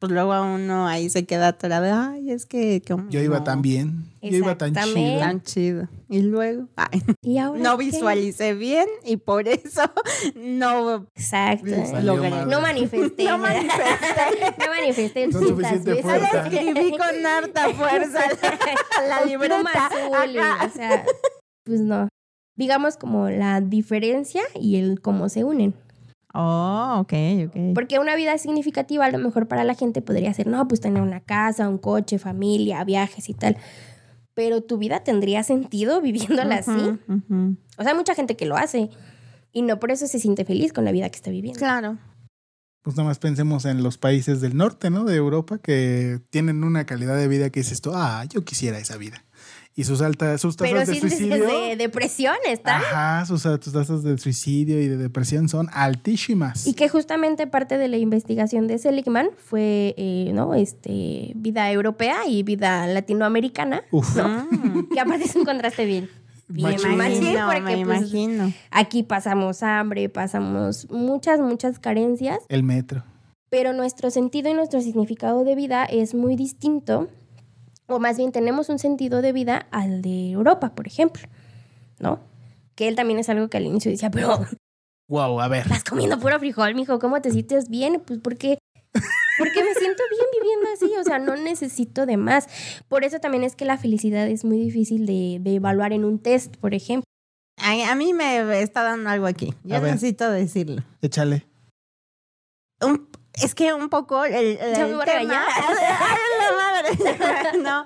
pues 0.06 0.14
luego 0.14 0.34
a 0.34 0.44
uno 0.44 0.86
ahí 0.88 1.10
se 1.10 1.26
queda 1.26 1.48
atorado. 1.48 2.12
Ay, 2.12 2.30
es 2.30 2.46
que... 2.46 2.80
como 2.88 3.10
Yo 3.10 3.22
iba 3.22 3.40
no, 3.40 3.44
tan 3.44 3.64
bien. 3.64 4.06
Yo 4.22 4.38
iba 4.38 4.56
tan 4.56 4.76
chido. 4.76 5.20
Tan 5.20 5.42
chido. 5.42 5.88
Y 6.10 6.22
luego... 6.22 6.68
ay, 6.76 7.02
¿Y 7.24 7.40
ahora 7.40 7.60
no 7.60 7.76
qué? 7.76 7.86
visualicé 7.86 8.54
bien 8.54 8.86
y 9.04 9.18
por 9.18 9.48
eso 9.48 9.82
no 10.36 11.08
Exacto. 11.16 11.72
Logré. 12.04 12.30
No 12.46 12.62
manifesté. 12.62 13.24
No 13.24 13.40
manifesté. 13.40 14.54
no 14.60 14.68
manifesté. 14.68 15.28
No 15.28 15.40
suficiente 15.40 16.04
fuerza. 16.04 16.48
Escribí 16.48 16.92
con 16.92 17.26
harta 17.26 17.70
fuerza 17.70 18.20
la, 19.00 19.08
la 19.08 19.26
libreta. 19.26 19.88
Azul, 19.88 20.38
o 20.38 20.70
sea, 20.70 21.04
pues 21.64 21.82
no. 21.82 22.10
Digamos 22.56 22.98
como 22.98 23.28
la 23.32 23.60
diferencia 23.60 24.44
y 24.54 24.76
el 24.76 25.02
cómo 25.02 25.30
se 25.30 25.44
unen. 25.44 25.74
Oh, 26.38 26.98
ok, 27.00 27.14
ok. 27.48 27.74
Porque 27.74 27.98
una 27.98 28.16
vida 28.18 28.38
significativa 28.38 29.06
a 29.06 29.12
lo 29.12 29.20
mejor 29.20 29.48
para 29.48 29.64
la 29.64 29.74
gente 29.74 30.02
podría 30.02 30.34
ser, 30.34 30.48
no, 30.48 30.68
pues 30.68 30.82
tener 30.82 31.02
una 31.02 31.22
casa, 31.22 31.70
un 31.70 31.78
coche, 31.78 32.20
familia, 32.20 32.84
viajes 32.84 33.30
y 33.30 33.34
tal. 33.34 33.58
Pero 34.34 34.62
tu 34.62 34.78
vida 34.78 35.02
tendría 35.02 35.44
sentido 35.44 36.02
viviéndola 36.02 36.56
así. 36.56 37.00
O 37.78 37.84
sea, 37.84 37.92
hay 37.92 37.98
mucha 37.98 38.16
gente 38.16 38.36
que 38.36 38.46
lo 38.46 38.58
hace 38.58 38.90
y 39.54 39.62
no 39.62 39.80
por 39.80 39.92
eso 39.92 40.08
se 40.08 40.20
siente 40.20 40.44
feliz 40.44 40.74
con 40.74 40.84
la 40.84 40.92
vida 40.92 41.10
que 41.10 41.16
está 41.16 41.32
viviendo. 41.32 41.58
Claro. 41.58 41.98
Pues 42.84 42.98
nada 42.98 43.10
más 43.10 43.18
pensemos 43.18 43.66
en 43.66 43.82
los 43.82 43.98
países 43.98 44.42
del 44.42 44.58
norte, 44.58 44.90
¿no? 44.90 45.06
De 45.06 45.16
Europa, 45.16 45.58
que 45.58 46.20
tienen 46.30 46.64
una 46.64 46.86
calidad 46.86 47.18
de 47.18 47.28
vida 47.28 47.50
que 47.50 47.62
dices 47.62 47.82
tú, 47.82 47.92
ah, 47.96 48.26
yo 48.30 48.44
quisiera 48.44 48.78
esa 48.78 48.98
vida. 48.98 49.25
Y 49.78 49.84
sus 49.84 50.02
altas, 50.02 50.40
sus 50.40 50.56
tasas 50.56 50.72
Pero 50.74 50.86
de 50.90 51.00
suicidio. 51.02 51.48
de 51.48 51.76
depresión 51.76 52.36
está. 52.48 52.78
Ajá, 52.78 53.26
sus, 53.26 53.42
sus 53.42 53.74
tasas 53.74 54.04
de 54.04 54.18
suicidio 54.18 54.82
y 54.82 54.88
de 54.88 54.96
depresión 54.96 55.50
son 55.50 55.68
altísimas. 55.74 56.66
Y 56.66 56.76
que 56.76 56.88
justamente 56.88 57.46
parte 57.46 57.78
de 57.78 57.90
la 57.90 57.98
investigación 57.98 58.68
de 58.68 58.78
Seligman 58.78 59.30
fue, 59.36 59.94
eh, 59.98 60.32
¿no? 60.34 60.54
Este, 60.56 61.34
vida 61.36 61.70
europea 61.72 62.26
y 62.26 62.44
vida 62.44 62.88
latinoamericana, 62.88 63.84
Uf, 63.92 64.16
Mm, 64.16 64.94
que 64.94 65.00
aparte 65.02 65.26
es 65.26 65.36
un 65.36 65.44
contraste 65.44 65.86
bien, 65.86 66.10
bien 66.48 66.72
machín, 66.76 66.94
imagino, 66.94 67.46
porque 67.48 67.62
me 67.62 67.86
pues, 67.86 68.00
imagino. 68.00 68.54
aquí 68.72 69.04
pasamos 69.04 69.62
hambre, 69.62 70.08
pasamos 70.08 70.90
muchas, 70.90 71.42
muchas 71.42 71.80
carencias, 71.80 72.40
el 72.48 72.64
metro. 72.64 73.04
pero 73.50 73.74
nuestro 73.74 74.10
sentido 74.10 74.50
y 74.50 74.54
nuestro 74.54 74.80
significado 74.80 75.44
de 75.44 75.56
vida 75.56 75.84
es 75.84 76.14
muy 76.14 76.36
distinto, 76.38 77.10
o 77.88 78.00
más 78.00 78.18
bien 78.18 78.32
tenemos 78.32 78.70
un 78.70 78.80
sentido 78.80 79.22
de 79.22 79.32
vida 79.32 79.68
al 79.72 80.02
de 80.02 80.32
Europa, 80.32 80.74
por 80.76 80.88
ejemplo, 80.88 81.24
¿no? 82.00 82.20
Que 82.76 82.88
él 82.88 82.96
también 82.96 83.20
es 83.20 83.30
algo 83.30 83.48
que 83.50 83.58
al 83.58 83.66
inicio 83.66 83.92
decía, 83.92 84.10
pero 84.12 84.40
Wow, 85.08 85.40
a 85.40 85.48
ver. 85.48 85.62
estás 85.64 85.84
comiendo 85.84 86.20
puro 86.20 86.40
frijol, 86.40 86.74
mijo, 86.76 86.98
¿cómo 87.00 87.22
te 87.22 87.32
sientes 87.32 87.70
bien? 87.70 88.02
Pues 88.06 88.20
porque, 88.20 88.58
porque 89.38 89.64
me 89.64 89.74
siento 89.76 90.02
bien 90.10 90.26
viviendo 90.42 90.68
así, 90.74 90.92
o 91.00 91.04
sea, 91.04 91.20
no 91.20 91.36
necesito 91.36 92.06
de 92.08 92.18
más. 92.18 92.48
Por 92.88 93.04
eso 93.04 93.20
también 93.20 93.44
es 93.44 93.56
que 93.56 93.66
la 93.66 93.78
felicidad 93.78 94.28
es 94.28 94.44
muy 94.46 94.58
difícil 94.58 95.06
de, 95.06 95.38
de 95.42 95.56
evaluar 95.56 95.94
en 95.94 96.06
un 96.06 96.18
test, 96.20 96.56
por 96.58 96.74
ejemplo. 96.74 97.06
A, 97.58 97.92
a 97.92 97.96
mí 97.96 98.14
me 98.14 98.62
está 98.62 98.82
dando 98.84 99.10
algo 99.12 99.28
aquí. 99.28 99.54
Yo 99.64 99.76
A 99.76 99.80
ver. 99.80 99.94
necesito 99.94 100.30
decirlo. 100.32 100.84
Échale. 101.02 101.46
Un- 102.82 103.08
es 103.44 103.56
que 103.56 103.74
un 103.74 103.90
poco 103.90 104.24
el, 104.26 104.34
el 104.58 104.76
¿Ya 104.76 104.88
me 104.88 104.94
voy 104.96 105.02
a 105.02 105.06
tema- 105.06 105.20
regañar? 105.20 105.48
¡Ay, 106.00 106.18
la 106.40 107.22
madre! 107.54 107.58
no. 107.64 107.86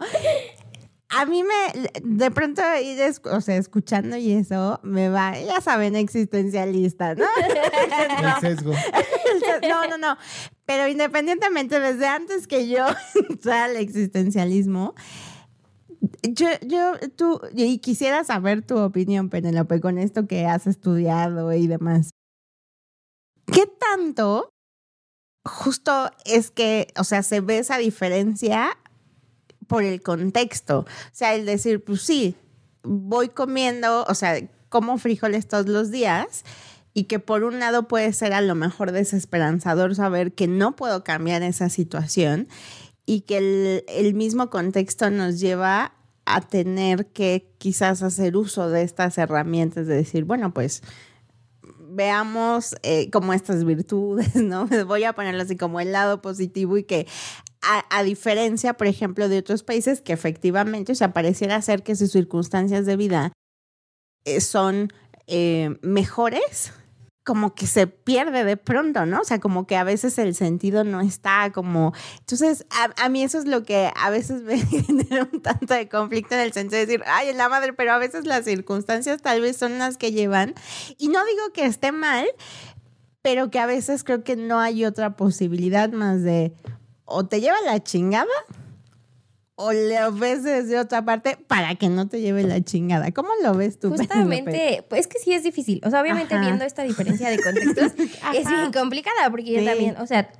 A 1.11 1.25
mí 1.25 1.43
me, 1.43 1.89
de 2.03 2.29
pronto 2.29 2.61
ir, 2.83 2.99
es- 3.01 3.19
o 3.25 3.41
sea, 3.41 3.55
escuchando 3.57 4.15
y 4.15 4.31
eso, 4.33 4.79
me 4.83 5.09
va, 5.09 5.39
ya 5.39 5.59
saben, 5.59 5.95
existencialista, 5.95 7.15
¿no? 7.15 7.25
El 8.21 8.41
sesgo. 8.41 8.73
No, 9.67 9.87
no, 9.87 9.97
no. 9.97 10.17
Pero 10.65 10.87
independientemente, 10.87 11.79
desde 11.79 12.05
antes 12.07 12.45
que 12.45 12.67
yo 12.67 12.85
entrara 13.29 13.65
al 13.65 13.77
existencialismo, 13.77 14.93
yo, 16.21 16.47
yo, 16.61 16.93
tú, 17.15 17.41
y 17.53 17.79
quisiera 17.79 18.23
saber 18.23 18.61
tu 18.61 18.77
opinión, 18.77 19.29
Penelope, 19.29 19.81
con 19.81 19.97
esto 19.97 20.27
que 20.27 20.45
has 20.45 20.67
estudiado 20.67 21.51
y 21.53 21.65
demás. 21.65 22.11
¿Qué 23.51 23.65
tanto 23.65 24.51
justo 25.43 26.11
es 26.25 26.51
que, 26.51 26.87
o 26.97 27.03
sea, 27.03 27.23
se 27.23 27.41
ve 27.41 27.59
esa 27.59 27.77
diferencia 27.77 28.77
por 29.67 29.83
el 29.83 30.01
contexto? 30.01 30.79
O 30.79 30.85
sea, 31.11 31.35
el 31.35 31.45
decir, 31.45 31.83
pues 31.83 32.01
sí, 32.01 32.35
voy 32.83 33.29
comiendo, 33.29 34.03
o 34.07 34.15
sea, 34.15 34.39
como 34.69 34.97
frijoles 34.97 35.47
todos 35.47 35.67
los 35.67 35.91
días 35.91 36.43
y 36.93 37.05
que 37.05 37.19
por 37.19 37.43
un 37.43 37.59
lado 37.59 37.87
puede 37.87 38.11
ser 38.13 38.33
a 38.33 38.41
lo 38.41 38.55
mejor 38.55 38.91
desesperanzador 38.91 39.95
saber 39.95 40.33
que 40.33 40.47
no 40.47 40.75
puedo 40.75 41.03
cambiar 41.03 41.43
esa 41.43 41.69
situación 41.69 42.47
y 43.05 43.21
que 43.21 43.37
el, 43.37 43.83
el 43.87 44.13
mismo 44.13 44.49
contexto 44.49 45.09
nos 45.09 45.39
lleva 45.39 45.93
a 46.25 46.41
tener 46.41 47.07
que 47.07 47.51
quizás 47.57 48.03
hacer 48.03 48.37
uso 48.37 48.69
de 48.69 48.83
estas 48.83 49.17
herramientas 49.17 49.87
de 49.87 49.95
decir, 49.95 50.25
bueno, 50.25 50.53
pues 50.53 50.83
veamos 51.89 52.75
eh, 52.83 53.09
como 53.11 53.33
estas 53.33 53.65
virtudes, 53.65 54.35
¿no? 54.35 54.67
Voy 54.85 55.03
a 55.03 55.13
ponerlo 55.13 55.41
así 55.41 55.57
como 55.57 55.79
el 55.79 55.91
lado 55.91 56.21
positivo 56.21 56.77
y 56.77 56.83
que 56.83 57.07
a, 57.61 58.03
diferencia, 58.03 58.73
por 58.75 58.87
ejemplo, 58.87 59.27
de 59.27 59.39
otros 59.39 59.63
países 59.63 60.01
que 60.01 60.13
efectivamente, 60.13 60.93
o 60.93 60.95
sea, 60.95 61.11
pareciera 61.11 61.61
ser 61.61 61.83
que 61.83 61.95
sus 61.95 62.11
circunstancias 62.11 62.85
de 62.85 62.95
vida 62.95 63.33
eh, 64.23 64.39
son 64.39 64.93
eh, 65.27 65.77
mejores 65.81 66.71
como 67.29 67.53
que 67.53 67.67
se 67.67 67.85
pierde 67.85 68.43
de 68.43 68.57
pronto, 68.57 69.05
¿no? 69.05 69.21
O 69.21 69.23
sea, 69.23 69.39
como 69.39 69.67
que 69.67 69.77
a 69.77 69.83
veces 69.83 70.17
el 70.17 70.33
sentido 70.33 70.83
no 70.83 70.99
está 70.99 71.51
como... 71.51 71.93
Entonces, 72.21 72.65
a, 72.97 73.07
mí 73.09 73.21
eso 73.21 73.37
es 73.37 73.45
lo 73.45 73.61
que 73.61 73.91
a 73.95 74.09
veces 74.09 74.41
me 74.41 74.57
genera 74.57 75.29
un 75.31 75.39
tanto 75.39 75.75
de 75.75 75.87
conflicto 75.87 76.33
en 76.33 76.41
el 76.41 76.53
sentido 76.53 76.79
de 76.79 76.87
decir, 76.87 77.03
ay, 77.05 77.29
en 77.29 77.37
la 77.37 77.47
madre, 77.47 77.73
pero 77.73 77.91
a 77.91 77.99
veces 77.99 78.25
las 78.25 78.45
circunstancias 78.45 79.21
tal 79.21 79.41
vez 79.41 79.57
son 79.57 79.77
las 79.77 79.97
que 79.97 80.11
llevan. 80.11 80.55
Y 80.97 81.09
no 81.09 81.23
digo 81.23 81.53
que 81.53 81.65
esté 81.65 81.91
mal, 81.91 82.25
pero 83.21 83.51
que 83.51 83.59
a 83.59 83.67
veces 83.67 84.03
creo 84.03 84.23
que 84.23 84.35
no 84.35 84.59
hay 84.59 84.83
otra 84.83 85.15
posibilidad 85.15 85.91
más 85.91 86.23
de 86.23 86.55
o 87.05 87.27
te 87.27 87.41
lleva 87.41 87.61
la 87.63 87.83
chingada 87.83 88.25
o 89.61 89.73
lo 89.73 90.13
ves 90.13 90.43
desde 90.43 90.79
otra 90.79 91.03
parte 91.03 91.37
para 91.47 91.75
que 91.75 91.89
no 91.89 92.07
te 92.07 92.21
lleve 92.21 92.43
la 92.43 92.61
chingada. 92.61 93.11
¿Cómo 93.11 93.27
lo 93.43 93.53
ves 93.55 93.77
tú? 93.77 93.89
Justamente, 93.89 94.85
pues 94.89 95.01
es 95.01 95.07
que 95.07 95.19
sí 95.19 95.33
es 95.33 95.43
difícil. 95.43 95.81
O 95.85 95.89
sea, 95.89 96.01
obviamente 96.01 96.33
Ajá. 96.33 96.45
viendo 96.45 96.63
esta 96.63 96.83
diferencia 96.83 97.29
de 97.29 97.39
contextos 97.41 97.91
es 98.35 98.47
bien 98.47 98.71
complicada 98.73 99.29
porque 99.29 99.51
yo 99.51 99.59
Sí. 99.59 99.65
también, 99.65 99.97
o 99.97 100.07
sea, 100.07 100.31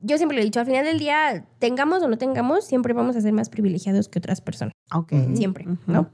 yo 0.00 0.16
siempre 0.18 0.36
lo 0.36 0.42
he 0.42 0.44
dicho, 0.44 0.60
al 0.60 0.66
final 0.66 0.84
del 0.84 0.98
día, 0.98 1.46
tengamos 1.58 2.02
o 2.02 2.08
no 2.08 2.18
tengamos, 2.18 2.64
siempre 2.66 2.92
vamos 2.92 3.16
a 3.16 3.20
ser 3.22 3.32
más 3.32 3.48
privilegiados 3.48 4.08
que 4.08 4.18
otras 4.18 4.40
personas. 4.42 4.74
Ok. 4.92 5.12
Siempre, 5.34 5.66
¿no? 5.86 6.10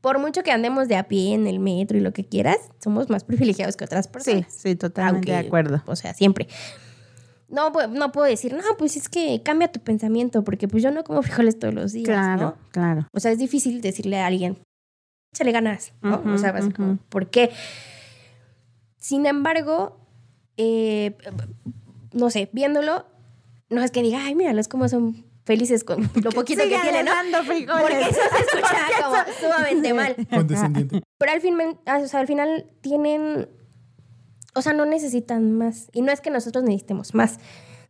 Por 0.00 0.18
mucho 0.18 0.42
que 0.42 0.50
andemos 0.50 0.88
de 0.88 0.96
a 0.96 1.04
pie 1.08 1.34
en 1.34 1.46
el 1.46 1.60
metro 1.60 1.96
y 1.96 2.00
lo 2.00 2.12
que 2.12 2.24
quieras, 2.24 2.58
somos 2.82 3.08
más 3.08 3.22
privilegiados 3.24 3.76
que 3.76 3.84
otras 3.84 4.06
Sí, 4.06 4.10
personas. 4.12 4.46
sí, 4.52 4.74
totalmente 4.76 5.30
de 5.30 5.36
Aunque, 5.36 5.46
acuerdo. 5.46 5.82
O 5.86 5.94
sea, 5.96 6.12
siempre. 6.14 6.48
No, 7.54 7.72
pu- 7.72 7.88
no 7.88 8.10
puedo 8.12 8.26
decir, 8.26 8.52
no, 8.54 8.62
pues 8.76 8.96
es 8.96 9.08
que 9.08 9.42
cambia 9.44 9.70
tu 9.70 9.80
pensamiento, 9.80 10.42
porque 10.44 10.66
pues 10.68 10.82
yo 10.82 10.90
no 10.90 11.04
como 11.04 11.22
frijoles 11.22 11.58
todos 11.58 11.72
los 11.72 11.92
días, 11.92 12.06
Claro, 12.06 12.42
¿no? 12.42 12.54
claro. 12.72 13.06
O 13.12 13.20
sea, 13.20 13.30
es 13.30 13.38
difícil 13.38 13.80
decirle 13.80 14.18
a 14.20 14.26
alguien, 14.26 14.58
échale 15.32 15.52
ganas, 15.52 15.92
o 16.02 16.38
sea, 16.38 16.52
vas 16.52 16.68
como, 16.74 16.92
ujú. 16.94 16.98
¿por 17.08 17.30
qué? 17.30 17.50
Sin 18.96 19.26
embargo, 19.26 19.98
eh, 20.56 21.16
no 22.12 22.30
sé, 22.30 22.48
viéndolo, 22.52 23.06
no 23.68 23.82
es 23.82 23.90
que 23.90 24.02
diga, 24.02 24.24
ay, 24.24 24.34
míralos 24.34 24.68
cómo 24.68 24.88
son 24.88 25.24
felices 25.44 25.84
con 25.84 26.02
lo 26.22 26.30
poquito 26.30 26.62
que 26.62 26.78
tienen, 26.80 27.04
¿no? 27.06 27.12
dando 27.12 27.42
frijoles. 27.44 27.82
Porque 27.82 28.00
eso 28.00 28.20
se 28.30 28.56
escucha 28.56 28.76
como 29.04 29.16
sumamente 29.40 29.94
mal. 29.94 30.16
Condescendiente. 30.30 31.02
Pero 31.18 31.32
al, 31.32 31.40
fin, 31.40 31.56
o 31.60 32.06
sea, 32.06 32.20
al 32.20 32.26
final 32.26 32.66
tienen, 32.80 33.48
o 34.54 34.62
sea, 34.62 34.72
no 34.72 34.84
necesitan 34.86 35.52
más. 35.52 35.88
Y 35.92 36.02
no 36.02 36.12
es 36.12 36.20
que 36.20 36.30
nosotros 36.30 36.64
necesitemos 36.64 37.14
más, 37.14 37.38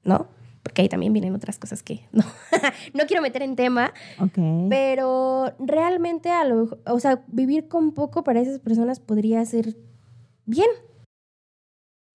¿no? 0.03 0.29
Porque 0.63 0.81
ahí 0.83 0.89
también 0.89 1.13
vienen 1.13 1.35
otras 1.35 1.59
cosas 1.59 1.83
que 1.83 2.07
no, 2.13 2.25
no 2.95 3.05
quiero 3.07 3.23
meter 3.23 3.43
en 3.43 3.55
tema, 3.57 3.93
Ok. 4.21 4.39
pero 4.71 5.53
realmente, 5.59 6.31
a 6.31 6.45
lo, 6.45 6.79
o 6.87 7.01
sea, 7.01 7.23
vivir 7.29 7.69
con 7.69 7.93
poco 7.93 8.25
para 8.25 8.41
esas 8.41 8.59
personas 8.61 8.99
podría 9.01 9.45
ser 9.45 9.77
bien. 10.47 10.69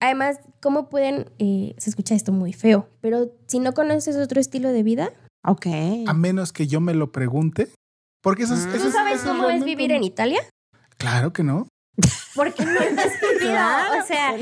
Además, 0.02 0.40
¿cómo 0.62 0.88
pueden, 0.88 1.30
eh, 1.38 1.74
se 1.78 1.90
escucha 1.90 2.14
esto 2.14 2.32
muy 2.32 2.52
feo, 2.52 2.88
pero 3.02 3.32
si 3.46 3.58
no 3.58 3.72
conoces 3.74 4.16
otro 4.16 4.40
estilo 4.40 4.70
de 4.72 4.82
vida, 4.82 5.10
Ok. 5.42 5.66
A 6.06 6.12
menos 6.12 6.52
que 6.52 6.66
yo 6.66 6.82
me 6.82 6.92
lo 6.92 7.12
pregunte. 7.12 7.70
Porque 8.22 8.42
eso 8.42 8.52
es. 8.52 8.66
Eso 8.66 8.76
¿tú 8.82 8.88
es- 8.88 8.92
sabes 8.92 9.22
eso 9.22 9.30
cómo 9.30 9.48
es 9.48 9.64
vivir 9.64 9.90
en 9.90 10.04
Italia? 10.04 10.38
Claro 10.98 11.32
que 11.32 11.42
no. 11.42 11.66
Porque 12.34 12.64
no 12.64 12.72
lo 12.72 12.80
has 12.80 12.86
vivido. 13.20 13.38
Claro. 13.50 14.02
O 14.02 14.06
sea, 14.06 14.34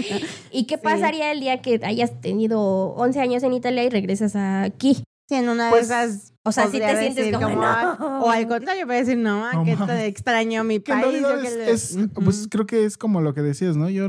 ¿y 0.51 0.65
qué 0.67 0.77
Sí. 0.77 0.81
pasaría 0.83 1.33
el 1.33 1.41
día 1.41 1.61
que 1.63 1.81
hayas 1.85 2.21
tenido 2.21 2.61
11 2.95 3.21
años 3.21 3.43
en 3.43 3.53
Italia 3.55 3.85
y 3.85 3.89
regresas 3.91 4.35
aquí? 4.37 5.03
Sí, 5.29 5.35
en 5.35 5.49
una 5.49 5.69
Pues, 5.71 5.89
de 5.89 5.95
esas. 5.95 6.33
o 6.43 6.53
sea, 6.53 6.65
podría 6.65 6.89
te 6.89 6.99
sientes 7.01 7.17
decir 7.17 7.35
como, 7.35 7.49
no. 7.51 7.63
"Ah", 7.65 8.21
O 8.23 8.31
al 8.31 8.49
contrario, 8.49 8.87
voy 8.87 8.97
a 8.97 8.99
decir, 9.01 9.19
no, 9.19 9.53
No 9.53 9.65
que 9.65 9.77
te 9.77 10.07
extraño 10.07 10.65
mi 10.65 10.81
Que 10.81 10.93
en 10.93 11.01
país. 11.03 11.21
realidad 11.23 11.37
yo 11.37 11.43
que 11.43 11.49
es, 11.49 11.57
le- 11.57 11.71
es- 11.71 11.97
Ujú. 12.13 12.25
pues 12.25 12.47
creo 12.51 12.67
que 12.67 12.85
es 12.87 12.97
como 12.97 13.21
lo 13.21 13.35
que 13.35 13.43
decías, 13.43 13.77
¿no? 13.77 13.91
Yo 13.91 14.09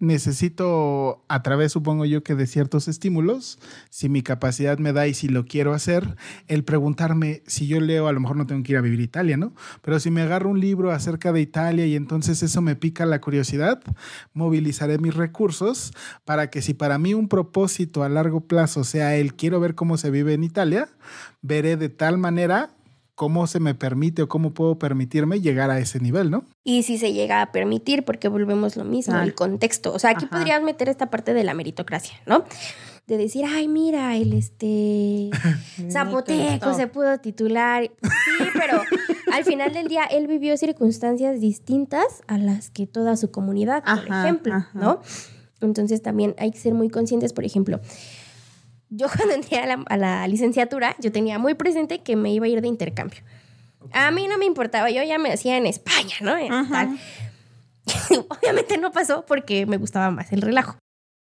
necesito, 0.00 1.24
a 1.28 1.42
través, 1.42 1.72
supongo 1.72 2.04
yo, 2.04 2.22
que 2.22 2.34
de 2.34 2.46
ciertos 2.46 2.88
estímulos, 2.88 3.58
si 3.90 4.08
mi 4.08 4.22
capacidad 4.22 4.78
me 4.78 4.92
da 4.92 5.06
y 5.06 5.14
si 5.14 5.28
lo 5.28 5.44
quiero 5.44 5.74
hacer, 5.74 6.16
el 6.46 6.64
preguntarme 6.64 7.42
si 7.46 7.66
yo 7.66 7.80
leo, 7.80 8.08
a 8.08 8.12
lo 8.12 8.20
mejor 8.20 8.36
no 8.36 8.46
tengo 8.46 8.62
que 8.62 8.72
ir 8.72 8.78
a 8.78 8.82
vivir 8.82 9.00
Italia, 9.00 9.36
¿no? 9.36 9.52
Pero 9.82 9.98
si 10.00 10.10
me 10.10 10.22
agarro 10.22 10.50
un 10.50 10.60
libro 10.60 10.92
acerca 10.92 11.32
de 11.32 11.40
Italia 11.40 11.86
y 11.86 11.96
entonces 11.96 12.42
eso 12.42 12.62
me 12.62 12.76
pica 12.76 13.06
la 13.06 13.20
curiosidad, 13.20 13.80
movilizaré 14.32 14.98
mis 14.98 15.14
recursos 15.14 15.92
para 16.24 16.50
que 16.50 16.62
si 16.62 16.74
para 16.74 16.98
mí 16.98 17.14
un 17.14 17.28
propósito 17.28 18.04
a 18.04 18.08
largo 18.08 18.42
plazo 18.42 18.84
sea 18.84 19.16
el 19.16 19.34
quiero 19.34 19.60
ver 19.60 19.74
cómo 19.74 19.96
se 19.96 20.10
vive 20.10 20.34
en 20.34 20.44
Italia, 20.44 20.88
veré 21.42 21.76
de 21.76 21.88
tal 21.88 22.18
manera 22.18 22.70
cómo 23.18 23.48
se 23.48 23.58
me 23.58 23.74
permite 23.74 24.22
o 24.22 24.28
cómo 24.28 24.54
puedo 24.54 24.78
permitirme 24.78 25.40
llegar 25.40 25.72
a 25.72 25.80
ese 25.80 25.98
nivel, 25.98 26.30
¿no? 26.30 26.44
Y 26.62 26.84
si 26.84 26.98
se 26.98 27.12
llega 27.12 27.42
a 27.42 27.50
permitir, 27.50 28.04
porque 28.04 28.28
volvemos 28.28 28.76
lo 28.76 28.84
mismo, 28.84 29.18
el 29.18 29.34
contexto. 29.34 29.92
O 29.92 29.98
sea, 29.98 30.10
aquí 30.10 30.26
Ajá. 30.26 30.36
podrías 30.36 30.62
meter 30.62 30.88
esta 30.88 31.10
parte 31.10 31.34
de 31.34 31.42
la 31.42 31.52
meritocracia, 31.52 32.14
¿no? 32.26 32.44
De 33.08 33.16
decir, 33.16 33.44
ay, 33.44 33.66
mira, 33.66 34.16
el 34.16 34.34
este 34.34 35.30
zapoteco 35.90 36.74
se 36.74 36.86
pudo 36.86 37.18
titular. 37.18 37.90
Sí, 38.02 38.44
pero 38.54 38.82
al 39.32 39.44
final 39.44 39.72
del 39.72 39.88
día 39.88 40.04
él 40.04 40.28
vivió 40.28 40.56
circunstancias 40.56 41.40
distintas 41.40 42.22
a 42.28 42.38
las 42.38 42.70
que 42.70 42.86
toda 42.86 43.16
su 43.16 43.32
comunidad, 43.32 43.82
por 43.82 44.12
Ajá, 44.12 44.22
ejemplo, 44.22 44.54
ajá. 44.54 44.78
¿no? 44.78 45.00
Entonces 45.60 46.02
también 46.02 46.36
hay 46.38 46.52
que 46.52 46.58
ser 46.60 46.72
muy 46.72 46.88
conscientes, 46.88 47.32
por 47.32 47.44
ejemplo, 47.44 47.80
yo 48.90 49.06
cuando 49.16 49.34
entré 49.34 49.58
a 49.58 49.66
la, 49.66 49.84
a 49.88 49.96
la 49.96 50.28
licenciatura, 50.28 50.96
yo 51.00 51.12
tenía 51.12 51.38
muy 51.38 51.54
presente 51.54 52.00
que 52.00 52.16
me 52.16 52.32
iba 52.32 52.46
a 52.46 52.48
ir 52.48 52.60
de 52.60 52.68
intercambio. 52.68 53.20
A 53.92 54.10
mí 54.10 54.26
no 54.28 54.38
me 54.38 54.44
importaba, 54.44 54.90
yo 54.90 55.02
ya 55.02 55.18
me 55.18 55.32
hacía 55.32 55.56
en 55.56 55.66
España, 55.66 56.16
¿no? 56.20 56.36
En 56.36 56.68
tal. 56.68 56.98
Obviamente 58.28 58.76
no 58.78 58.92
pasó 58.92 59.24
porque 59.26 59.66
me 59.66 59.76
gustaba 59.76 60.10
más 60.10 60.32
el 60.32 60.42
relajo 60.42 60.76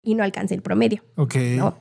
y 0.04 0.16
no 0.16 0.24
alcancé 0.24 0.56
el 0.56 0.62
promedio, 0.62 1.04
Ok. 1.16 1.36
¿no? 1.58 1.78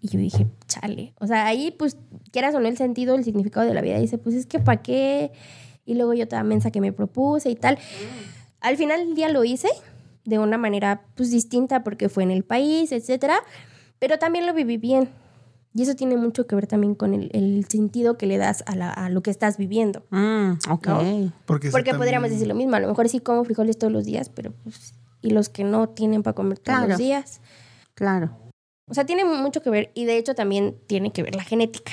Y 0.00 0.08
yo 0.08 0.18
dije, 0.18 0.46
chale. 0.66 1.12
O 1.20 1.26
sea, 1.26 1.46
ahí, 1.46 1.72
pues, 1.72 1.98
quieras 2.32 2.54
o 2.54 2.60
no 2.60 2.68
el 2.68 2.78
sentido, 2.78 3.16
el 3.16 3.24
significado 3.24 3.66
de 3.66 3.74
la 3.74 3.82
vida, 3.82 3.98
dice, 3.98 4.16
pues 4.16 4.34
es 4.34 4.46
que 4.46 4.58
¿para 4.58 4.80
qué? 4.80 5.30
Y 5.84 5.94
luego 5.94 6.14
yo 6.14 6.26
toda 6.26 6.42
mensa 6.42 6.70
que 6.70 6.80
me 6.80 6.92
propuse 6.92 7.50
y 7.50 7.54
tal. 7.56 7.78
Al 8.60 8.76
final 8.78 9.04
del 9.04 9.14
día 9.14 9.28
lo 9.28 9.44
hice 9.44 9.68
de 10.24 10.38
una 10.38 10.56
manera, 10.56 11.02
pues, 11.16 11.30
distinta 11.30 11.82
porque 11.84 12.08
fue 12.08 12.22
en 12.22 12.30
el 12.30 12.44
país, 12.44 12.92
etcétera, 12.92 13.40
pero 14.00 14.18
también 14.18 14.46
lo 14.46 14.52
viví 14.54 14.76
bien. 14.76 15.08
Y 15.72 15.82
eso 15.82 15.94
tiene 15.94 16.16
mucho 16.16 16.48
que 16.48 16.56
ver 16.56 16.66
también 16.66 16.96
con 16.96 17.14
el, 17.14 17.30
el 17.32 17.64
sentido 17.68 18.18
que 18.18 18.26
le 18.26 18.38
das 18.38 18.64
a, 18.66 18.74
la- 18.74 18.90
a 18.90 19.08
lo 19.08 19.22
que 19.22 19.30
estás 19.30 19.56
viviendo. 19.56 20.04
Mm, 20.10 20.54
ok. 20.68 20.86
¿No? 20.88 21.32
Porque, 21.46 21.68
eso 21.68 21.72
Porque 21.76 21.90
también- 21.90 21.96
podríamos 21.98 22.30
decir 22.30 22.48
lo 22.48 22.56
mismo. 22.56 22.74
A 22.74 22.80
lo 22.80 22.88
mejor 22.88 23.08
sí 23.08 23.20
como 23.20 23.44
frijoles 23.44 23.78
todos 23.78 23.92
los 23.92 24.04
días, 24.04 24.30
pero 24.30 24.52
pues. 24.64 24.94
Y 25.22 25.30
los 25.30 25.48
que 25.48 25.62
no 25.62 25.88
tienen 25.90 26.24
para 26.24 26.34
comer 26.34 26.58
todos 26.58 26.76
Claro. 26.78 26.88
los 26.88 26.98
días. 26.98 27.40
Claro. 27.94 28.30
O 28.88 28.94
sea, 28.94 29.06
tiene 29.06 29.24
mucho 29.24 29.62
que 29.62 29.70
ver. 29.70 29.92
Y 29.94 30.06
de 30.06 30.16
hecho 30.16 30.34
también 30.34 30.76
tiene 30.88 31.12
que 31.12 31.22
ver 31.22 31.36
la 31.36 31.44
genética. 31.44 31.92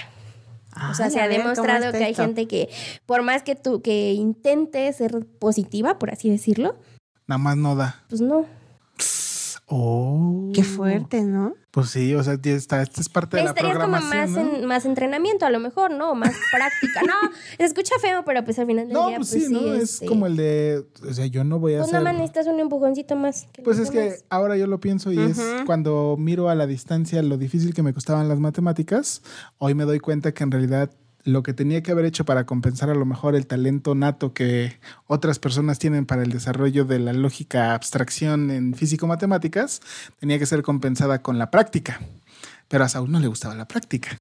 O 0.89 0.93
sea, 0.95 1.05
Ay, 1.07 1.11
se 1.11 1.19
ha 1.19 1.27
ver, 1.27 1.37
¿cómo 1.41 1.49
demostrado 1.53 1.91
que 1.91 2.03
hay 2.03 2.13
gente 2.15 2.47
que, 2.47 2.69
por 3.05 3.21
más 3.23 3.43
que 3.43 3.55
tú 3.55 3.81
que 3.81 4.13
intente 4.13 4.91
ser 4.93 5.25
positiva, 5.39 5.99
por 5.99 6.09
así 6.11 6.29
decirlo, 6.29 6.77
Nada 7.27 7.37
más 7.39 7.57
no 7.57 7.75
da. 7.75 8.03
pues 8.09 8.21
no. 8.21 8.45
Oh. 9.69 10.49
Qué 10.53 10.63
fuerte, 10.63 11.21
¿no? 11.23 11.53
Pues 11.71 11.89
sí, 11.89 12.15
o 12.15 12.23
sea, 12.23 12.39
ya 12.41 12.53
está, 12.53 12.81
esta 12.81 13.01
es 13.01 13.09
parte 13.09 13.35
de 13.37 13.43
la 13.43 13.51
Necesitarías 13.51 13.77
como 13.77 13.97
programación, 13.97 14.33
más, 14.45 14.51
¿no? 14.53 14.57
en- 14.59 14.65
más 14.65 14.85
entrenamiento, 14.85 15.45
a 15.45 15.49
lo 15.49 15.59
mejor, 15.59 15.91
¿no? 15.91 16.15
Más 16.15 16.31
práctica. 16.51 17.01
No, 17.05 17.13
se 17.57 17.65
escucha 17.65 17.95
feo, 18.01 18.23
pero 18.25 18.43
pues 18.45 18.57
al 18.59 18.65
final 18.65 18.85
del 18.87 18.93
No, 18.93 19.07
día, 19.09 19.17
pues 19.17 19.29
pues, 19.31 19.45
sí, 19.47 19.53
¿no? 19.53 19.73
Es 19.73 19.83
este, 19.95 20.05
como 20.05 20.25
el 20.25 20.37
de, 20.37 20.85
o 21.07 21.13
sea, 21.13 21.25
yo 21.25 21.43
no 21.43 21.59
voy 21.59 21.73
a 21.73 21.79
Pues 21.79 21.89
hacer... 21.89 21.93
nada 22.01 22.05
más 22.05 22.13
necesitas 22.13 22.47
un 22.47 22.59
empujoncito 22.61 23.15
más. 23.17 23.45
que 23.51 23.61
Pues 23.61 23.77
es 23.77 23.91
que 23.91 24.15
ahora 24.29 24.55
yo 24.57 24.67
lo 24.67 24.79
pienso 24.79 25.11
y 25.11 25.19
es 25.19 25.39
cuando 25.65 26.15
miro 26.17 26.49
a 26.49 26.55
la 26.55 26.65
distancia 26.65 27.21
lo 27.21 27.37
difícil 27.37 27.73
que 27.73 27.83
me 27.83 27.93
costaban 27.93 28.29
las 28.29 28.39
matemáticas, 28.39 29.21
hoy 29.57 29.75
me 29.75 29.83
doy 29.83 29.99
cuenta 29.99 30.33
que 30.33 30.43
en 30.45 30.51
realidad 30.51 30.91
lo 31.27 31.43
que 31.43 31.53
tenía 31.53 31.83
que 31.83 31.91
haber 31.91 32.05
hecho 32.05 32.23
para 32.23 32.45
compensar 32.45 32.89
a 32.89 32.95
lo 32.95 33.05
mejor 33.05 33.35
el 33.35 33.47
talento 33.47 33.95
nato 33.95 34.33
que 34.33 34.79
otras 35.07 35.39
personas 35.39 35.77
tienen 35.77 36.05
para 36.05 36.23
el 36.23 36.31
desarrollo 36.31 36.85
de 36.85 36.99
la 36.99 37.11
lógica 37.11 37.75
abstracción 37.75 38.49
en 38.49 38.73
físico-matemáticas, 38.73 39.81
tenía 40.19 40.39
que 40.39 40.45
ser 40.45 40.63
compensada 40.63 41.21
con 41.21 41.37
la 41.37 41.51
práctica. 41.51 41.99
Pero 42.69 42.85
a 42.85 42.89
Saúl 42.89 43.11
no 43.11 43.19
le 43.19 43.27
gustaba 43.27 43.55
la 43.55 43.67
práctica. 43.67 44.17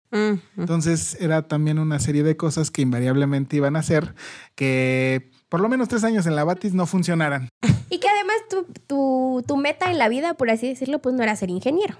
Entonces 0.56 1.16
era 1.20 1.42
también 1.46 1.78
una 1.78 2.00
serie 2.00 2.24
de 2.24 2.36
cosas 2.36 2.72
que 2.72 2.82
invariablemente 2.82 3.56
iban 3.56 3.76
a 3.76 3.80
hacer 3.80 4.14
que 4.56 5.30
por 5.48 5.60
lo 5.60 5.68
menos 5.68 5.88
tres 5.88 6.02
años 6.02 6.26
en 6.26 6.34
la 6.34 6.42
Batis 6.44 6.74
no 6.74 6.86
funcionaran. 6.86 7.48
Y 7.88 8.00
que 8.00 8.08
además 8.08 8.36
tu, 8.50 8.66
tu, 8.88 9.44
tu 9.46 9.56
meta 9.56 9.92
en 9.92 9.98
la 9.98 10.08
vida, 10.08 10.34
por 10.34 10.50
así 10.50 10.68
decirlo, 10.68 11.00
pues 11.00 11.14
no 11.14 11.22
era 11.22 11.36
ser 11.36 11.50
ingeniero. 11.50 11.94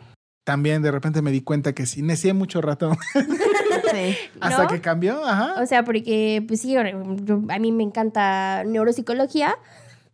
También 0.47 0.83
de 0.83 0.91
repente 0.91 1.23
me 1.23 1.31
di 1.31 1.43
cuenta 1.43 1.75
que 1.75 1.87
sí, 1.87 2.03
necié 2.03 2.33
mucho 2.33 2.61
rato 2.61 2.91
sí. 3.91 4.17
hasta 4.41 4.63
¿No? 4.65 4.69
que 4.69 4.81
cambió. 4.81 5.25
Ajá. 5.25 5.61
O 5.63 5.67
sea, 5.67 5.85
porque, 5.85 6.45
pues 6.47 6.61
sí, 6.61 6.75
yo- 6.75 7.41
a 7.49 7.59
mí 7.59 7.73
me 7.73 7.83
encanta 7.83 8.65
neuropsicología, 8.65 9.55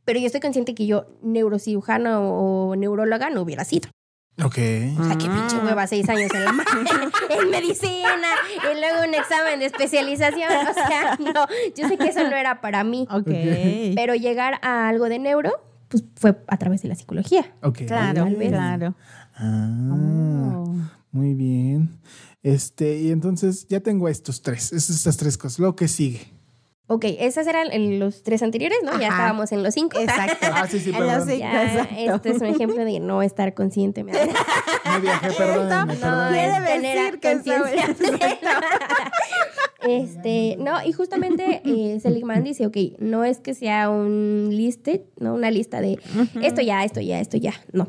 pero 0.05 0.19
yo 0.19 0.27
estoy 0.27 0.41
consciente 0.41 0.75
que 0.75 0.87
yo 0.87 1.07
neurocirujana 1.23 2.21
o 2.21 2.75
neuróloga 2.77 3.31
no 3.31 3.43
hubiera 3.43 3.65
sido. 3.65 3.89
Ok. 4.43 4.57
O 4.99 5.05
sea, 5.05 5.19
qué 5.19 5.27
pinche 5.29 5.59
hueva, 5.63 5.87
seis 5.87 6.09
años 6.09 6.31
en 6.35 6.45
la 6.45 6.51
en 7.43 7.51
medicina 7.51 8.29
y 8.73 8.81
luego 8.81 9.07
un 9.07 9.15
examen 9.15 9.59
de 9.61 9.67
especialización. 9.67 10.51
O 10.69 10.73
sea, 10.75 11.17
no, 11.35 11.47
yo 11.77 11.87
sé 11.89 11.99
que 11.99 12.09
eso 12.09 12.23
no 12.29 12.35
era 12.35 12.61
para 12.63 12.83
mí. 12.83 13.07
Ok. 13.11 13.29
Pero 13.95 14.15
llegar 14.15 14.59
a 14.63 14.89
algo 14.89 15.11
de 15.11 15.19
neuro, 15.19 15.53
pues 15.89 16.03
fue 16.17 16.35
a 16.49 16.57
través 16.57 16.81
de 16.83 16.89
la 16.89 16.95
psicología. 16.95 17.53
Ok. 17.63 17.81
Claro, 17.87 18.25
Tal 18.25 18.37
vez. 18.37 18.49
claro. 18.49 18.95
Ah, 19.37 19.69
Oh. 19.93 20.75
Muy 21.13 21.35
bien. 21.35 21.91
Este, 22.43 22.99
y 22.99 23.11
entonces 23.13 23.67
ya 23.69 23.81
tengo 23.81 24.09
estos 24.09 24.43
tres, 24.43 24.73
es- 24.73 24.91
estas 24.91 25.17
tres 25.17 25.39
cosas. 25.39 25.59
Lo 25.61 25.77
que 25.77 25.87
sigue. 25.89 26.21
Ok, 26.89 27.05
esos 27.21 27.47
eran 27.47 27.69
los 28.01 28.23
tres 28.23 28.43
anteriores, 28.43 28.77
¿no? 28.85 28.99
Ya 29.01 29.07
estábamos 29.09 29.53
en 29.53 29.63
los 29.63 29.73
cinco. 29.73 29.99
Exacto. 29.99 30.47
Ah, 30.53 30.67
sí, 30.69 30.79
sí, 30.81 30.91
En 30.91 30.97
perdón. 30.97 31.15
los 31.15 31.25
cinco, 31.25 31.39
Ya, 31.39 31.63
exacto. 31.65 31.95
este 32.17 32.31
es 32.31 32.37
un 32.39 32.47
ejemplo 32.49 32.85
de 32.85 33.01
no 33.01 33.23
estar 33.23 33.55
consciente. 33.55 34.03
me 34.05 34.13
da- 34.13 34.27
Me 34.95 35.01
viajé, 35.01 35.31
perdónenme, 35.33 35.95
No. 35.97 36.29
Quiere 36.31 36.67
tener 36.67 37.19
decir 37.19 37.21
que 37.21 37.33
conciencia. 37.35 37.97
Este, 39.89 40.57
no, 40.61 40.81
y 40.85 40.93
justamente 40.93 41.61
eh, 41.65 41.99
Seligman 42.01 42.45
dice, 42.45 42.67
ok, 42.67 42.77
no 43.01 43.25
es 43.25 43.41
que 43.41 43.53
sea 43.53 43.91
un 43.91 44.49
listed, 44.53 45.01
¿no? 45.19 45.35
Una 45.35 45.51
lista 45.51 45.81
de 45.81 45.99
esto 46.41 46.61
ya, 46.63 46.85
esto 46.85 47.01
ya, 47.01 47.19
esto 47.21 47.37
ya. 47.37 47.53
No. 47.73 47.89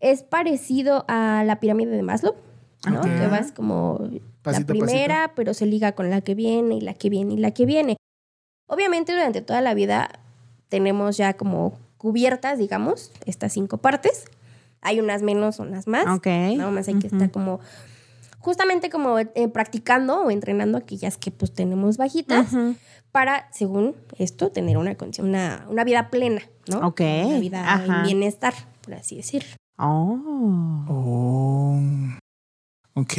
Es 0.00 0.22
parecido 0.22 1.04
a 1.08 1.44
la 1.44 1.60
pirámide 1.60 1.90
de 1.90 2.02
Maslow, 2.02 2.34
¿no? 2.90 3.00
Que 3.02 3.26
vas 3.26 3.52
como 3.52 4.08
Pasito 4.42 4.72
la 4.72 4.78
primera, 4.80 5.32
pero 5.34 5.54
se 5.54 5.66
liga 5.66 5.92
con 5.92 6.10
la 6.10 6.22
que 6.22 6.34
viene 6.34 6.76
y 6.76 6.80
la 6.80 6.94
que 6.94 7.10
viene 7.10 7.34
y 7.34 7.36
la 7.36 7.50
que 7.52 7.66
viene. 7.66 7.96
Obviamente 8.66 9.12
durante 9.12 9.42
toda 9.42 9.60
la 9.60 9.74
vida 9.74 10.08
tenemos 10.68 11.16
ya 11.16 11.34
como 11.34 11.78
cubiertas, 11.98 12.58
digamos, 12.58 13.12
estas 13.26 13.52
cinco 13.52 13.76
partes. 13.78 14.24
Hay 14.80 15.00
unas 15.00 15.20
menos, 15.20 15.58
unas 15.58 15.86
más. 15.86 16.06
Ok. 16.06 16.26
Nada 16.56 16.70
más 16.70 16.88
hay 16.88 16.98
que 16.98 17.08
estar 17.08 17.30
como 17.30 17.60
justamente 18.38 18.88
como 18.88 19.18
eh, 19.18 19.48
practicando 19.52 20.22
o 20.22 20.30
entrenando 20.30 20.78
aquellas 20.78 21.18
que 21.18 21.30
pues 21.30 21.52
tenemos 21.52 21.98
bajitas 21.98 22.48
para, 23.12 23.48
según 23.52 23.94
esto, 24.18 24.50
tener 24.50 24.78
una, 24.78 24.96
una, 25.18 25.66
una 25.68 25.84
vida 25.84 26.10
plena, 26.10 26.42
¿no? 26.68 26.86
Ok, 26.86 27.00
Una 27.00 27.38
vida 27.38 27.74
ajá. 27.74 27.98
en 27.98 28.02
bienestar, 28.04 28.54
por 28.82 28.94
así 28.94 29.16
decirlo. 29.16 29.50
Oh. 29.82 30.84
Oh, 30.88 31.80
ok. 32.94 33.12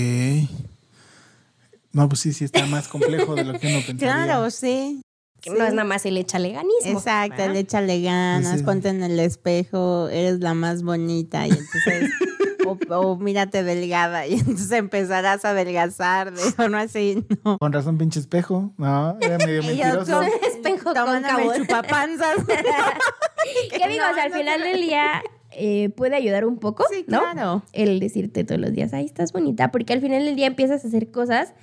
No, 1.93 2.07
pues 2.07 2.22
sí, 2.22 2.34
sí 2.34 2.45
está 2.45 2.66
más 2.68 2.88
complejo 2.88 3.36
de 3.36 3.43
lo 3.43 3.59
que 3.59 3.68
uno 3.68 3.78
pensaría. 3.86 3.97
Claro, 4.26 4.49
sí. 4.51 5.01
No 5.47 5.66
es 5.66 5.74
nada 5.74 5.86
más 5.88 6.05
el 6.05 6.18
échaleganismo. 6.18 6.72
Exacto, 6.99 7.36
¿verdad? 7.38 7.51
el 7.51 7.57
échale 7.57 8.01
ganas, 8.01 8.59
Sí. 8.59 8.64
ponte 8.64 8.89
en 8.89 9.01
el 9.01 9.20
espejo, 9.20 10.07
eres 10.09 10.39
la 10.39 10.53
más 10.53 10.84
bonita 10.84 11.47
y 11.47 11.49
entonces, 11.49 12.12
o, 12.68 12.78
o 12.95 13.18
mírate 13.18 13.64
delgada 13.64 14.28
y 14.28 14.36
entonces 14.36 14.72
empezarás 14.72 15.43
a 15.43 15.49
adelgazar 15.49 16.32
de 16.32 16.43
o 16.64 16.70
no 16.70 16.78
así, 16.78 17.26
no. 17.43 17.57
Con 17.57 17.74
razón, 17.74 17.97
pinche 17.97 18.20
espejo. 18.20 18.72
No, 18.78 19.18
era 19.20 19.39
medio 19.39 19.62
Y 19.72 19.78
yo 19.78 19.86
mentiroso. 19.86 20.18
con- 20.20 20.28
Espejo 20.47 20.93
tomándome 20.93 21.43
el 21.55 21.62
chupapanzas. 21.64 22.36
¿Qué 22.45 23.88
digo? 23.89 24.03
O 24.12 24.14
sea, 24.14 24.26
al 24.26 24.34
final 24.34 24.62
del 24.62 24.80
día 24.80 25.24
eh, 25.52 25.89
puede 25.89 26.16
ayudar 26.16 26.45
un 26.45 26.58
poco, 26.58 26.86
Sí, 26.91 27.04
¿no? 27.08 27.20
claro. 27.20 27.64
El 27.74 27.99
decirte 27.99 28.43
todos 28.43 28.60
los 28.62 28.72
días, 28.72 28.93
ay, 28.93 29.06
estás 29.06 29.32
bonita, 29.34 29.72
porque 29.72 29.93
al 29.93 30.02
final 30.02 30.24
del 30.26 30.36
día 30.36 30.47
empiezas 30.47 30.84
a 30.84 30.88
hacer 30.88 31.12
cosas 31.12 31.54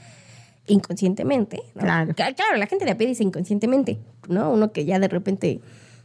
inconscientemente. 0.66 1.60
¿no? 1.74 1.82
Claro. 1.82 2.12
Cla- 2.14 2.34
Claro, 2.34 2.56
la 2.56 2.66
gente 2.66 2.84
de 2.84 2.90
a 2.92 2.98
pie 2.98 3.06
dice 3.06 3.22
inconscientemente, 3.24 3.98
¿no? 4.28 4.52
Uno 4.52 4.72
que 4.72 4.84
ya 4.84 4.98
de 4.98 5.08
repente 5.08 5.60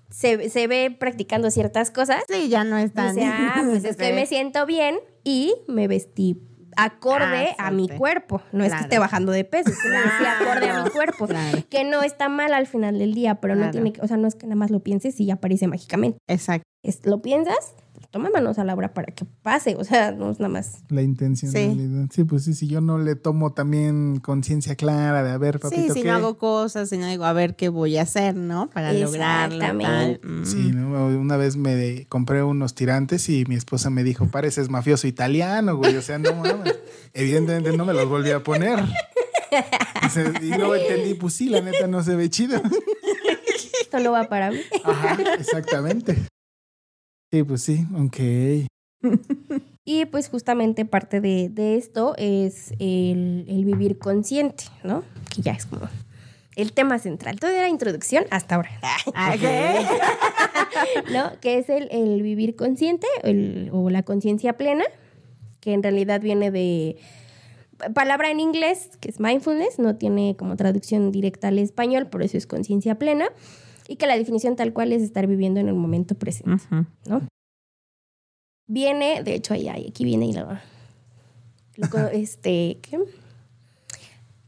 se, 0.09 0.49
se 0.49 0.67
ve 0.67 0.95
practicando 0.97 1.51
ciertas 1.51 1.91
cosas. 1.91 2.23
Sí, 2.29 2.49
ya 2.49 2.63
no 2.63 2.77
es 2.77 2.93
tan. 2.93 3.15
Dice, 3.15 3.27
ah, 3.27 3.61
pues 3.69 3.83
es 3.83 3.97
que 3.97 4.13
me 4.13 4.25
siento 4.25 4.65
bien 4.65 4.95
y 5.23 5.53
me 5.67 5.87
vestí 5.87 6.37
acorde 6.75 7.55
Ah, 7.59 7.67
a 7.67 7.71
mi 7.71 7.87
cuerpo. 7.87 8.41
No 8.51 8.63
es 8.63 8.69
que 8.71 8.77
Claro. 8.77 8.83
esté 8.85 8.99
bajando 8.99 9.31
de 9.31 9.43
peso, 9.43 9.69
es 9.69 9.79
que 9.81 9.89
me 9.89 9.95
vestí 9.97 10.17
Claro. 10.19 10.45
acorde 10.51 10.69
a 10.69 10.83
mi 10.83 10.89
cuerpo. 10.89 11.27
Claro. 11.27 11.57
Que 11.69 11.83
no 11.83 12.01
está 12.01 12.29
mal 12.29 12.53
al 12.53 12.65
final 12.65 12.97
del 12.97 13.13
día, 13.13 13.35
pero 13.35 13.55
no 13.55 13.61
Claro. 13.61 13.71
tiene 13.73 13.93
que, 13.93 14.01
o 14.01 14.07
sea, 14.07 14.17
no 14.17 14.27
es 14.27 14.35
que 14.35 14.47
nada 14.47 14.55
más 14.55 14.71
lo 14.71 14.79
pienses 14.79 15.19
y 15.19 15.25
ya 15.25 15.35
aparece 15.35 15.67
mágicamente. 15.67 16.17
Exacto. 16.27 16.63
Es- 16.83 17.05
lo 17.05 17.21
piensas, 17.21 17.73
pues 17.93 18.07
toma 18.09 18.29
manos 18.29 18.59
a 18.59 18.65
la 18.65 18.73
obra 18.73 18.93
para 18.93 19.13
que 19.13 19.23
pase, 19.41 19.75
o 19.77 19.83
sea, 19.85 20.11
no 20.11 20.29
es 20.31 20.39
nada 20.39 20.49
más. 20.51 20.79
La 20.89 21.01
intencionalidad. 21.01 22.07
Sí. 22.11 22.25
pues 22.25 22.43
sí, 22.43 22.53
si 22.53 22.67
yo 22.67 22.81
no 22.81 22.97
le 22.97 23.15
tomo 23.15 23.53
también 23.53 24.19
conciencia 24.19 24.75
clara 24.75 25.23
de, 25.23 25.31
a 25.31 25.37
ver, 25.37 25.55
Sí, 25.55 25.59
papito, 25.61 25.93
si 25.93 26.01
¿qué? 26.01 26.07
no 26.09 26.15
hago 26.15 26.37
cosas, 26.37 26.89
si 26.89 26.97
no 26.97 27.07
digo, 27.07 27.23
a 27.23 27.31
ver 27.33 27.55
qué 27.55 27.69
voy 27.69 27.97
a 27.97 28.01
hacer, 28.01 28.35
¿no? 28.35 28.69
Para 28.69 28.91
lograrlo. 28.91 29.59
Tal. 29.79 30.19
Mm. 30.23 30.43
Sí, 30.45 30.71
¿no? 30.73 31.07
Una 31.07 31.37
vez 31.37 31.55
me 31.55 31.73
de- 31.75 32.05
compré 32.09 32.43
unos 32.43 32.75
tirantes 32.75 33.29
y 33.29 33.45
mi 33.47 33.55
esposa 33.55 33.89
me 33.89 34.03
dijo, 34.03 34.27
pareces 34.27 34.69
mafioso 34.69 35.07
italiano, 35.07 35.77
güey. 35.77 35.95
O 35.95 36.01
sea, 36.01 36.19
no 36.19 36.33
mames. 36.35 36.75
Evidentemente 37.13 37.75
no 37.77 37.85
me 37.85 37.93
los 37.93 38.09
volví 38.09 38.31
a 38.31 38.43
poner. 38.43 38.79
Y 40.41 40.49
luego 40.57 40.75
entendí, 40.75 41.13
pues 41.13 41.33
sí, 41.35 41.47
la 41.47 41.61
neta 41.61 41.87
no 41.87 42.03
se 42.03 42.15
ve 42.15 42.29
chido. 42.29 42.61
Esto 43.81 43.99
no 43.99 44.11
va 44.11 44.23
para 44.27 44.51
mí. 44.51 44.57
Ajá, 44.83 45.17
exactamente. 45.39 46.17
Sí, 47.33 47.41
pues 47.41 47.63
sí, 47.63 47.87
ok. 47.95 48.17
Y 49.85 50.05
pues 50.05 50.29
justamente 50.29 50.85
parte 50.85 51.19
de, 51.19 51.49
de 51.49 51.75
esto 51.75 52.13
es 52.17 52.71
el, 52.79 53.43
el 53.49 53.65
vivir 53.65 53.97
consciente, 53.97 54.65
¿no? 54.83 55.03
Que 55.35 55.41
ya 55.41 55.51
es 55.53 55.65
como 55.65 55.89
el 56.55 56.71
tema 56.73 56.99
central. 56.99 57.37
Todo 57.39 57.49
era 57.49 57.67
introducción 57.69 58.23
hasta 58.29 58.55
ahora. 58.55 58.69
Ah, 59.15 59.33
¿qué? 59.37 59.81
¿no? 61.13 61.31
Que 61.41 61.57
es 61.57 61.69
el, 61.69 61.89
el 61.91 62.21
vivir 62.21 62.55
consciente 62.55 63.07
el- 63.23 63.71
o 63.73 63.89
la 63.89 64.03
conciencia 64.03 64.53
plena, 64.57 64.85
que 65.59 65.73
en 65.73 65.81
realidad 65.81 66.21
viene 66.21 66.51
de 66.51 66.97
palabra 67.95 68.29
en 68.29 68.39
inglés, 68.39 68.91
que 69.01 69.09
es 69.09 69.19
mindfulness, 69.19 69.79
no 69.79 69.95
tiene 69.97 70.35
como 70.37 70.55
traducción 70.55 71.11
directa 71.11 71.47
al 71.47 71.57
español, 71.57 72.05
por 72.07 72.21
eso 72.21 72.37
es 72.37 72.45
conciencia 72.47 72.99
plena, 72.99 73.25
y 73.87 73.95
que 73.95 74.07
la 74.07 74.17
definición 74.17 74.55
tal 74.55 74.73
cual 74.73 74.91
es 74.93 75.01
estar 75.01 75.27
viviendo 75.27 75.59
en 75.59 75.67
el 75.67 75.73
momento 75.73 76.15
presente. 76.15 76.63
¿no? 77.05 77.27
Viene, 78.67 79.23
de 79.23 79.35
hecho, 79.35 79.53
ahí, 79.53 79.67
ahí, 79.67 79.87
aquí 79.89 80.05
viene 80.05 80.27
y 80.27 80.33
lo, 80.33 80.47
lo 81.77 82.07
este, 82.11 82.79
¿qué? 82.81 82.99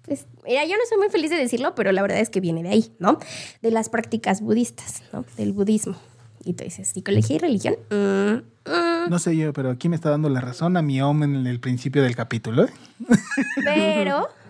Pues, 0.03 0.27
mira, 0.45 0.63
yo 0.65 0.71
no 0.71 0.83
soy 0.87 0.97
muy 0.99 1.09
feliz 1.09 1.31
de 1.31 1.37
decirlo, 1.37 1.73
pero 1.75 1.91
la 1.91 2.01
verdad 2.01 2.19
es 2.19 2.29
que 2.29 2.39
viene 2.39 2.61
de 2.63 2.69
ahí, 2.69 2.95
¿no? 2.99 3.17
De 3.61 3.71
las 3.71 3.89
prácticas 3.89 4.41
budistas, 4.41 5.03
¿no? 5.11 5.25
Del 5.35 5.51
budismo. 5.51 5.95
Y 6.43 6.53
tú 6.53 6.63
dices, 6.63 6.89
¿psicología 6.89 7.37
y 7.37 7.39
religión? 7.39 7.75
Mm, 7.89 8.69
mm. 8.69 9.09
No 9.09 9.17
sé 9.17 9.35
yo, 9.35 9.51
pero 9.51 9.71
aquí 9.71 9.89
me 9.89 9.95
está 9.95 10.11
dando 10.11 10.29
la 10.29 10.41
razón 10.41 10.77
a 10.77 10.83
mi 10.83 11.01
hombre 11.01 11.27
en 11.27 11.47
el 11.47 11.59
principio 11.59 12.03
del 12.03 12.15
capítulo. 12.15 12.65
¿eh? 12.65 12.69
Pero 13.63 14.27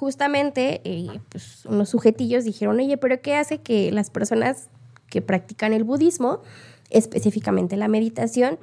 justamente 0.00 0.80
eh, 0.84 1.20
pues, 1.28 1.66
unos 1.66 1.90
sujetillos 1.90 2.44
dijeron, 2.44 2.78
oye, 2.78 2.96
pero 2.96 3.20
¿qué 3.20 3.36
hace 3.36 3.58
que 3.58 3.92
las 3.92 4.08
personas 4.08 4.68
que 5.10 5.20
practican 5.20 5.74
el 5.74 5.84
budismo, 5.84 6.40
específicamente 6.88 7.76
la 7.76 7.86
meditación, 7.86 8.58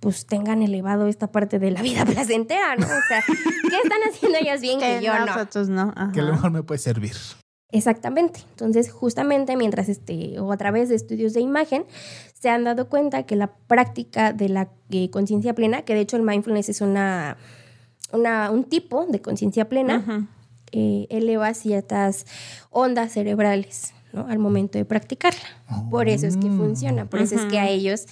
pues 0.00 0.26
tengan 0.26 0.62
elevado 0.62 1.06
esta 1.06 1.28
parte 1.30 1.60
de 1.60 1.70
la 1.70 1.82
vida 1.82 2.04
placentera, 2.14 2.74
¿no? 2.74 2.84
O 2.84 3.02
sea, 3.06 3.22
¿qué 3.26 3.76
están 3.76 4.00
haciendo 4.10 4.38
ellos 4.40 4.60
bien 4.60 4.80
que, 4.80 4.98
Que 4.98 5.04
yo 5.04 5.16
no? 5.16 5.26
nosotros 5.26 5.68
no. 5.68 5.92
Ajá. 5.94 6.10
Que 6.12 6.18
a 6.18 6.24
lo 6.24 6.32
mejor 6.32 6.50
me 6.50 6.64
puede 6.64 6.78
servir. 6.80 7.14
Exactamente. 7.70 8.40
Entonces, 8.50 8.90
justamente 8.90 9.56
mientras 9.56 9.88
este, 9.88 10.40
o 10.40 10.50
a 10.50 10.56
través 10.56 10.88
de 10.88 10.96
estudios 10.96 11.32
de 11.32 11.42
imagen, 11.42 11.84
se 12.34 12.48
han 12.48 12.64
dado 12.64 12.88
cuenta 12.88 13.22
que 13.22 13.36
la 13.36 13.52
práctica 13.68 14.32
de 14.32 14.48
la 14.48 14.68
eh, 14.90 15.10
conciencia 15.10 15.54
plena, 15.54 15.82
que 15.82 15.94
de 15.94 16.00
hecho 16.00 16.16
el 16.16 16.24
mindfulness 16.24 16.70
es 16.70 16.80
una, 16.80 17.36
una, 18.12 18.50
un 18.50 18.64
tipo 18.64 19.06
de 19.06 19.22
conciencia 19.22 19.68
plena. 19.68 20.26
Eh, 20.72 21.06
eleva 21.10 21.52
ciertas 21.54 22.26
ondas 22.70 23.12
cerebrales 23.12 23.92
¿no? 24.12 24.26
al 24.28 24.38
momento 24.38 24.78
de 24.78 24.84
practicarla. 24.84 25.40
Por 25.90 26.08
eso 26.08 26.26
es 26.26 26.36
que 26.36 26.48
funciona, 26.48 27.04
por 27.06 27.20
eso 27.20 27.34
es 27.36 27.42
que 27.46 27.58
a 27.58 27.68
ellos 27.68 28.06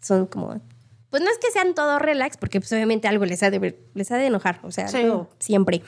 son 0.00 0.26
como... 0.26 0.60
Pues 1.10 1.22
no 1.22 1.30
es 1.30 1.38
que 1.38 1.50
sean 1.52 1.74
todo 1.74 1.98
relax, 1.98 2.36
porque 2.36 2.60
pues 2.60 2.72
obviamente 2.72 3.08
algo 3.08 3.24
les 3.24 3.42
ha 3.42 3.50
de, 3.50 3.78
les 3.94 4.10
ha 4.10 4.16
de 4.16 4.26
enojar, 4.26 4.60
o 4.64 4.70
sea, 4.72 4.88
Sí. 4.88 4.98
algo 4.98 5.30
siempre. 5.38 5.82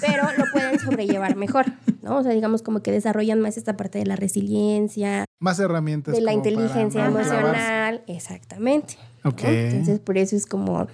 Pero 0.00 0.24
lo 0.36 0.44
pueden 0.52 0.78
sobrellevar 0.80 1.36
mejor, 1.36 1.66
¿no? 2.02 2.18
O 2.18 2.22
sea, 2.22 2.32
digamos 2.32 2.62
como 2.62 2.82
que 2.82 2.90
desarrollan 2.90 3.40
más 3.40 3.56
esta 3.56 3.76
parte 3.76 3.98
de 3.98 4.06
la 4.06 4.16
resiliencia, 4.16 5.26
Más 5.38 5.58
herramientas. 5.58 6.14
de 6.14 6.22
la 6.22 6.32
inteligencia 6.32 7.04
no 7.08 7.12
clavarse. 7.12 7.34
emocional, 7.38 8.02
exactamente. 8.06 8.96
¿no? 9.22 9.30
Ok. 9.30 9.44
Entonces, 9.44 10.00
por 10.00 10.18
eso 10.18 10.34
es 10.34 10.46
como, 10.46 10.86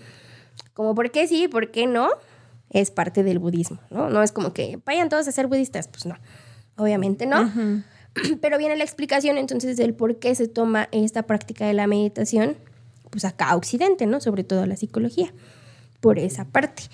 como, 0.74 0.94
¿por 0.94 1.10
qué 1.10 1.26
sí? 1.28 1.48
¿Por 1.48 1.70
qué 1.70 1.86
no? 1.86 2.08
Es 2.70 2.90
parte 2.90 3.22
del 3.22 3.38
budismo, 3.38 3.78
¿no? 3.90 4.10
No 4.10 4.22
es 4.22 4.32
como 4.32 4.52
que 4.52 4.80
vayan 4.84 5.08
todos 5.08 5.26
a 5.28 5.32
ser 5.32 5.46
budistas, 5.46 5.88
pues 5.88 6.06
no, 6.06 6.16
obviamente 6.76 7.26
no. 7.26 7.50
Pero 8.40 8.58
viene 8.58 8.76
la 8.76 8.84
explicación 8.84 9.38
entonces 9.38 9.76
del 9.76 9.94
por 9.94 10.18
qué 10.18 10.34
se 10.34 10.48
toma 10.48 10.88
esta 10.92 11.22
práctica 11.22 11.66
de 11.66 11.74
la 11.74 11.86
meditación, 11.86 12.56
pues 13.10 13.24
acá 13.24 13.50
a 13.50 13.56
Occidente, 13.56 14.06
¿no? 14.06 14.20
Sobre 14.20 14.44
todo 14.44 14.66
la 14.66 14.76
psicología, 14.76 15.32
por 16.00 16.18
esa 16.18 16.44
parte. 16.44 16.84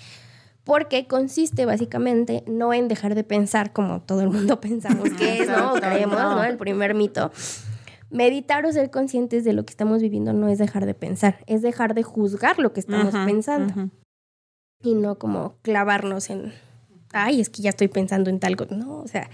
Porque 0.63 1.05
consiste 1.05 1.65
básicamente 1.65 2.43
no 2.47 2.73
en 2.73 2.87
dejar 2.87 3.13
de 3.13 3.23
pensar 3.23 3.71
como 3.71 4.01
todo 4.01 4.21
el 4.21 4.29
mundo 4.29 4.59
pensamos 4.61 5.09
que 5.11 5.41
es, 5.41 5.47
¿no? 5.47 5.73
O 5.73 5.75
creemos, 5.75 6.17
no. 6.17 6.43
El 6.43 6.57
primer 6.57 6.95
mito. 6.95 7.31
Meditar 8.09 8.65
o 8.65 8.71
ser 8.71 8.91
conscientes 8.91 9.43
de 9.43 9.53
lo 9.53 9.65
que 9.65 9.71
estamos 9.71 10.01
viviendo 10.01 10.31
no 10.31 10.47
es 10.47 10.57
dejar 10.57 10.85
de 10.85 10.93
pensar, 10.93 11.39
es 11.47 11.61
dejar 11.61 11.95
de 11.95 12.03
juzgar 12.03 12.59
lo 12.59 12.71
que 12.71 12.79
estamos 12.79 13.13
pensando. 13.25 13.89
Y 14.85 14.93
no 14.93 15.15
como 15.15 15.55
clavarnos 15.61 16.29
en, 16.29 16.53
ay, 17.11 17.41
es 17.41 17.49
que 17.49 17.61
ya 17.61 17.69
estoy 17.69 17.87
pensando 17.87 18.29
en 18.29 18.39
tal 18.39 18.55
cosa. 18.55 18.75
No, 18.75 18.99
o 18.99 19.07
sea, 19.07 19.29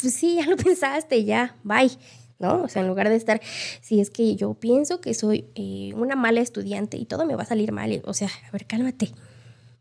pues 0.00 0.14
sí, 0.14 0.36
ya 0.36 0.46
lo 0.46 0.56
pensaste, 0.62 1.24
ya, 1.24 1.56
bye. 1.62 1.90
¿no? 2.38 2.62
O 2.62 2.68
sea, 2.68 2.82
en 2.82 2.88
lugar 2.88 3.08
de 3.08 3.16
estar, 3.16 3.40
si 3.82 4.00
es 4.00 4.10
que 4.10 4.34
yo 4.34 4.54
pienso 4.54 5.00
que 5.00 5.12
soy 5.12 5.44
eh, 5.54 5.92
una 5.94 6.16
mala 6.16 6.40
estudiante 6.40 6.96
y 6.96 7.04
todo 7.04 7.26
me 7.26 7.36
va 7.36 7.42
a 7.42 7.46
salir 7.46 7.70
mal, 7.70 8.02
o 8.06 8.14
sea, 8.14 8.28
a 8.48 8.50
ver, 8.50 8.66
cálmate, 8.66 9.12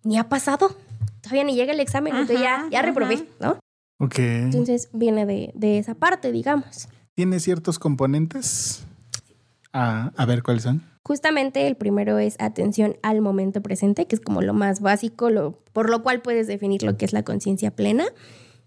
ni 0.03 0.17
ha 0.17 0.27
pasado, 0.27 0.75
todavía 1.21 1.45
ni 1.45 1.55
llega 1.55 1.71
el 1.71 1.79
examen, 1.79 2.13
entonces 2.13 2.41
ya, 2.41 2.67
ya 2.69 2.81
reprobé, 2.81 3.25
¿no? 3.39 3.57
Ok. 3.97 4.19
Entonces 4.19 4.89
viene 4.91 5.25
de, 5.25 5.51
de 5.55 5.77
esa 5.77 5.95
parte, 5.95 6.33
digamos. 6.33 6.89
¿Tiene 7.15 7.39
ciertos 7.39 7.79
componentes? 7.79 8.85
Ah, 9.71 10.11
a 10.17 10.25
ver, 10.25 10.43
¿cuáles 10.43 10.63
son? 10.63 10.83
Justamente 11.10 11.66
el 11.66 11.76
primero 11.76 12.20
es 12.20 12.36
atención 12.38 12.95
al 13.01 13.20
momento 13.22 13.64
presente, 13.64 14.05
que 14.05 14.16
es 14.16 14.22
como 14.22 14.43
lo 14.43 14.53
más 14.53 14.80
básico, 14.80 15.32
lo, 15.32 15.57
por 15.74 15.89
lo 15.89 16.03
cual 16.03 16.22
puedes 16.22 16.45
definir 16.45 16.84
lo 16.84 16.97
que 16.97 17.05
es 17.05 17.14
la 17.14 17.24
conciencia 17.24 17.72
plena, 17.72 18.05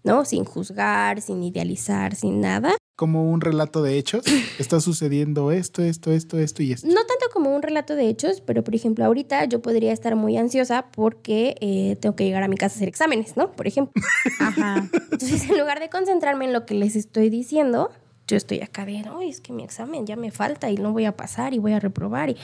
¿no? 0.03 0.25
Sin 0.25 0.43
juzgar, 0.43 1.21
sin 1.21 1.41
idealizar, 1.41 2.15
sin 2.15 2.41
nada. 2.41 2.75
Como 2.97 3.31
un 3.31 3.39
relato 3.39 3.81
de 3.81 3.97
hechos. 3.97 4.25
Está 4.59 4.81
sucediendo 4.81 5.53
esto, 5.53 5.83
esto, 5.83 6.11
esto, 6.11 6.37
esto 6.37 6.63
y 6.63 6.73
esto. 6.73 6.85
No 6.85 6.95
tanto 6.95 7.27
como 7.31 7.55
un 7.55 7.61
relato 7.61 7.95
de 7.95 8.09
hechos, 8.09 8.41
pero 8.41 8.61
por 8.61 8.75
ejemplo, 8.75 9.05
ahorita 9.05 9.45
yo 9.45 9.61
podría 9.61 9.93
estar 9.93 10.17
muy 10.17 10.35
ansiosa 10.35 10.91
porque 10.91 11.55
eh, 11.61 11.95
tengo 12.01 12.17
que 12.17 12.25
llegar 12.25 12.43
a 12.43 12.49
mi 12.49 12.57
casa 12.57 12.73
a 12.73 12.75
hacer 12.75 12.89
exámenes, 12.89 13.37
¿no? 13.37 13.53
Por 13.53 13.67
ejemplo. 13.67 14.03
Ajá. 14.41 14.89
Entonces, 14.91 15.49
en 15.49 15.57
lugar 15.57 15.79
de 15.79 15.89
concentrarme 15.89 16.43
en 16.43 16.51
lo 16.51 16.65
que 16.65 16.73
les 16.73 16.97
estoy 16.97 17.29
diciendo, 17.29 17.89
yo 18.27 18.37
estoy 18.37 18.61
acá 18.61 18.85
de, 18.85 19.01
no, 19.01 19.21
es 19.21 19.41
que 19.41 19.53
mi 19.53 19.63
examen 19.63 20.05
ya 20.05 20.15
me 20.15 20.31
falta 20.31 20.69
y 20.69 20.75
no 20.77 20.93
voy 20.93 21.05
a 21.05 21.15
pasar 21.15 21.53
y 21.53 21.59
voy 21.59 21.73
a 21.73 21.79
reprobar. 21.79 22.29
Y... 22.29 22.37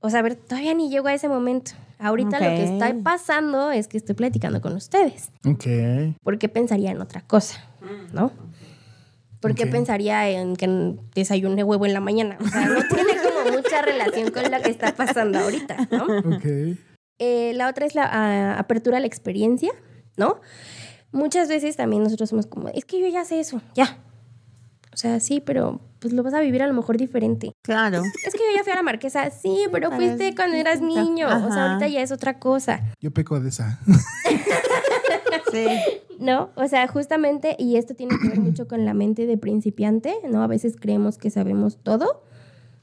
O 0.00 0.10
sea, 0.10 0.20
a 0.20 0.22
ver, 0.22 0.36
todavía 0.36 0.74
ni 0.74 0.90
llego 0.90 1.08
a 1.08 1.14
ese 1.14 1.28
momento. 1.28 1.72
Ahorita 1.98 2.38
lo 2.38 2.46
que 2.46 2.62
está 2.62 2.94
pasando 3.02 3.72
es 3.72 3.88
que 3.88 3.96
estoy 3.96 4.14
platicando 4.14 4.60
con 4.60 4.74
ustedes. 4.76 5.32
Ok. 5.44 6.14
¿Por 6.22 6.38
qué 6.38 6.48
pensaría 6.48 6.92
en 6.92 7.00
otra 7.00 7.22
cosa? 7.22 7.58
¿No? 8.12 8.30
¿Por 9.40 9.54
qué 9.54 9.64
Ok. 9.64 9.70
pensaría 9.70 10.28
en 10.30 10.54
que 10.54 10.94
desayuné 11.14 11.64
huevo 11.64 11.86
en 11.86 11.94
la 11.94 12.00
mañana? 12.00 12.38
O 12.40 12.46
sea, 12.46 12.66
no 12.66 12.82
tiene 12.88 13.14
como 13.22 13.56
mucha 13.56 13.82
relación 13.82 14.30
con 14.30 14.50
lo 14.50 14.60
que 14.62 14.70
está 14.70 14.94
pasando 14.94 15.40
ahorita, 15.40 15.88
¿no? 15.90 16.04
Ok. 16.36 16.76
Eh, 17.18 17.52
la 17.54 17.68
otra 17.68 17.84
es 17.84 17.96
la 17.96 18.04
ah, 18.04 18.58
apertura 18.58 18.98
a 18.98 19.00
la 19.00 19.06
experiencia, 19.08 19.72
¿no? 20.16 20.40
Muchas 21.10 21.48
veces 21.48 21.76
también 21.76 22.04
nosotros 22.04 22.30
somos 22.30 22.46
como, 22.46 22.68
es 22.68 22.84
que 22.84 23.00
yo 23.00 23.08
ya 23.08 23.24
sé 23.24 23.40
eso, 23.40 23.60
ya. 23.74 23.98
O 24.98 25.00
sea, 25.00 25.20
sí, 25.20 25.40
pero 25.40 25.80
pues 26.00 26.12
lo 26.12 26.24
vas 26.24 26.34
a 26.34 26.40
vivir 26.40 26.60
a 26.60 26.66
lo 26.66 26.74
mejor 26.74 26.96
diferente. 26.96 27.52
Claro. 27.62 28.02
Es 28.26 28.32
que 28.32 28.40
yo 28.40 28.56
ya 28.56 28.64
fui 28.64 28.72
a 28.72 28.74
la 28.74 28.82
marquesa, 28.82 29.30
sí, 29.30 29.66
pero 29.70 29.92
fuiste 29.92 30.34
cuando 30.34 30.56
eras 30.56 30.80
niño. 30.80 31.28
O 31.28 31.52
sea, 31.52 31.70
ahorita 31.70 31.86
ya 31.86 32.02
es 32.02 32.10
otra 32.10 32.40
cosa, 32.40 32.82
Yo 33.00 33.12
peco 33.12 33.38
de 33.38 33.50
esa. 33.50 33.78
Sí. 35.52 35.66
¿no? 36.18 36.50
O 36.56 36.68
sea, 36.68 36.86
justamente, 36.88 37.56
y 37.58 37.76
esto 37.76 37.94
tiene 37.94 38.18
que 38.20 38.28
ver 38.28 38.40
mucho 38.40 38.68
con 38.68 38.84
la 38.84 38.92
mente 38.92 39.24
de 39.24 39.38
principiante, 39.38 40.14
¿no? 40.28 40.42
A 40.42 40.46
veces 40.46 40.74
creemos 40.78 41.16
que 41.16 41.30
sabemos 41.30 41.78
todo, 41.82 42.22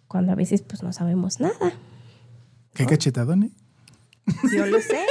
cuando 0.07 0.31
a 0.31 0.35
veces 0.35 0.63
pues 0.63 0.81
no 0.81 0.91
sabemos 0.93 1.39
nada. 1.39 1.73
¿Qué 2.73 2.85
cachetadón, 2.87 3.43
eh? 3.43 3.51
Yo 4.51 4.65
lo 4.65 4.79
sé. 4.79 5.05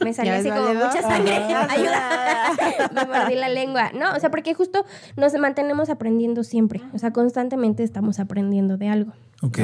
Me 0.00 0.12
salió 0.14 0.32
¿Ya 0.32 0.38
así 0.38 0.48
como 0.50 0.74
mucha 0.74 1.02
sangre. 1.02 1.34
Ayuda. 1.68 2.88
Me 2.94 3.04
mordí 3.06 3.34
la 3.34 3.48
lengua. 3.48 3.90
No, 3.94 4.14
o 4.14 4.20
sea, 4.20 4.30
porque 4.30 4.54
justo 4.54 4.84
nos 5.16 5.32
mantenemos 5.34 5.90
aprendiendo 5.90 6.44
siempre. 6.44 6.82
O 6.92 6.98
sea, 6.98 7.12
constantemente 7.12 7.82
estamos 7.82 8.18
aprendiendo 8.20 8.76
de 8.76 8.88
algo. 8.88 9.12
Ok. 9.42 9.58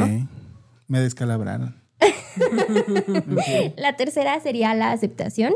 Me 0.88 1.00
descalabraron. 1.00 1.76
La 3.76 3.96
tercera 3.96 4.38
sería 4.40 4.74
la 4.74 4.92
aceptación, 4.92 5.54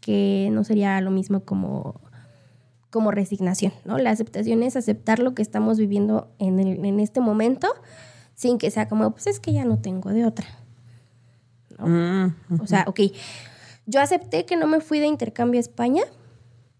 que 0.00 0.48
no 0.52 0.64
sería 0.64 1.00
lo 1.00 1.10
mismo 1.10 1.40
como, 1.40 2.00
como 2.90 3.10
resignación, 3.10 3.72
¿no? 3.84 3.98
La 3.98 4.10
aceptación 4.10 4.62
es 4.62 4.76
aceptar 4.76 5.18
lo 5.18 5.34
que 5.34 5.42
estamos 5.42 5.78
viviendo 5.78 6.30
en, 6.38 6.60
el- 6.60 6.84
en 6.84 7.00
este 7.00 7.20
momento 7.20 7.68
sin 8.34 8.58
que 8.58 8.70
sea 8.70 8.88
como, 8.88 9.10
pues 9.10 9.26
es 9.26 9.40
que 9.40 9.52
ya 9.52 9.64
no 9.64 9.78
tengo 9.78 10.10
de 10.10 10.24
otra. 10.24 10.46
¿no? 11.78 12.34
O 12.60 12.66
sea, 12.66 12.84
ok, 12.86 13.00
yo 13.88 14.00
acepté 14.00 14.44
que 14.44 14.56
no 14.56 14.66
me 14.66 14.80
fui 14.80 15.00
de 15.00 15.06
intercambio 15.06 15.58
a 15.58 15.62
España, 15.62 16.02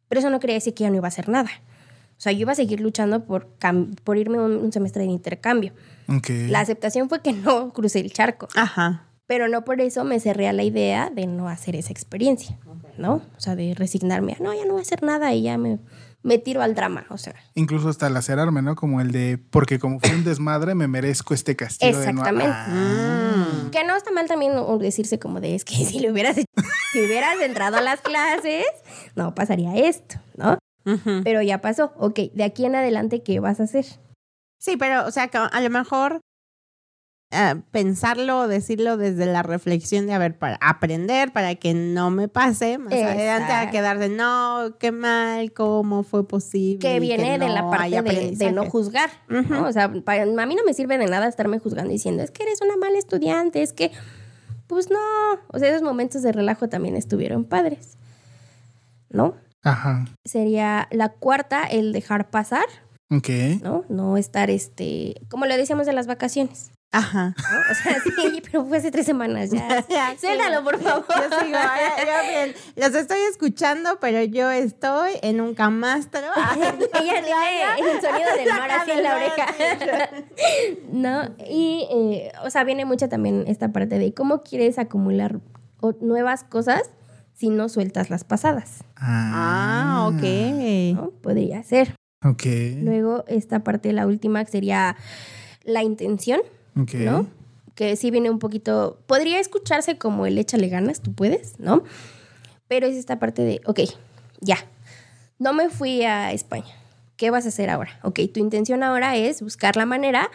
pero 0.08 0.20
eso 0.20 0.30
no 0.30 0.38
quería 0.40 0.54
decir 0.54 0.74
que 0.74 0.84
ya 0.84 0.90
no 0.90 0.96
iba 0.96 1.06
a 1.06 1.08
hacer 1.08 1.28
nada. 1.28 1.50
O 2.18 2.20
sea, 2.20 2.32
yo 2.32 2.40
iba 2.40 2.52
a 2.52 2.54
seguir 2.54 2.80
luchando 2.80 3.24
por, 3.24 3.48
irme 4.16 4.38
un, 4.38 4.56
un 4.56 4.72
semestre 4.72 5.04
de 5.04 5.10
intercambio. 5.10 5.72
La 6.48 6.60
aceptación 6.60 7.08
fue 7.08 7.22
que 7.22 7.32
no 7.32 7.72
crucé 7.72 8.00
el 8.00 8.12
charco 8.12 8.48
Ajá. 8.54 9.04
pero 9.26 9.48
no 9.48 9.64
por 9.64 9.80
eso 9.80 10.04
me 10.04 10.20
cerré 10.20 10.48
a 10.48 10.52
la 10.52 10.62
idea 10.62 11.10
de 11.10 11.26
no 11.26 11.48
hacer 11.48 11.76
esa 11.76 11.92
experiencia, 11.92 12.58
¿no? 12.96 13.22
O 13.36 13.40
sea, 13.40 13.56
de 13.56 13.74
resignarme 13.74 14.32
a, 14.32 14.42
no, 14.42 14.54
ya 14.54 14.64
no 14.64 14.72
voy 14.72 14.80
a 14.80 14.82
hacer 14.82 15.02
nada 15.02 15.34
y 15.34 15.42
ya 15.42 15.58
me, 15.58 15.78
me 16.22 16.38
tiro 16.38 16.62
al 16.62 16.74
drama, 16.74 17.06
o 17.10 17.16
sea. 17.18 17.34
Incluso 17.54 17.88
hasta 17.88 18.10
lacerarme, 18.10 18.60
¿no? 18.62 18.74
Como 18.74 19.00
el 19.00 19.12
de, 19.12 19.38
porque 19.38 19.78
como 19.78 20.00
fue 20.00 20.10
un 20.10 20.24
desmadre, 20.24 20.74
me 20.74 20.88
merezco 20.88 21.32
este 21.34 21.54
castigo. 21.56 21.96
de 21.98 22.12
no- 22.12 22.20
Exactamente. 22.22 22.52
Ah. 22.56 23.46
Que 23.70 23.84
no 23.84 23.96
está 23.96 24.10
mal 24.10 24.26
también 24.26 24.52
decirse 24.80 25.18
como 25.18 25.40
de, 25.40 25.54
es 25.54 25.64
que 25.64 25.74
si 25.84 26.00
le 26.00 26.10
hubieras, 26.10 26.36
si 26.92 27.04
hubieras 27.04 27.40
entrado 27.40 27.76
a 27.76 27.80
las 27.80 28.00
clases, 28.00 28.64
no 29.14 29.34
pasaría 29.34 29.76
esto, 29.76 30.16
¿no? 30.36 30.58
Pero 31.22 31.42
ya 31.42 31.60
pasó, 31.60 31.92
ok, 31.98 32.18
de 32.32 32.44
aquí 32.44 32.64
en 32.64 32.74
adelante, 32.74 33.22
¿qué 33.22 33.40
vas 33.40 33.60
a 33.60 33.64
hacer? 33.64 33.84
Sí, 34.58 34.76
pero, 34.78 35.06
o 35.06 35.10
sea, 35.10 35.28
que 35.28 35.36
a 35.36 35.60
lo 35.60 35.68
mejor 35.70 36.20
eh, 37.30 37.60
pensarlo, 37.70 38.48
decirlo 38.48 38.96
desde 38.96 39.26
la 39.26 39.42
reflexión 39.42 40.06
de, 40.06 40.14
a 40.14 40.18
ver, 40.18 40.38
para 40.38 40.56
aprender, 40.62 41.30
para 41.30 41.54
que 41.56 41.74
no 41.74 42.10
me 42.10 42.26
pase 42.26 42.78
más 42.78 42.92
adelante 42.94 43.52
a 43.52 43.70
quedar 43.70 43.98
de, 43.98 44.08
no, 44.08 44.76
qué 44.78 44.92
mal, 44.92 45.52
cómo 45.52 46.04
fue 46.04 46.26
posible. 46.26 46.78
Que 46.78 47.00
viene 47.00 47.38
de 47.38 47.50
la 47.50 47.70
parte 47.70 48.00
de, 48.02 48.52
no 48.52 48.64
juzgar, 48.70 49.10
¿no? 49.28 49.66
O 49.66 49.72
sea, 49.72 49.84
a 49.84 49.88
mí 50.46 50.54
no 50.54 50.64
me 50.64 50.72
sirve 50.72 50.96
de 50.96 51.04
nada 51.04 51.28
estarme 51.28 51.58
juzgando 51.58 51.90
diciendo, 51.90 52.22
es 52.22 52.30
que 52.30 52.44
eres 52.44 52.62
una 52.62 52.78
mala 52.78 52.96
estudiante, 52.96 53.62
es 53.62 53.74
que, 53.74 53.92
pues 54.66 54.88
no. 54.90 54.98
O 55.48 55.58
sea, 55.58 55.68
esos 55.68 55.82
momentos 55.82 56.22
de 56.22 56.32
relajo 56.32 56.70
también 56.70 56.96
estuvieron 56.96 57.44
padres, 57.44 57.98
¿no? 59.10 59.34
Ajá. 59.62 60.06
Sería 60.24 60.88
la 60.92 61.10
cuarta, 61.10 61.64
el 61.64 61.92
dejar 61.92 62.30
pasar, 62.30 62.64
Ok. 63.10 63.28
¿no? 63.62 63.84
No 63.88 64.16
estar, 64.16 64.50
este, 64.50 65.14
como 65.28 65.46
lo 65.46 65.56
decíamos 65.56 65.86
de 65.86 65.92
las 65.92 66.06
vacaciones, 66.06 66.70
Ajá. 66.90 67.34
¿no? 67.36 67.58
O 67.70 67.74
sea, 67.74 68.00
sí, 68.32 68.42
pero 68.50 68.64
fue 68.64 68.78
hace 68.78 68.90
tres 68.90 69.04
semanas 69.06 69.50
ya. 69.50 69.84
Ya, 69.88 70.12
sí. 70.12 70.26
Suéltalo, 70.26 70.64
por 70.64 70.80
favor. 70.80 71.04
Yo 71.08 71.38
sigo, 71.40 71.52
ya 71.52 72.22
bien, 72.22 72.54
los 72.76 72.94
estoy 72.94 73.18
escuchando, 73.30 73.98
pero 74.00 74.22
yo 74.22 74.50
estoy 74.50 75.12
en 75.22 75.40
un 75.40 75.54
camastro. 75.54 76.20
Ella 76.56 77.22
tiene 77.22 77.92
el 77.92 78.00
sonido 78.00 78.34
del 78.36 78.48
mar 78.48 78.70
así 78.70 78.90
en 78.92 79.02
la 79.02 79.16
oreja. 79.16 79.46
no, 80.90 81.34
y, 81.48 81.86
eh, 81.90 82.32
o 82.44 82.50
sea, 82.50 82.64
viene 82.64 82.84
mucha 82.84 83.08
también 83.08 83.44
esta 83.46 83.70
parte 83.72 83.98
de 83.98 84.14
cómo 84.14 84.42
quieres 84.42 84.78
acumular 84.78 85.40
nuevas 86.00 86.44
cosas 86.44 86.90
si 87.34 87.50
no 87.50 87.68
sueltas 87.68 88.10
las 88.10 88.24
pasadas, 88.24 88.82
Ah, 88.96 90.10
ok. 90.12 90.22
¿no? 90.96 91.10
Podría 91.22 91.62
ser. 91.62 91.94
Ok. 92.24 92.42
Luego, 92.78 93.24
esta 93.28 93.60
parte, 93.62 93.92
la 93.92 94.06
última, 94.08 94.44
que 94.44 94.50
sería 94.50 94.96
la 95.62 95.84
intención, 95.84 96.40
Ok. 96.76 96.94
¿no? 96.94 97.26
Que 97.74 97.96
sí 97.96 98.10
viene 98.10 98.30
un 98.30 98.38
poquito, 98.38 98.98
podría 99.06 99.38
escucharse 99.38 99.98
como 99.98 100.26
el 100.26 100.38
échale 100.38 100.68
ganas, 100.68 101.00
tú 101.00 101.12
puedes, 101.12 101.58
¿no? 101.60 101.84
Pero 102.66 102.86
es 102.86 102.96
esta 102.96 103.18
parte 103.18 103.42
de, 103.42 103.60
ok, 103.66 103.80
ya, 104.40 104.56
no 105.38 105.52
me 105.52 105.68
fui 105.68 106.02
a 106.02 106.32
España, 106.32 106.74
¿qué 107.16 107.30
vas 107.30 107.44
a 107.44 107.48
hacer 107.48 107.70
ahora? 107.70 108.00
Ok, 108.02 108.20
tu 108.32 108.40
intención 108.40 108.82
ahora 108.82 109.16
es 109.16 109.42
buscar 109.42 109.76
la 109.76 109.86
manera 109.86 110.30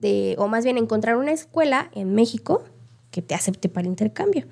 de, 0.00 0.34
o 0.38 0.48
más 0.48 0.64
bien 0.64 0.76
encontrar 0.76 1.16
una 1.16 1.32
escuela 1.32 1.90
en 1.94 2.14
México 2.14 2.64
que 3.10 3.22
te 3.22 3.34
acepte 3.34 3.68
para 3.68 3.86
intercambio. 3.86 4.46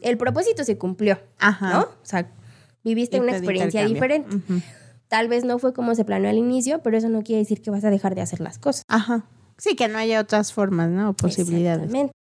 El 0.00 0.16
propósito 0.16 0.64
se 0.64 0.78
cumplió, 0.78 1.18
Ajá. 1.38 1.70
¿no? 1.72 1.80
O 1.82 2.04
sea, 2.04 2.30
viviste 2.84 3.20
una 3.20 3.32
experiencia 3.32 3.84
diferente. 3.84 4.36
Tal 5.08 5.28
vez 5.28 5.44
no 5.44 5.58
fue 5.58 5.72
como 5.74 5.94
se 5.94 6.04
planeó 6.04 6.30
al 6.30 6.38
inicio, 6.38 6.80
pero 6.82 6.96
eso 6.96 7.08
no 7.08 7.22
quiere 7.22 7.40
decir 7.40 7.60
que 7.60 7.70
vas 7.70 7.84
a 7.84 7.90
dejar 7.90 8.14
de 8.14 8.20
hacer 8.20 8.40
las 8.40 8.58
cosas. 8.58 8.84
Ajá. 8.88 9.24
Sí, 9.58 9.76
que 9.76 9.88
no 9.88 9.98
haya 9.98 10.20
otras 10.20 10.52
formas, 10.52 10.90
¿no? 10.90 11.10
O 11.10 11.12
posibilidades. 11.12 11.84
Exactamente. 11.84 12.12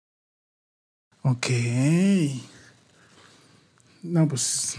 Ok. 1.23 1.47
No, 4.03 4.27
pues 4.27 4.77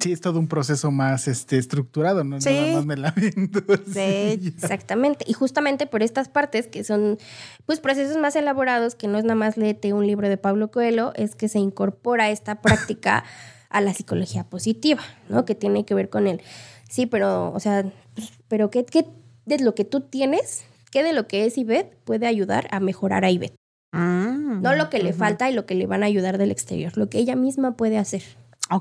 sí, 0.00 0.12
es 0.12 0.20
todo 0.22 0.38
un 0.38 0.48
proceso 0.48 0.90
más 0.90 1.28
este, 1.28 1.58
estructurado, 1.58 2.24
¿no? 2.24 2.40
Sí. 2.40 2.50
Nada 2.50 2.72
más 2.76 2.86
me 2.86 2.96
lamento. 2.96 3.60
Sí. 3.92 4.52
Exactamente. 4.56 5.24
Y 5.28 5.34
justamente 5.34 5.86
por 5.86 6.02
estas 6.02 6.28
partes 6.28 6.66
que 6.66 6.82
son 6.82 7.18
pues 7.66 7.80
procesos 7.80 8.16
más 8.16 8.36
elaborados, 8.36 8.94
que 8.94 9.06
no 9.06 9.18
es 9.18 9.24
nada 9.24 9.34
más 9.34 9.58
léete 9.58 9.92
un 9.92 10.06
libro 10.06 10.28
de 10.28 10.38
Pablo 10.38 10.70
Coelho, 10.70 11.12
es 11.14 11.34
que 11.34 11.48
se 11.48 11.58
incorpora 11.58 12.30
esta 12.30 12.54
práctica 12.62 13.24
a 13.68 13.80
la 13.80 13.92
psicología 13.92 14.44
positiva, 14.44 15.02
¿no? 15.28 15.44
Que 15.44 15.54
tiene 15.54 15.84
que 15.84 15.94
ver 15.94 16.08
con 16.08 16.26
el, 16.26 16.40
sí, 16.88 17.06
pero, 17.06 17.52
o 17.52 17.60
sea, 17.60 17.84
pues, 18.14 18.32
pero 18.48 18.70
¿qué, 18.70 18.86
qué 18.86 19.06
de 19.46 19.58
lo 19.58 19.74
que 19.74 19.84
tú 19.84 20.00
tienes, 20.00 20.64
qué 20.94 21.02
de 21.02 21.12
lo 21.12 21.26
que 21.28 21.44
es 21.44 21.58
Ivette 21.58 21.94
puede 22.04 22.26
ayudar 22.26 22.68
a 22.70 22.80
mejorar 22.80 23.24
a 23.26 23.30
Ivette? 23.30 23.56
Mm. 23.92 24.62
No 24.62 24.74
lo 24.74 24.88
que 24.88 25.00
le 25.02 25.12
falta 25.12 25.50
y 25.50 25.52
lo 25.54 25.66
que 25.66 25.74
le 25.74 25.86
van 25.86 26.02
a 26.02 26.06
ayudar 26.06 26.38
del 26.38 26.50
exterior, 26.50 26.96
lo 26.96 27.10
que 27.10 27.18
ella 27.18 27.36
misma 27.36 27.76
puede 27.76 27.98
hacer. 27.98 28.22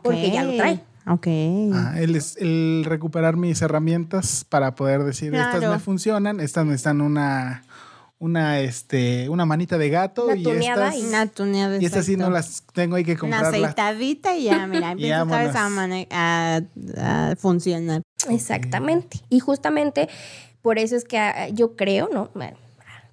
Porque 0.01 0.31
ya 0.31 0.43
lo 0.43 0.55
trae. 0.55 0.79
Ok. 1.05 1.27
Ah, 1.75 1.95
el, 1.97 2.15
es- 2.15 2.37
el 2.37 2.83
recuperar 2.87 3.35
mis 3.35 3.61
herramientas 3.61 4.45
para 4.47 4.73
poder 4.75 5.03
decir 5.03 5.35
estas 5.35 5.61
me 5.69 5.79
funcionan, 5.79 6.39
estas 6.39 6.65
necesitan 6.65 7.01
una 7.01 7.63
una 8.19 8.61
este 8.61 9.27
una 9.27 9.45
manita 9.45 9.77
de 9.77 9.89
gato 9.89 10.27
Una 10.27 10.35
y 10.37 10.43
tuneada 10.43 10.87
estas 10.89 11.01
y- 11.03 11.07
Una 11.07 11.27
tuneada, 11.27 11.77
y 11.81 11.85
estas 11.85 12.05
sí 12.05 12.15
no 12.15 12.29
las 12.29 12.63
tengo 12.71 12.95
hay 12.95 13.03
que 13.03 13.11
Una 13.13 13.19
comprarlas. 13.41 13.53
aceitadita 13.53 14.37
y 14.37 14.43
ya, 14.45 14.65
mira, 14.65 14.91
empieza 14.93 15.23
otra 15.23 15.43
vez 15.45 15.55
a, 15.57 16.61
a- 17.01 17.31
a 17.31 17.35
funcionar. 17.35 18.01
Exactamente. 18.29 19.19
Y 19.29 19.39
justamente 19.41 20.07
por 20.63 20.79
eso 20.79 20.95
es 20.95 21.03
que 21.03 21.19
ah, 21.19 21.49
yo 21.49 21.75
creo, 21.75 22.09
¿no? 22.11 22.31
Bueno, 22.33 22.57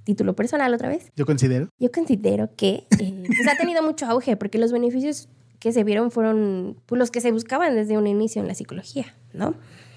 título 0.05 0.35
personal 0.35 0.73
otra 0.73 0.89
vez. 0.89 1.13
Yo 1.17 1.27
considero. 1.27 1.69
Yo 1.79 1.93
considero 1.93 2.49
que 2.57 2.87
eh, 2.99 3.25
pues 3.27 3.47
ha 3.47 3.57
tenido 3.59 3.83
mucho 3.83 4.07
auge 4.07 4.37
porque 4.37 4.57
los 4.57 4.73
beneficios 4.73 5.29
que 5.59 5.73
se 5.73 5.85
vieron 5.85 6.11
fueron 6.11 6.77
pues, 6.87 6.99
los 6.99 7.11
que 7.11 7.21
se 7.21 7.33
buscaban 7.33 7.75
desde 7.75 7.99
un 7.99 8.07
inicio 8.07 8.41
en 8.41 8.49
la 8.49 8.55
psicología, 8.55 9.15
¿no? 9.35 9.55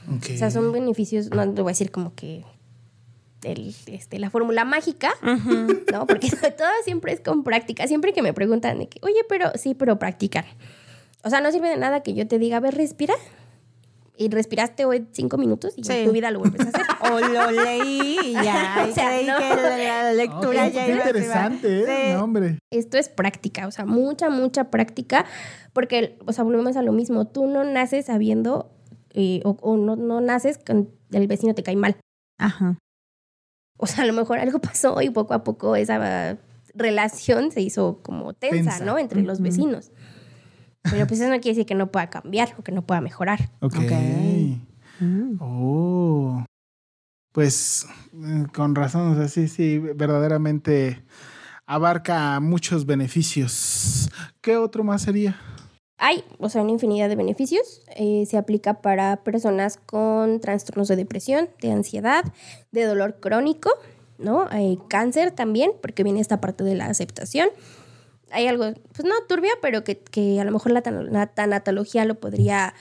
O 0.10 0.38
sea, 0.38 0.52
son 0.52 0.74
beneficios, 0.74 1.30
no 1.30 1.54
te 1.54 1.62
voy 1.62 1.70
a 1.70 1.72
decir 1.72 1.90
como 1.90 2.14
que 2.14 2.44
el, 3.44 3.74
este, 3.88 4.20
la 4.20 4.30
fórmula 4.30 4.66
mágica, 4.66 5.14
¿no? 5.94 6.06
Porque 6.08 6.30
todo 6.58 6.68
siempre 6.84 7.14
es 7.14 7.22
con 7.22 7.46
práctica. 7.46 7.88
Siempre 7.88 8.12
que 8.12 8.22
me 8.22 8.34
preguntan 8.34 8.80
de 8.80 8.90
que, 8.90 9.00
oye, 9.02 9.22
pero 9.30 9.52
sí, 9.56 9.76
pero 9.76 10.00
practicar. 10.00 10.46
O 11.24 11.30
sea, 11.30 11.40
no 11.40 11.52
sirve 11.52 11.70
de 11.70 11.78
nada 11.78 12.04
que 12.04 12.14
yo 12.14 12.28
te 12.28 12.38
diga, 12.40 12.58
a 12.58 12.60
ver, 12.60 12.76
respira. 12.76 13.14
Y 14.16 14.30
respiraste 14.30 14.86
hoy 14.86 15.08
cinco 15.12 15.38
minutos 15.38 15.74
y 15.76 15.84
Sí. 15.84 15.92
en 15.94 16.06
tu 16.06 16.12
vida 16.12 16.30
lo 16.30 16.40
vuelves 16.40 16.62
a 16.68 16.70
hacer. 16.70 16.84
O 17.14 17.20
lo 17.20 17.52
leí 17.52 18.18
y 18.24 18.34
ya. 18.34 18.86
O 18.90 18.94
sea, 18.94 19.10
creí 19.10 19.26
no. 19.26 19.38
que 19.38 19.50
la, 19.56 20.04
la 20.04 20.14
lectura 20.14 20.68
Ok, 20.68 20.74
ya 20.74 20.86
qué 20.86 20.92
iba- 20.92 20.98
interesante, 21.00 21.80
¿eh? 21.82 21.86
Sí. 21.86 22.14
No, 22.14 22.24
hombre. 22.24 22.60
Esto 22.72 22.98
es 22.98 23.10
práctica, 23.10 23.68
o 23.68 23.72
sea, 23.72 23.86
mucha, 23.86 24.30
mucha 24.30 24.70
práctica, 24.70 25.26
porque, 25.74 26.18
o 26.28 26.32
sea, 26.34 26.44
volvemos 26.44 26.78
a 26.78 26.84
lo 26.84 26.92
mismo. 26.92 27.26
Tú 27.28 27.48
no 27.48 27.64
naces 27.64 28.06
sabiendo 28.06 28.72
eh, 29.16 29.42
o, 29.46 29.58
o 29.62 29.78
no, 29.78 29.96
no 29.96 30.22
naces 30.22 30.58
con 30.60 30.90
el 31.12 31.28
vecino 31.28 31.54
te 31.56 31.64
cae 31.64 31.76
mal. 31.76 31.96
Ajá. 32.40 32.78
O 33.78 33.88
sea, 33.88 34.04
a 34.04 34.08
lo 34.08 34.14
mejor 34.14 34.38
algo 34.40 34.60
pasó 34.62 35.02
y 35.02 35.10
poco 35.10 35.34
a 35.34 35.44
poco 35.44 35.76
esa 35.76 36.38
relación 36.76 37.52
se 37.52 37.62
hizo 37.62 38.00
como 38.04 38.34
tensa, 38.34 38.72
Tensa. 38.72 38.86
¿no? 38.86 38.98
Entre 38.98 39.22
los 39.24 39.42
vecinos. 39.42 39.92
Pero 40.90 41.08
pues 41.08 41.20
eso 41.20 41.30
no 41.30 41.36
quiere 41.40 41.56
decir 41.56 41.66
que 41.66 41.76
no 41.76 41.92
pueda 41.92 42.10
cambiar 42.10 42.54
o 42.58 42.64
que 42.64 42.72
no 42.72 42.82
pueda 42.82 43.02
mejorar. 43.02 43.50
Ok. 43.62 43.76
Ok. 43.78 43.92
Mm. 45.00 45.38
Oh. 45.40 46.46
Pues 47.32 47.88
eh, 48.14 48.46
con 48.54 48.76
razón, 48.76 49.14
o 49.14 49.16
sea, 49.16 49.28
sí, 49.28 49.48
sí, 49.48 49.80
verdaderamente 49.80 51.04
abarca 51.66 52.40
muchos 52.40 52.86
beneficios. 52.86 54.10
¿Qué 54.42 54.58
otro 54.58 54.84
más 54.84 55.02
sería? 55.02 55.40
Hay, 55.98 56.24
o 56.38 56.50
sea, 56.50 56.62
una 56.62 56.72
infinidad 56.72 57.10
de 57.10 57.16
beneficios. 57.16 57.82
Eh, 57.96 58.26
se 58.28 58.38
aplica 58.38 58.82
para 58.82 59.24
personas 59.24 59.78
con 59.78 60.42
trastornos 60.42 60.88
de 60.90 60.96
depresión, 60.96 61.50
de 61.62 61.72
ansiedad, 61.72 62.24
de 62.72 62.84
dolor 62.84 63.20
crónico, 63.20 63.72
¿no? 64.18 64.46
Hay 64.50 64.78
cáncer 64.90 65.32
también, 65.32 65.72
porque 65.82 66.04
viene 66.04 66.20
esta 66.20 66.42
parte 66.42 66.64
de 66.64 66.76
la 66.76 66.86
aceptación. 66.86 67.50
Hay 68.34 68.48
algo, 68.48 68.66
pues 68.94 69.06
no 69.08 69.14
turbio, 69.28 69.52
pero 69.62 69.84
que, 69.84 69.98
que 70.00 70.40
a 70.42 70.44
lo 70.44 70.52
mejor 70.52 70.72
la, 70.72 70.82
tan- 70.82 71.12
la 71.14 71.28
tanatología 71.28 72.04
lo 72.06 72.16
podría 72.16 72.74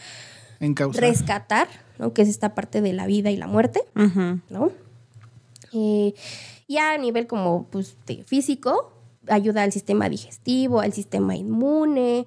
rescatar, 1.01 1.69
¿no? 1.99 2.13
Que 2.15 2.23
es 2.23 2.29
esta 2.29 2.55
parte 2.55 2.81
de 2.81 2.93
la 2.93 3.07
vida 3.07 3.31
y 3.31 3.37
la 3.37 3.47
muerte. 3.47 3.83
¿no? 4.49 4.71
Eh, 5.73 6.15
ya 6.69 6.93
a 6.93 6.99
nivel 6.99 7.27
como 7.27 7.65
pues, 7.71 7.97
de 8.07 8.23
físico, 8.25 8.93
ayuda 9.29 9.63
al 9.63 9.73
sistema 9.73 10.09
digestivo, 10.09 10.81
al 10.81 10.93
sistema 10.93 11.37
inmune, 11.37 12.27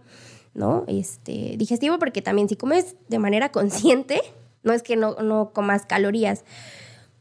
¿no? 0.54 0.84
Este, 0.88 1.56
digestivo 1.58 2.00
porque 2.00 2.22
también 2.22 2.48
si 2.50 2.56
comes 2.56 2.96
de 3.08 3.20
manera 3.20 3.52
consciente, 3.52 4.22
no 4.64 4.74
es 4.74 4.82
que 4.84 4.96
no, 4.96 5.16
no 5.16 5.52
comas 5.54 5.86
calorías, 5.86 6.44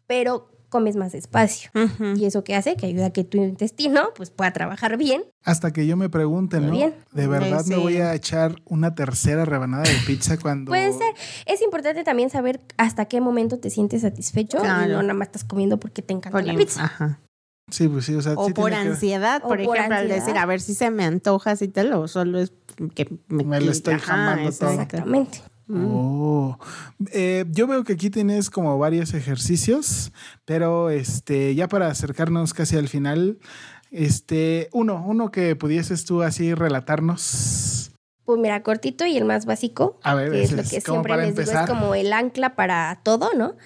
pero 0.07 0.49
comes 0.75 0.97
más 0.97 1.13
despacio. 1.13 1.71
Y 2.17 2.25
eso 2.25 2.43
que 2.43 2.57
hace 2.57 2.75
que 2.75 2.87
ayuda 2.87 3.07
a 3.07 3.11
que 3.13 3.23
tu 3.23 3.39
intestino 3.39 4.09
pues 4.17 4.31
pueda 4.33 4.53
trabajar 4.53 4.97
bien. 4.97 5.23
Hasta 5.45 5.73
que 5.73 5.87
yo 5.87 5.97
me 5.97 6.09
pregunte, 6.09 6.59
¿no? 6.59 6.73
bien. 6.73 6.95
De 7.13 7.29
verdad 7.29 7.63
Sí, 7.63 7.71
me 7.71 7.77
voy 7.77 7.99
a 7.99 8.13
echar 8.13 8.57
una 8.65 8.97
tercera 8.97 9.45
rebanada 9.45 9.85
de 9.85 9.95
pizza 10.05 10.37
cuando. 10.37 10.71
Puede 10.71 10.93
ser. 10.93 11.15
Es 11.47 11.63
importante 11.63 12.03
también 12.03 12.29
saber 12.29 12.61
hasta 12.77 13.05
qué 13.05 13.21
momento 13.21 13.61
te 13.61 13.71
sientes 13.71 14.03
satisfecho 14.03 14.59
Claro. 14.59 14.85
y 14.91 14.93
no 14.95 15.03
nada 15.03 15.15
más 15.15 15.29
estás 15.29 15.45
comiendo 15.45 15.79
porque 15.79 16.03
te 16.03 16.13
encanta 16.13 16.37
Por 16.37 16.45
la 16.45 16.57
pizza. 16.57 16.83
Ajá. 16.85 17.21
Sí, 17.71 17.87
pues 17.89 18.05
sí, 18.05 18.15
o 18.17 18.21
sea, 18.21 18.33
O 18.35 18.49
sí 18.49 18.53
por 18.53 18.71
que- 18.71 18.77
ansiedad, 18.77 19.37
O 19.45 19.49
por 19.49 19.65
por 19.65 19.77
ejemplo, 19.77 19.95
al 19.97 20.03
ansiedad. 20.03 20.21
decir, 20.27 20.37
a 20.39 20.45
ver 20.47 20.61
si 20.61 20.75
se 20.75 20.91
me 20.91 21.05
antoja 21.05 21.53
así 21.53 21.69
tal, 21.69 21.93
o 21.93 22.09
solo 22.09 22.41
es 22.41 22.53
que 22.97 23.09
me, 23.29 23.45
Me 23.45 23.61
lo 23.61 23.71
estoy 23.71 23.99
jamando 24.01 24.51
todo. 24.51 24.71
Exactamente. 24.73 25.39
Mm. 25.67 25.87
Oh. 25.87 26.59
Eh, 27.13 27.45
yo 27.51 27.67
veo 27.67 27.85
que 27.85 27.95
aquí 27.95 28.11
tienes 28.11 28.51
como 28.51 28.79
varios 28.79 29.15
ejercicios, 29.15 30.13
pero 30.45 30.91
este, 30.91 31.55
ya 31.55 31.69
para 31.69 31.89
acercarnos 31.89 32.53
casi 32.53 32.77
al 32.77 32.89
final, 32.89 33.39
este, 33.91 34.69
uno, 34.73 35.03
uno 35.07 35.31
que 35.31 35.57
pudieses 35.57 36.05
tú 36.05 36.23
así 36.23 36.55
relatarnos. 36.55 37.93
Pues 38.25 38.41
mira, 38.41 38.63
cortito 38.63 39.05
y 39.07 39.17
el 39.17 39.25
más 39.25 39.45
básico, 39.45 39.99
A 40.03 40.15
ver, 40.15 40.33
que 40.33 40.43
es 40.43 40.53
lo 40.53 40.63
que 40.63 40.81
siempre 40.81 41.17
les 41.17 41.37
digo, 41.37 41.61
es 41.61 41.69
como 41.69 41.95
el 41.95 42.13
ancla 42.13 42.57
para 42.57 43.01
todo, 43.03 43.35
¿no? 43.35 43.57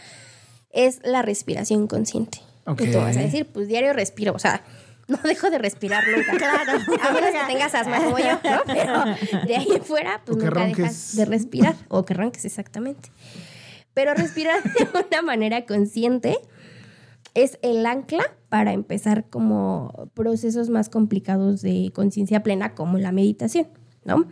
Es 0.71 1.01
la 1.05 1.23
respiración 1.23 1.87
consciente. 1.87 2.41
Ok. 2.67 2.83
Y 2.83 2.91
tú 2.91 2.99
vas 2.99 3.17
a 3.17 3.21
decir, 3.21 3.47
pues 3.47 3.69
diario 3.69 3.93
respiro, 3.93 4.33
o 4.35 4.39
sea, 4.39 4.63
no 5.19 5.19
dejo 5.25 5.51
de 5.51 5.59
respirar 5.59 6.05
nunca. 6.07 6.33
Claro. 6.39 6.73
A 7.03 7.13
menos 7.13 7.31
que 7.31 7.53
tengas 7.53 7.75
asma 7.75 7.99
como 7.99 8.19
yo, 8.19 8.39
¿no? 8.45 8.63
Pero 8.67 9.05
de 9.47 9.57
ahí 9.57 9.69
en 9.75 9.83
fuera, 9.83 10.21
pues 10.25 10.37
nunca 10.39 10.51
ronques. 10.51 10.77
dejas 10.77 11.17
de 11.17 11.25
respirar. 11.25 11.75
O 11.89 12.05
que 12.05 12.15
ronques, 12.15 12.45
exactamente. 12.45 13.11
Pero 13.95 14.15
respirar 14.15 14.63
de 14.63 14.89
una 15.09 15.23
manera 15.23 15.67
consciente 15.67 16.39
es 17.35 17.59
el 17.63 17.85
ancla 17.87 18.25
para 18.49 18.73
empezar 18.73 19.29
como 19.29 20.11
procesos 20.15 20.71
más 20.71 20.89
complicados 20.89 21.63
de 21.63 21.91
conciencia 21.95 22.43
plena 22.43 22.75
como 22.75 22.99
la 22.99 23.13
meditación, 23.13 23.69
¿no? 24.05 24.27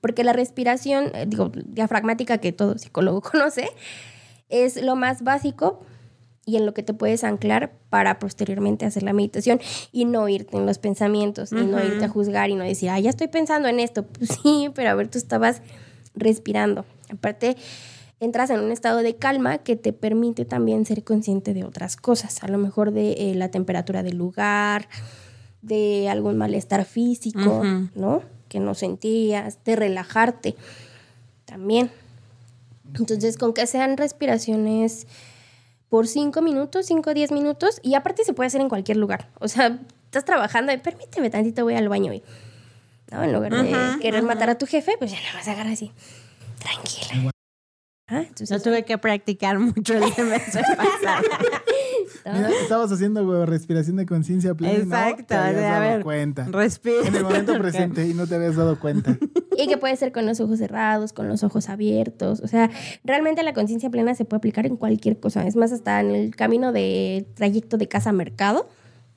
Porque 0.00 0.24
la 0.24 0.32
respiración, 0.32 1.10
eh, 1.14 1.26
digo, 1.26 1.50
diafragmática 1.52 2.38
que 2.38 2.52
todo 2.52 2.78
psicólogo 2.78 3.20
conoce, 3.20 3.70
es 4.48 4.80
lo 4.82 4.96
más 4.96 5.22
básico 5.22 5.84
y 6.46 6.56
en 6.56 6.66
lo 6.66 6.74
que 6.74 6.82
te 6.82 6.94
puedes 6.94 7.24
anclar 7.24 7.72
para 7.90 8.18
posteriormente 8.18 8.86
hacer 8.86 9.02
la 9.02 9.12
meditación 9.12 9.60
y 9.92 10.04
no 10.04 10.28
irte 10.28 10.56
en 10.56 10.66
los 10.66 10.78
pensamientos 10.78 11.52
y 11.52 11.56
no 11.56 11.84
irte 11.84 12.04
a 12.04 12.08
juzgar 12.08 12.50
y 12.50 12.54
no 12.54 12.64
decir, 12.64 12.90
ah, 12.90 12.98
ya 12.98 13.10
estoy 13.10 13.28
pensando 13.28 13.68
en 13.68 13.80
esto. 13.80 14.06
Pues 14.18 14.38
sí, 14.42 14.70
pero 14.74 14.90
a 14.90 14.94
ver, 14.94 15.08
tú 15.08 15.18
estabas 15.18 15.62
respirando. 16.14 16.84
Aparte, 17.10 17.56
entras 18.18 18.50
en 18.50 18.60
un 18.60 18.72
estado 18.72 18.98
de 18.98 19.16
calma 19.16 19.58
que 19.58 19.76
te 19.76 19.92
permite 19.92 20.44
también 20.44 20.84
ser 20.84 21.04
consciente 21.04 21.54
de 21.54 21.64
otras 21.64 21.96
cosas, 21.96 22.42
a 22.42 22.48
lo 22.48 22.58
mejor 22.58 22.92
de 22.92 23.12
eh, 23.12 23.34
la 23.34 23.50
temperatura 23.50 24.02
del 24.02 24.16
lugar, 24.16 24.88
de 25.62 26.08
algún 26.08 26.36
malestar 26.36 26.84
físico. 26.84 27.62
¿no? 27.94 28.22
Que 28.48 28.60
no 28.60 28.74
sentías, 28.74 29.62
de 29.64 29.76
relajarte 29.76 30.56
también. 31.44 31.90
Entonces, 32.94 33.36
con 33.36 33.54
que 33.54 33.66
sean 33.66 33.96
respiraciones 33.96 35.06
por 35.90 36.06
5 36.06 36.40
minutos, 36.40 36.86
5 36.86 37.10
o 37.10 37.14
10 37.14 37.32
minutos, 37.32 37.80
y 37.82 37.94
aparte 37.94 38.24
se 38.24 38.32
puede 38.32 38.46
hacer 38.46 38.60
en 38.62 38.68
cualquier 38.70 38.96
lugar. 38.96 39.28
O 39.40 39.48
sea, 39.48 39.78
estás 40.04 40.24
trabajando 40.24 40.72
y 40.72 40.78
permíteme 40.78 41.28
tantito, 41.28 41.64
voy 41.64 41.74
al 41.74 41.88
baño 41.88 42.14
y, 42.14 42.22
¿no? 43.10 43.22
En 43.22 43.32
lugar 43.32 43.52
de 43.52 43.74
Ajá, 43.74 43.98
querer 44.00 44.20
ajá. 44.20 44.26
matar 44.26 44.50
a 44.50 44.56
tu 44.56 44.66
jefe, 44.66 44.94
pues 44.98 45.10
ya 45.10 45.18
nada 45.20 45.34
más 45.34 45.48
agarra 45.48 45.72
así, 45.72 45.92
tranquila. 46.58 47.32
Ah, 48.12 48.22
entonces, 48.22 48.48
Yo 48.48 48.60
tuve 48.60 48.84
que 48.84 48.98
practicar 48.98 49.58
mucho 49.60 49.94
el 49.94 50.12
semestre 50.12 50.62
pasado. 50.76 51.22
Mira, 52.34 52.50
estabas 52.60 52.90
haciendo 52.90 53.24
güey, 53.24 53.46
respiración 53.46 53.96
de 53.96 54.06
conciencia 54.06 54.52
plena 54.54 54.74
y 54.74 54.78
no 54.78 54.96
Exacto, 54.96 55.24
te 55.28 55.34
habías 55.36 55.62
dado 55.62 55.80
ver, 55.80 56.02
cuenta. 56.02 56.44
Respira. 56.50 57.06
En 57.06 57.14
el 57.14 57.22
momento 57.22 57.56
presente 57.58 58.06
y 58.08 58.14
no 58.14 58.26
te 58.26 58.34
habías 58.34 58.56
dado 58.56 58.78
cuenta. 58.80 59.16
Y 59.56 59.66
que 59.66 59.76
puede 59.76 59.96
ser 59.96 60.12
con 60.12 60.26
los 60.26 60.40
ojos 60.40 60.58
cerrados, 60.58 61.12
con 61.12 61.28
los 61.28 61.42
ojos 61.42 61.68
abiertos. 61.68 62.40
O 62.40 62.48
sea, 62.48 62.70
realmente 63.04 63.42
la 63.42 63.52
conciencia 63.52 63.90
plena 63.90 64.14
se 64.14 64.24
puede 64.24 64.38
aplicar 64.38 64.66
en 64.66 64.76
cualquier 64.76 65.18
cosa. 65.18 65.46
Es 65.46 65.56
más, 65.56 65.72
hasta 65.72 66.00
en 66.00 66.14
el 66.14 66.36
camino 66.36 66.72
de 66.72 67.26
trayecto 67.34 67.76
de 67.76 67.88
casa 67.88 68.10
a 68.10 68.12
mercado 68.12 68.68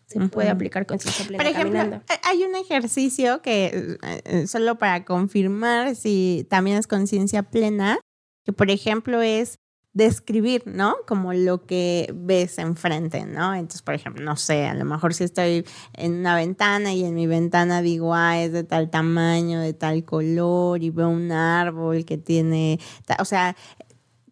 se 0.06 0.20
puede 0.30 0.50
aplicar 0.50 0.86
conciencia 0.86 1.26
plena 1.26 1.44
Por 1.44 1.52
ejemplo, 1.52 1.80
caminando. 1.80 2.06
eh, 2.14 2.20
hay 2.24 2.44
un 2.44 2.56
ejercicio 2.56 3.42
que, 3.42 3.98
eh, 4.04 4.22
eh, 4.26 4.48
solo 4.48 4.78
para 4.78 5.06
confirmar 5.06 5.96
si 5.96 6.46
también 6.50 6.78
es 6.78 6.88
conciencia 6.88 7.44
plena, 7.44 8.00
que 8.44 8.54
por 8.54 8.70
ejemplo 8.70 9.22
es 9.22 9.58
describir, 9.94 10.64
¿no? 10.66 10.96
Como 11.08 11.34
lo 11.34 11.66
que 11.66 12.12
ves 12.16 12.58
enfrente, 12.58 13.26
¿no? 13.26 13.54
Entonces, 13.54 13.82
por 13.84 13.94
ejemplo, 13.94 14.24
no 14.24 14.36
sé, 14.36 14.66
a 14.66 14.74
lo 14.74 14.86
mejor 14.86 15.14
si 15.14 15.24
estoy 15.24 15.66
en 15.94 16.14
una 16.20 16.36
ventana 16.36 16.94
y 16.94 17.06
en 17.06 17.14
mi 17.14 17.28
ventana 17.28 17.82
digo, 17.82 18.14
ah, 18.14 18.40
es 18.40 18.52
de 18.52 18.64
tal 18.64 18.90
tamaño, 18.90 19.62
de 19.62 19.74
tal 19.74 20.04
color, 20.04 20.82
y 20.84 20.90
veo 20.90 21.10
un 21.10 21.32
árbol 21.32 22.06
que 22.06 22.18
tiene, 22.18 22.80
o 23.20 23.26
sea, 23.26 23.56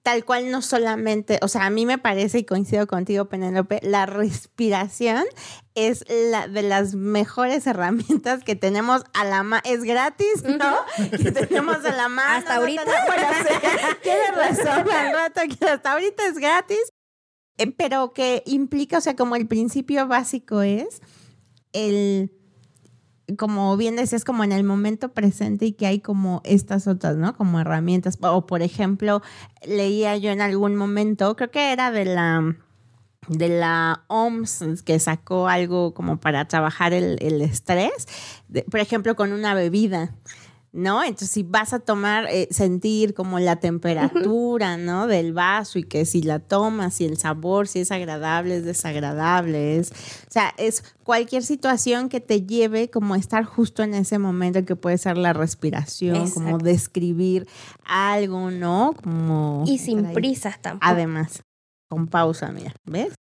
tal 0.04 0.26
cual 0.26 0.50
no 0.50 0.62
solamente, 0.62 1.40
o 1.42 1.48
sea, 1.48 1.66
a 1.66 1.70
mí 1.70 1.86
me 1.86 1.98
parece 1.98 2.40
y 2.40 2.44
coincido 2.44 2.88
contigo, 2.88 3.26
Penélope, 3.26 3.80
la 3.84 4.06
respiración 4.06 5.26
es 5.76 6.04
la 6.10 6.48
de 6.48 6.64
las 6.64 6.96
mejores 6.96 7.68
herramientas 7.68 8.44
que 8.44 8.56
tenemos 8.56 9.04
a 9.14 9.26
la 9.26 9.44
mano. 9.44 9.62
Es 9.66 9.84
gratis, 9.84 10.44
¿no? 10.44 10.76
que 11.12 11.32
tenemos 11.32 11.86
a 11.86 11.96
la 11.96 12.10
mano. 12.10 12.38
Hasta 12.38 12.56
ahorita. 12.56 12.84
Tienes 14.02 14.36
razón, 14.36 14.92
al 14.92 15.14
rato 15.14 15.42
que 15.60 15.66
hasta 15.66 15.94
ahorita 15.94 16.26
es 16.26 16.36
gratis. 16.36 16.92
Eh, 17.58 17.72
pero 17.72 18.14
que 18.14 18.44
implica, 18.46 18.98
o 18.98 19.02
sea, 19.02 19.16
como 19.16 19.36
el 19.36 19.48
principio 19.48 20.08
básico 20.08 20.62
es 20.62 21.02
el 21.74 22.32
como 23.38 23.76
bien 23.78 23.96
decías, 23.96 24.24
como 24.24 24.44
en 24.44 24.52
el 24.52 24.64
momento 24.64 25.10
presente 25.10 25.66
y 25.66 25.72
que 25.74 25.88
hay 25.88 26.00
como 26.00 26.42
estas 26.44 26.88
otras, 26.88 27.18
¿no? 27.18 27.36
Como 27.36 27.60
herramientas. 27.60 28.18
O 28.22 28.46
por 28.46 28.62
ejemplo, 28.62 29.22
leía 29.66 30.18
yo 30.18 30.32
en 30.32 30.42
algún 30.42 30.76
momento, 30.76 31.36
creo 31.36 31.52
que 31.52 31.72
era 31.72 31.92
de 31.92 32.06
la 32.06 32.56
de 33.28 33.50
la 33.50 34.04
OMS 34.08 34.82
que 34.84 35.00
sacó 35.00 35.48
algo 35.48 35.94
como 35.94 36.20
para 36.20 36.48
trabajar 36.48 36.92
el, 36.92 37.18
el 37.22 37.42
estrés, 37.42 38.08
por 38.70 38.80
ejemplo, 38.80 39.16
con 39.16 39.32
una 39.32 39.54
bebida. 39.54 40.16
¿No? 40.74 41.04
Entonces, 41.04 41.30
si 41.30 41.44
vas 41.44 41.74
a 41.74 41.80
tomar, 41.80 42.28
eh, 42.30 42.48
sentir 42.50 43.14
como 43.14 43.40
la 43.40 43.58
temperatura, 43.58 44.78
¿no? 44.78 45.08
Del 45.08 45.34
vaso 45.34 45.80
y 45.80 45.84
que 45.84 46.06
si 46.06 46.22
la 46.22 46.40
tomas, 46.40 46.96
si 46.96 47.06
el 47.06 47.18
sabor, 47.18 47.68
si 47.68 47.80
es 47.80 47.92
agradable, 47.92 48.58
es 48.58 48.66
desagradable, 48.66 49.78
es, 49.78 49.92
o 49.92 50.32
sea, 50.32 50.54
es 50.58 50.84
cualquier 51.04 51.44
situación 51.44 52.08
que 52.08 52.22
te 52.22 52.44
lleve 52.44 52.90
como 52.90 53.16
a 53.16 53.18
estar 53.18 53.44
justo 53.44 53.84
en 53.84 53.94
ese 53.94 54.18
momento 54.18 54.64
que 54.64 54.76
puede 54.76 54.98
ser 54.98 55.18
la 55.18 55.34
respiración, 55.34 56.30
como 56.32 56.58
describir 56.58 57.48
algo, 57.84 58.50
¿no? 58.52 58.94
Como 59.04 59.64
Y 59.68 59.78
sin 59.78 60.14
prisas 60.14 60.62
tampoco. 60.62 60.90
Además, 60.90 61.44
con 61.90 62.08
pausa, 62.08 62.52
mira, 62.52 62.74
¿ves? 62.86 63.14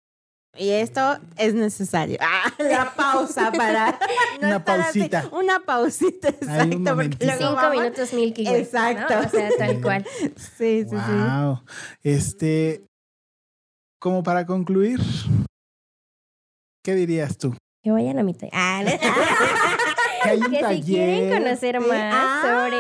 Y 0.59 0.71
esto 0.71 1.19
es 1.37 1.55
necesario. 1.55 2.19
Ah, 2.31 2.53
la 2.59 2.93
pausa 2.95 3.51
para 3.53 3.99
Una 4.43 4.57
así. 4.57 4.65
pausita. 4.65 5.29
Una 5.33 5.61
pausita, 5.61 6.29
un 6.29 6.35
exacto. 6.35 6.95
Porque 6.97 7.25
luego 7.25 7.39
Cinco 7.39 7.55
vamos- 7.55 7.77
minutos 7.81 8.13
Way. 8.13 8.45
¿no? 8.45 8.57
Exacto. 8.57 9.15
O 9.27 9.31
sea, 9.31 9.49
tal 9.59 9.81
cual. 9.83 10.07
Sí, 10.37 10.85
sí, 10.85 10.89
sí. 10.91 11.13
Wow. 11.13 11.63
Este, 12.03 12.85
como 14.01 14.23
para 14.23 14.47
concluir, 14.47 15.01
¿qué 16.85 16.95
dirías 16.95 17.39
tú? 17.39 17.55
Que 17.83 17.91
vayan 17.91 18.19
a 18.19 18.23
mi 18.23 18.35
taller. 18.35 18.53
Ah, 18.55 18.83
¿no? 18.85 20.51
Que 20.51 20.75
si 20.77 20.83
quieren 20.83 21.31
conocer 21.43 21.81
más 21.81 22.15
Ah, 22.15 22.41
sobre 22.43 22.77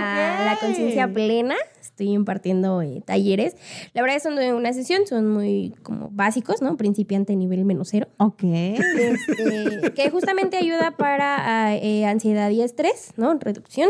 la, 0.00 0.44
la 0.44 0.56
conciencia 0.58 1.08
plena, 1.08 1.54
estoy 1.96 2.12
impartiendo 2.12 2.82
eh, 2.82 3.02
talleres. 3.06 3.56
La 3.94 4.02
verdad 4.02 4.18
son 4.22 4.36
de 4.36 4.52
una 4.52 4.74
sesión, 4.74 5.06
son 5.06 5.26
muy 5.32 5.74
como 5.82 6.10
básicos, 6.12 6.60
¿no? 6.60 6.76
Principiante 6.76 7.34
nivel 7.34 7.64
menos 7.64 7.88
cero. 7.90 8.08
Ok. 8.18 8.42
Este, 8.42 9.92
que 9.94 10.10
justamente 10.10 10.58
ayuda 10.58 10.90
para 10.90 11.68
ah, 11.68 11.74
eh, 11.74 12.04
ansiedad 12.04 12.50
y 12.50 12.60
estrés, 12.60 13.14
¿no? 13.16 13.34
Reducción. 13.38 13.88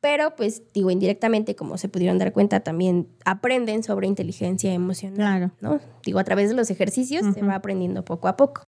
Pero, 0.00 0.36
pues, 0.36 0.62
digo, 0.72 0.90
indirectamente, 0.90 1.54
como 1.54 1.76
se 1.76 1.88
pudieron 1.88 2.18
dar 2.18 2.32
cuenta, 2.32 2.60
también 2.60 3.08
aprenden 3.24 3.82
sobre 3.82 4.06
inteligencia 4.06 4.72
emocional, 4.72 5.16
Claro. 5.16 5.50
¿no? 5.60 5.80
Digo, 6.04 6.20
a 6.20 6.24
través 6.24 6.48
de 6.48 6.54
los 6.54 6.70
ejercicios 6.70 7.26
se 7.34 7.42
va 7.42 7.56
aprendiendo 7.56 8.04
poco 8.04 8.28
a 8.28 8.36
poco. 8.36 8.62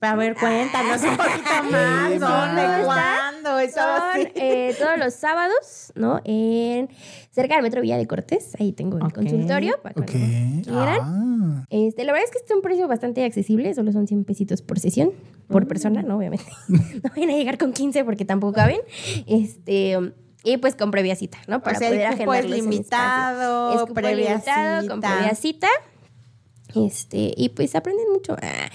A 0.00 0.16
ver, 0.16 0.36
cuéntanos 0.36 1.02
un 1.02 1.16
poquito 1.16 1.62
más. 1.70 2.10
¿Dónde? 2.20 2.84
¿Cuándo? 2.84 3.31
Son 3.42 3.82
así. 3.84 4.28
eh, 4.34 4.74
todos 4.78 4.98
los 4.98 5.14
sábados, 5.14 5.92
¿no? 5.94 6.20
En 6.24 6.88
cerca 7.30 7.54
del 7.54 7.62
Metro 7.62 7.80
Villa 7.80 7.96
de 7.96 8.06
Cortés. 8.06 8.54
Ahí 8.60 8.72
tengo 8.72 8.98
el 8.98 9.12
consultorio 9.12 9.80
para 9.82 10.00
Ok. 10.00 10.10
cuando 10.10 10.62
quieran. 10.62 10.98
Ah. 11.02 11.64
Este, 11.70 12.04
la 12.04 12.12
verdad 12.12 12.26
es 12.26 12.32
que 12.32 12.38
este 12.38 12.52
es 12.52 12.56
un 12.56 12.62
precio 12.62 12.86
bastante 12.88 13.24
accesible, 13.24 13.72
solo 13.74 13.92
son 13.92 14.06
100 14.06 14.24
pesitos 14.24 14.62
por 14.62 14.78
sesión, 14.78 15.12
por 15.48 15.66
persona, 15.66 16.02
¿no? 16.02 16.18
Obviamente. 16.18 16.44
no 16.68 16.80
vayan 17.14 17.30
a 17.30 17.34
llegar 17.34 17.58
con 17.58 17.72
15 17.72 18.04
porque 18.04 18.24
tampoco 18.24 18.52
caben. 18.54 18.80
Este, 19.26 19.98
y 20.44 20.56
pues 20.58 20.74
con 20.76 20.90
previa 20.90 21.14
cita, 21.16 21.38
¿no? 21.46 21.62
Para 21.62 21.76
o 21.76 21.80
sea, 21.80 21.88
poder 21.88 22.12
el 22.12 22.18
cupo 22.18 22.34
es 22.34 22.50
limitado. 22.50 23.74
Es 23.74 23.80
cupo 23.82 23.94
previa 23.94 24.30
limitado, 24.30 24.88
con 24.88 24.96
cita. 24.98 25.14
previa 25.16 25.34
cita. 25.34 25.68
Este, 26.74 27.34
y 27.36 27.50
pues 27.50 27.74
aprenden 27.74 28.10
mucho. 28.12 28.34
Ah, 28.40 28.70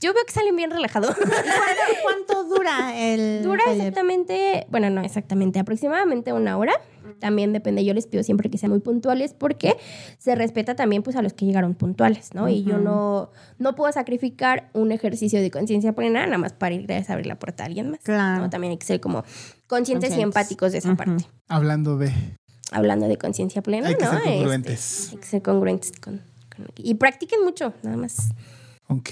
yo 0.00 0.12
veo 0.14 0.24
que 0.26 0.32
salen 0.32 0.56
bien 0.56 0.70
relajados. 0.70 1.14
¿Cuánto, 1.16 1.30
cuánto 2.02 2.44
dura 2.44 2.96
el 2.98 3.42
Dura 3.42 3.64
taller? 3.64 3.78
exactamente, 3.80 4.66
bueno, 4.70 4.90
no 4.90 5.02
exactamente, 5.02 5.58
aproximadamente 5.58 6.32
una 6.32 6.56
hora. 6.58 6.72
También 7.18 7.52
depende, 7.52 7.84
yo 7.84 7.92
les 7.92 8.06
pido 8.06 8.22
siempre 8.22 8.50
que 8.50 8.56
sean 8.58 8.70
muy 8.70 8.80
puntuales 8.80 9.34
porque 9.34 9.76
se 10.18 10.34
respeta 10.36 10.74
también 10.76 11.02
pues 11.02 11.16
a 11.16 11.22
los 11.22 11.32
que 11.32 11.44
llegaron 11.44 11.74
puntuales, 11.74 12.34
¿no? 12.34 12.48
Y 12.48 12.62
yo 12.62 12.78
no, 12.78 13.30
no 13.58 13.74
puedo 13.74 13.92
sacrificar 13.92 14.70
un 14.74 14.92
ejercicio 14.92 15.40
de 15.40 15.50
conciencia 15.50 15.92
plena 15.92 16.24
nada 16.24 16.38
más 16.38 16.52
para 16.52 16.74
ir 16.74 16.90
a 16.92 17.12
abrir 17.12 17.26
la 17.26 17.38
puerta 17.38 17.64
a 17.64 17.66
alguien 17.66 17.90
más. 17.90 18.00
Claro. 18.00 18.44
¿no? 18.44 18.50
También 18.50 18.70
hay 18.72 18.76
que 18.78 18.86
ser 18.86 19.00
como 19.00 19.24
conscientes, 19.66 20.16
y 20.16 20.20
empáticos 20.20 20.72
de 20.72 20.78
esa 20.78 20.94
parte. 20.94 21.24
Hablando 21.48 21.96
de, 21.98 22.12
Hablando 22.70 23.08
de 23.08 23.16
conciencia 23.18 23.60
plena, 23.62 23.88
hay 23.88 23.96
que 23.96 24.04
¿no? 24.04 24.10
ser 24.12 24.20
Este, 24.20 24.34
congruentes. 24.36 25.08
hay 25.12 25.16
que 25.18 25.26
ser 25.26 25.42
congruentes 25.42 25.92
con, 26.00 26.22
con- 26.54 26.66
Y 26.76 26.94
practiquen 26.94 27.42
mucho, 27.44 27.74
nada 27.82 27.96
más. 27.96 28.28
Ok. 28.88 29.08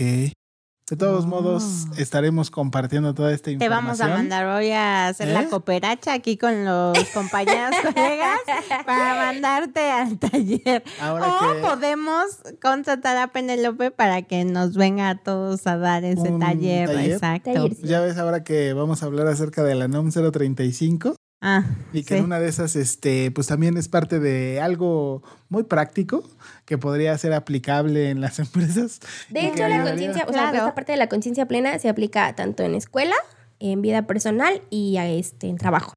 De 0.90 0.96
todos 0.96 1.26
modos, 1.26 1.84
estaremos 1.98 2.50
compartiendo 2.50 3.12
toda 3.12 3.32
esta 3.34 3.46
Te 3.46 3.52
información. 3.52 3.84
vamos 3.84 4.00
a 4.00 4.08
mandar 4.08 4.46
hoy 4.46 4.70
a 4.70 5.08
hacer 5.08 5.28
¿Eh? 5.28 5.32
la 5.34 5.44
cooperacha 5.46 6.14
aquí 6.14 6.38
con 6.38 6.64
los 6.64 6.96
compañeros, 7.14 7.74
colegas, 7.82 8.38
para 8.86 9.14
mandarte 9.26 9.90
al 9.90 10.18
taller. 10.18 10.82
Ahora 11.00 11.26
o 11.28 11.52
que- 11.54 11.60
podemos 11.60 12.24
contratar 12.62 13.18
a 13.18 13.28
Penélope 13.32 13.90
para 13.90 14.22
que 14.22 14.44
nos 14.46 14.74
venga 14.76 15.10
a 15.10 15.16
todos 15.22 15.66
a 15.66 15.76
dar 15.76 16.04
ese 16.04 16.30
taller. 16.38 16.88
taller. 16.88 17.12
Exacto. 17.12 17.52
Taller. 17.52 17.76
Ya 17.82 18.00
ves 18.00 18.16
ahora 18.16 18.42
que 18.42 18.72
vamos 18.72 19.02
a 19.02 19.06
hablar 19.06 19.26
acerca 19.26 19.62
de 19.64 19.74
la 19.74 19.88
NOM 19.88 20.10
035 20.10 21.16
Ah, 21.40 21.64
y 21.92 22.02
que 22.02 22.14
sí. 22.14 22.18
en 22.18 22.24
una 22.24 22.40
de 22.40 22.48
esas, 22.48 22.74
este, 22.74 23.30
pues 23.30 23.46
también 23.46 23.76
es 23.76 23.86
parte 23.88 24.18
de 24.18 24.60
algo 24.60 25.22
muy 25.48 25.62
práctico 25.62 26.28
que 26.64 26.78
podría 26.78 27.16
ser 27.16 27.32
aplicable 27.32 28.10
en 28.10 28.20
las 28.20 28.38
empresas. 28.40 28.98
De 29.30 29.42
y 29.42 29.46
hecho, 29.46 29.68
la 29.68 29.84
conciencia, 29.84 30.24
o 30.28 30.32
sea, 30.32 30.42
Claro. 30.50 30.56
esta 30.58 30.74
parte 30.74 30.92
de 30.92 30.98
la 30.98 31.08
conciencia 31.08 31.46
plena 31.46 31.78
se 31.78 31.88
aplica 31.88 32.34
tanto 32.34 32.64
en 32.64 32.74
escuela, 32.74 33.14
en 33.60 33.82
vida 33.82 34.02
personal 34.06 34.62
y 34.70 34.96
a 34.96 35.06
este, 35.08 35.46
en 35.48 35.58
trabajo. 35.58 35.94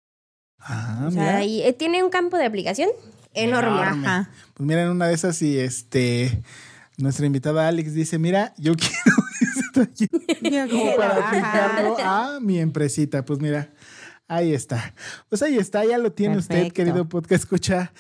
Ah, 0.59 1.05
o 1.07 1.11
sea, 1.11 1.21
mira. 1.21 1.37
ahí, 1.37 1.63
eh, 1.63 1.73
tiene 1.73 2.03
un 2.03 2.11
campo 2.11 2.37
de 2.37 2.45
aplicación 2.45 2.89
enorme. 3.33 3.81
Enorme. 3.81 4.07
Ajá. 4.07 4.29
Pues 4.53 4.67
mira, 4.67 4.83
en 4.83 4.89
una 4.89 5.07
de 5.07 5.15
esas, 5.15 5.41
y 5.41 5.57
este, 5.57 6.43
nuestra 6.97 7.25
invitada 7.25 7.67
Alex 7.67 7.95
dice, 7.95 8.19
mira, 8.19 8.53
yo 8.59 8.73
quiero 8.75 9.15
taller 9.73 10.09
Yo 10.41 10.69
como 10.69 10.95
para 10.95 11.27
aplicarlo 11.27 11.97
a 11.99 12.39
mi 12.41 12.59
empresita. 12.59 13.25
Pues 13.25 13.39
mira, 13.39 13.69
ahí 14.31 14.53
está. 14.53 14.93
Pues 15.27 15.41
ahí 15.41 15.57
está, 15.57 15.83
ya 15.83 15.97
lo 15.97 16.13
tiene 16.13 16.37
usted, 16.37 16.71
querido 16.71 17.07
podcast. 17.07 17.43
Escucha, 17.43 17.91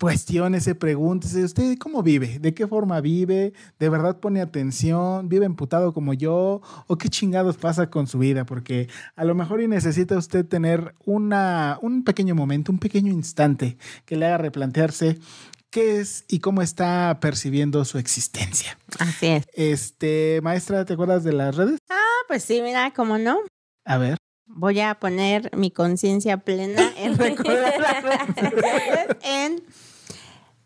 cuestiónese, 0.00 0.74
pregúntese, 0.74 1.44
¿usted 1.44 1.76
cómo 1.78 2.02
vive? 2.02 2.38
¿De 2.38 2.54
qué 2.54 2.66
forma 2.66 3.00
vive? 3.02 3.52
¿De 3.78 3.88
verdad 3.90 4.18
pone 4.18 4.40
atención? 4.40 5.28
¿Vive 5.28 5.44
emputado 5.44 5.92
como 5.92 6.14
yo? 6.14 6.62
¿O 6.86 6.96
qué 6.96 7.10
chingados 7.10 7.58
pasa 7.58 7.90
con 7.90 8.06
su 8.06 8.18
vida? 8.18 8.46
Porque 8.46 8.88
a 9.14 9.24
lo 9.24 9.34
mejor 9.34 9.60
y 9.60 9.68
necesita 9.68 10.16
usted 10.16 10.46
tener 10.46 10.94
una, 11.04 11.78
un 11.82 12.02
pequeño 12.02 12.34
momento, 12.34 12.72
un 12.72 12.78
pequeño 12.78 13.12
instante 13.12 13.76
que 14.06 14.16
le 14.16 14.24
haga 14.26 14.38
replantearse 14.38 15.18
qué 15.70 16.00
es 16.00 16.24
y 16.28 16.38
cómo 16.38 16.62
está 16.62 17.18
percibiendo 17.20 17.84
su 17.84 17.98
existencia. 17.98 18.78
Así 18.98 19.26
es. 19.26 19.44
Este, 19.52 20.40
maestra, 20.42 20.86
¿te 20.86 20.94
acuerdas 20.94 21.24
de 21.24 21.32
las 21.34 21.54
redes? 21.56 21.78
Ah, 21.90 22.22
pues 22.26 22.42
sí, 22.42 22.62
mira, 22.62 22.92
cómo 22.94 23.18
no. 23.18 23.40
A 23.84 23.98
ver. 23.98 24.16
Voy 24.46 24.80
a 24.80 24.94
poner 24.96 25.50
mi 25.56 25.70
conciencia 25.70 26.36
plena 26.38 26.92
en 26.96 27.16
recordar 27.18 27.80
las 27.80 28.02
redes 28.02 28.26
sociales 28.36 29.06
en 29.22 29.62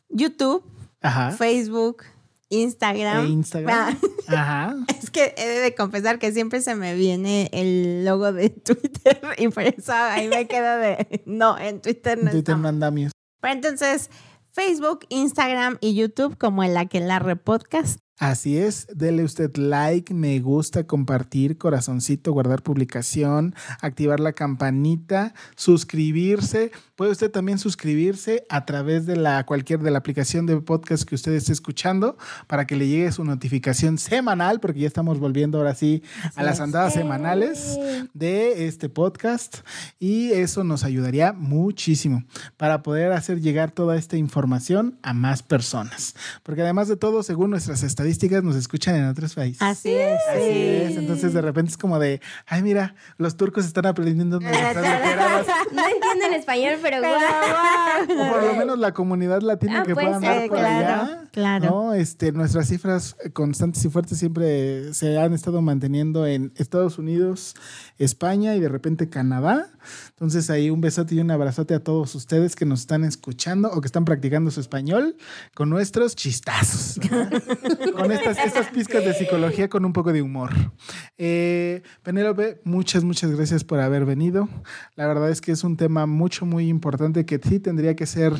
YouTube, 0.08 0.64
Ajá. 1.00 1.30
Facebook, 1.32 2.02
Instagram. 2.48 3.26
E 3.26 3.28
Instagram. 3.28 3.76
Ah, 3.76 3.96
Ajá. 4.28 4.76
Es 5.02 5.10
que 5.10 5.34
he 5.36 5.46
de 5.60 5.74
confesar 5.74 6.18
que 6.18 6.32
siempre 6.32 6.60
se 6.60 6.74
me 6.74 6.94
viene 6.94 7.48
el 7.52 8.04
logo 8.04 8.32
de 8.32 8.50
Twitter 8.64 9.20
y 9.38 9.48
por 9.48 9.62
eso 9.62 9.92
ahí 9.92 10.28
me 10.28 10.46
quedo 10.48 10.76
de 10.78 11.22
no, 11.26 11.58
en 11.58 11.80
Twitter 11.80 12.18
no 12.18 12.24
Twitter 12.24 12.38
estamos. 12.40 12.62
mandamios. 12.62 13.12
Pero 13.40 13.54
entonces, 13.54 14.10
Facebook, 14.50 15.06
Instagram 15.08 15.78
y 15.80 15.94
YouTube 15.94 16.36
como 16.36 16.64
el 16.64 16.76
Aquelarre 16.76 17.36
Podcast. 17.36 18.00
Así 18.18 18.58
es, 18.58 18.88
dele 18.92 19.22
usted 19.22 19.56
like, 19.56 20.12
me 20.12 20.40
gusta, 20.40 20.84
compartir, 20.88 21.56
corazoncito, 21.56 22.32
guardar 22.32 22.64
publicación, 22.64 23.54
activar 23.80 24.18
la 24.18 24.32
campanita, 24.32 25.34
suscribirse. 25.54 26.72
Puede 26.96 27.12
usted 27.12 27.30
también 27.30 27.60
suscribirse 27.60 28.44
a 28.48 28.66
través 28.66 29.06
de 29.06 29.14
la 29.14 29.46
cualquier 29.46 29.78
de 29.82 29.92
la 29.92 29.98
aplicación 29.98 30.46
de 30.46 30.60
podcast 30.60 31.04
que 31.04 31.14
usted 31.14 31.32
esté 31.32 31.52
escuchando 31.52 32.18
para 32.48 32.66
que 32.66 32.74
le 32.74 32.88
llegue 32.88 33.12
su 33.12 33.24
notificación 33.24 33.98
semanal, 33.98 34.58
porque 34.58 34.80
ya 34.80 34.88
estamos 34.88 35.20
volviendo 35.20 35.58
ahora 35.58 35.76
sí 35.76 36.02
a 36.34 36.42
las 36.42 36.58
andadas 36.58 36.94
semanales 36.94 37.78
de 38.14 38.66
este 38.66 38.88
podcast 38.88 39.58
y 40.00 40.32
eso 40.32 40.64
nos 40.64 40.82
ayudaría 40.82 41.32
muchísimo 41.32 42.24
para 42.56 42.82
poder 42.82 43.12
hacer 43.12 43.40
llegar 43.40 43.70
toda 43.70 43.96
esta 43.96 44.16
información 44.16 44.98
a 45.02 45.14
más 45.14 45.44
personas. 45.44 46.16
Porque 46.42 46.62
además 46.62 46.88
de 46.88 46.96
todo, 46.96 47.22
según 47.22 47.50
nuestras 47.50 47.84
estadísticas, 47.84 48.07
nos 48.42 48.56
escuchan 48.56 48.96
en 48.96 49.04
otros 49.08 49.34
países. 49.34 49.60
Así 49.62 49.90
es. 49.90 50.18
Así 50.30 50.40
es. 50.42 50.96
Entonces 50.96 51.32
de 51.32 51.40
repente 51.40 51.70
es 51.70 51.76
como 51.76 51.98
de, 51.98 52.20
ay, 52.46 52.62
mira, 52.62 52.94
los 53.16 53.36
turcos 53.36 53.64
están 53.66 53.86
aprendiendo. 53.86 54.40
No 54.40 54.48
entienden 54.48 56.34
español, 56.34 56.74
pero 56.82 56.98
guau. 57.00 57.12
O 58.04 58.32
por 58.32 58.42
lo 58.42 58.54
menos 58.54 58.78
la 58.78 58.92
comunidad 58.92 59.42
latina 59.42 59.80
Ah, 59.80 59.82
que 59.84 59.94
pueda 59.94 60.18
ser, 60.20 60.28
andar 60.30 60.48
por 60.48 60.58
claro, 60.58 61.02
allá. 61.02 61.24
claro. 61.32 61.70
¿no? 61.70 61.94
Este, 61.94 62.32
nuestras 62.32 62.68
cifras 62.68 63.16
constantes 63.32 63.84
y 63.84 63.88
fuertes 63.90 64.18
siempre 64.18 64.92
se 64.94 65.18
han 65.18 65.32
estado 65.34 65.60
manteniendo 65.62 66.26
en 66.26 66.52
Estados 66.56 66.98
Unidos, 66.98 67.54
España 67.98 68.54
y 68.56 68.60
de 68.60 68.68
repente 68.68 69.08
Canadá. 69.08 69.68
Entonces 70.10 70.50
ahí 70.50 70.70
un 70.70 70.80
besote 70.80 71.14
y 71.14 71.20
un 71.20 71.30
abrazote 71.30 71.74
a 71.74 71.80
todos 71.80 72.14
ustedes 72.14 72.56
que 72.56 72.66
nos 72.66 72.80
están 72.80 73.04
escuchando 73.04 73.70
o 73.70 73.80
que 73.80 73.86
están 73.86 74.04
practicando 74.04 74.50
su 74.50 74.60
español 74.60 75.16
con 75.54 75.70
nuestros 75.70 76.16
chistazos. 76.16 76.98
con 77.98 78.12
estas, 78.12 78.38
estas 78.38 78.68
pizcas 78.68 79.04
de 79.04 79.12
psicología 79.12 79.68
con 79.68 79.84
un 79.84 79.92
poco 79.92 80.12
de 80.12 80.22
humor. 80.22 80.50
Eh, 81.16 81.82
Penélope, 82.02 82.60
muchas, 82.64 83.04
muchas 83.04 83.30
gracias 83.30 83.64
por 83.64 83.80
haber 83.80 84.04
venido. 84.04 84.48
La 84.94 85.06
verdad 85.06 85.30
es 85.30 85.40
que 85.40 85.52
es 85.52 85.64
un 85.64 85.76
tema 85.76 86.06
mucho, 86.06 86.46
muy 86.46 86.68
importante 86.68 87.26
que 87.26 87.40
sí 87.42 87.60
tendría 87.60 87.96
que 87.96 88.06
ser 88.06 88.32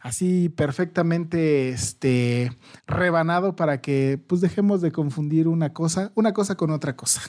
así 0.00 0.48
perfectamente 0.48 1.70
este, 1.70 2.52
rebanado 2.86 3.56
para 3.56 3.80
que 3.80 4.20
pues 4.26 4.40
dejemos 4.40 4.80
de 4.80 4.92
confundir 4.92 5.48
una 5.48 5.72
cosa, 5.72 6.12
una 6.14 6.32
cosa 6.32 6.56
con 6.56 6.70
otra 6.70 6.96
cosa. 6.96 7.22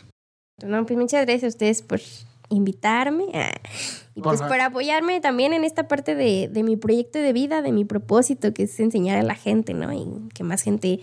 No, 0.63 0.86
pues 0.86 0.97
muchas 0.97 1.25
gracias 1.25 1.43
a 1.43 1.47
ustedes 1.55 1.81
por 1.81 1.99
invitarme 2.49 3.25
ah, 3.33 3.51
y 4.13 4.21
pues 4.21 4.41
por 4.41 4.59
apoyarme 4.61 5.19
también 5.19 5.53
en 5.53 5.63
esta 5.63 5.88
parte 5.88 6.15
de, 6.15 6.47
de 6.47 6.63
mi 6.63 6.77
proyecto 6.77 7.19
de 7.19 7.33
vida, 7.33 7.61
de 7.61 7.71
mi 7.71 7.86
propósito, 7.86 8.53
que 8.53 8.63
es 8.63 8.79
enseñar 8.79 9.17
a 9.17 9.23
la 9.23 9.36
gente, 9.36 9.73
¿no? 9.73 9.91
Y 9.91 10.29
que 10.33 10.43
más 10.43 10.61
gente 10.61 11.01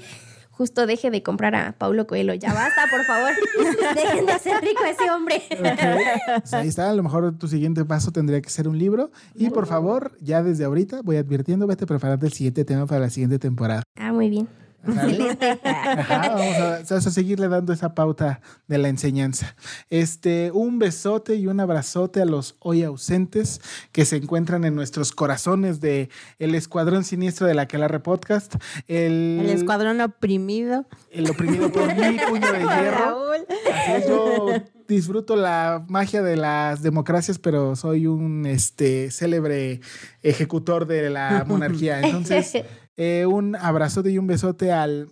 justo 0.62 0.86
deje 0.86 1.10
de 1.10 1.24
comprar 1.24 1.56
a 1.56 1.72
Paulo 1.72 2.06
Coelho. 2.06 2.34
Ya 2.34 2.54
basta, 2.54 2.82
por 2.88 3.04
favor. 3.04 3.32
Dejen 3.96 4.26
de 4.26 4.32
hacer 4.32 4.60
rico 4.62 4.84
a 4.84 4.90
ese 4.90 5.10
hombre. 5.10 5.42
Pues 5.48 6.54
ahí 6.54 6.68
está, 6.68 6.88
a 6.88 6.94
lo 6.94 7.02
mejor 7.02 7.36
tu 7.36 7.48
siguiente 7.48 7.84
paso 7.84 8.12
tendría 8.12 8.40
que 8.40 8.48
ser 8.48 8.68
un 8.68 8.78
libro. 8.78 9.10
Y 9.34 9.50
por 9.50 9.66
favor, 9.66 10.12
ya 10.20 10.40
desde 10.44 10.64
ahorita 10.64 11.02
voy 11.02 11.16
advirtiendo, 11.16 11.66
vete 11.66 11.84
preparando 11.84 12.26
el 12.26 12.32
siguiente 12.32 12.64
tema 12.64 12.86
para 12.86 13.00
la 13.00 13.10
siguiente 13.10 13.40
temporada. 13.40 13.82
Ah, 13.96 14.12
muy 14.12 14.30
bien. 14.30 14.48
Vamos 14.84 15.36
a, 15.42 16.82
vamos 16.88 17.06
a 17.06 17.10
seguirle 17.10 17.48
dando 17.48 17.72
esa 17.72 17.94
pauta 17.94 18.40
de 18.68 18.78
la 18.78 18.88
enseñanza. 18.88 19.54
Este, 19.90 20.50
un 20.52 20.78
besote 20.78 21.36
y 21.36 21.46
un 21.46 21.60
abrazote 21.60 22.20
a 22.22 22.24
los 22.24 22.56
hoy 22.60 22.82
ausentes 22.82 23.60
que 23.92 24.04
se 24.04 24.16
encuentran 24.16 24.64
en 24.64 24.74
nuestros 24.74 25.12
corazones 25.12 25.80
de 25.80 26.08
el 26.38 26.54
Escuadrón 26.54 27.04
Siniestro 27.04 27.46
de 27.46 27.54
la 27.54 27.62
Aquelarre 27.62 28.00
Podcast. 28.00 28.56
El, 28.88 29.40
El 29.42 29.50
escuadrón 29.50 30.00
oprimido. 30.00 30.86
el 31.10 31.30
oprimido 31.30 31.70
por 31.70 31.94
mi 31.94 32.18
puño 32.28 32.52
de 32.52 32.58
hierro. 32.58 33.32
Así 33.72 34.08
yo 34.08 34.46
disfruto 34.88 35.36
la 35.36 35.84
magia 35.88 36.22
de 36.22 36.36
las 36.36 36.82
democracias, 36.82 37.38
pero 37.38 37.76
soy 37.76 38.06
un 38.06 38.46
este, 38.46 39.10
célebre 39.10 39.80
ejecutor 40.22 40.86
de 40.86 41.10
la 41.10 41.44
monarquía. 41.46 42.00
Entonces, 42.02 42.64
eh, 42.97 43.26
un 43.26 43.57
abrazote 43.57 44.11
y 44.11 44.18
un 44.18 44.26
besote 44.26 44.72
al, 44.72 45.09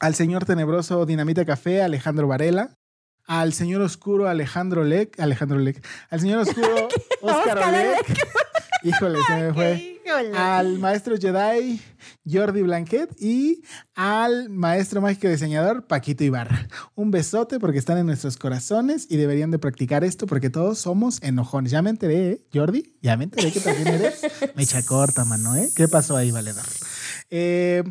al 0.00 0.14
señor 0.14 0.44
tenebroso 0.44 1.06
Dinamita 1.06 1.44
Café, 1.44 1.82
Alejandro 1.82 2.26
Varela. 2.28 2.74
Al 3.26 3.54
señor 3.54 3.80
oscuro 3.80 4.28
Alejandro 4.28 4.84
Leck, 4.84 5.18
Alejandro 5.18 5.58
Leck, 5.58 5.82
al 6.10 6.20
señor 6.20 6.40
oscuro 6.40 6.88
Oscar 7.22 7.56
Olek, 7.56 8.28
híjole, 8.82 9.18
se 9.26 9.34
me 9.36 9.54
fue 9.54 9.98
Híjole. 10.04 10.36
al 10.36 10.78
maestro 10.78 11.16
Jedi 11.18 11.80
Jordi 12.30 12.60
Blanquet 12.60 13.08
y 13.18 13.62
al 13.94 14.50
maestro 14.50 15.00
mágico 15.00 15.26
diseñador 15.28 15.86
Paquito 15.86 16.22
Ibarra. 16.22 16.68
Un 16.96 17.10
besote 17.10 17.58
porque 17.58 17.78
están 17.78 17.96
en 17.96 18.04
nuestros 18.04 18.36
corazones 18.36 19.06
y 19.08 19.16
deberían 19.16 19.50
de 19.50 19.58
practicar 19.58 20.04
esto 20.04 20.26
porque 20.26 20.50
todos 20.50 20.78
somos 20.78 21.22
enojones. 21.22 21.72
Ya 21.72 21.80
me 21.80 21.88
enteré, 21.88 22.28
¿eh? 22.30 22.44
Jordi, 22.52 22.94
ya 23.00 23.16
me 23.16 23.24
enteré 23.24 23.50
que 23.52 23.60
también 23.60 23.88
eres 23.88 24.20
mecha 24.54 24.82
corta, 24.84 25.24
mano, 25.24 25.56
¿eh? 25.56 25.70
¿Qué 25.74 25.88
pasó 25.88 26.14
ahí, 26.14 26.30
valedor? 26.30 26.64
Eh, 27.36 27.82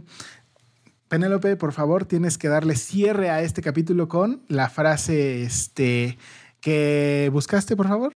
Penélope, 1.09 1.57
por 1.57 1.73
favor, 1.73 2.05
tienes 2.05 2.37
que 2.37 2.47
darle 2.47 2.77
cierre 2.77 3.29
a 3.29 3.41
este 3.41 3.61
capítulo 3.61 4.07
con 4.07 4.45
la 4.47 4.69
frase 4.69 5.43
este, 5.43 6.17
que 6.61 7.29
buscaste, 7.33 7.75
por 7.75 7.89
favor. 7.89 8.13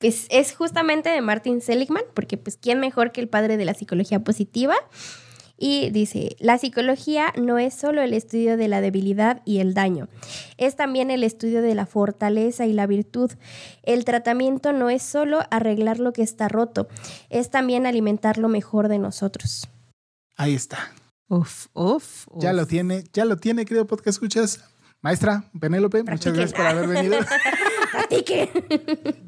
Pues 0.00 0.26
es 0.30 0.52
justamente 0.56 1.08
de 1.08 1.20
Martin 1.20 1.60
Seligman, 1.60 2.02
porque 2.14 2.36
pues 2.36 2.56
quién 2.56 2.80
mejor 2.80 3.12
que 3.12 3.20
el 3.20 3.28
padre 3.28 3.56
de 3.56 3.64
la 3.64 3.74
psicología 3.74 4.24
positiva. 4.24 4.74
Y 5.56 5.90
dice, 5.90 6.34
la 6.40 6.58
psicología 6.58 7.32
no 7.40 7.60
es 7.60 7.72
solo 7.72 8.02
el 8.02 8.12
estudio 8.12 8.56
de 8.56 8.66
la 8.66 8.80
debilidad 8.80 9.40
y 9.44 9.60
el 9.60 9.72
daño, 9.72 10.08
es 10.58 10.74
también 10.74 11.12
el 11.12 11.22
estudio 11.22 11.62
de 11.62 11.76
la 11.76 11.86
fortaleza 11.86 12.66
y 12.66 12.72
la 12.72 12.88
virtud. 12.88 13.30
El 13.84 14.04
tratamiento 14.04 14.72
no 14.72 14.90
es 14.90 15.04
solo 15.04 15.42
arreglar 15.52 16.00
lo 16.00 16.12
que 16.12 16.22
está 16.22 16.48
roto, 16.48 16.88
es 17.30 17.50
también 17.50 17.86
alimentar 17.86 18.36
lo 18.36 18.48
mejor 18.48 18.88
de 18.88 18.98
nosotros. 18.98 19.68
Ahí 20.36 20.54
está. 20.54 20.92
Uf, 21.28 21.66
uf, 21.72 22.26
Ya 22.36 22.50
uf. 22.50 22.56
lo 22.56 22.66
tiene, 22.66 23.04
ya 23.12 23.24
lo 23.24 23.36
tiene, 23.36 23.64
querido 23.64 23.86
podcast 23.86 24.08
escuchas. 24.16 24.64
Maestra, 25.00 25.44
Penélope, 25.60 26.02
muchas 26.02 26.32
gracias 26.32 26.52
por 26.54 26.66
haber 26.66 26.88
venido. 26.88 27.18
¡Practique! 27.92 28.50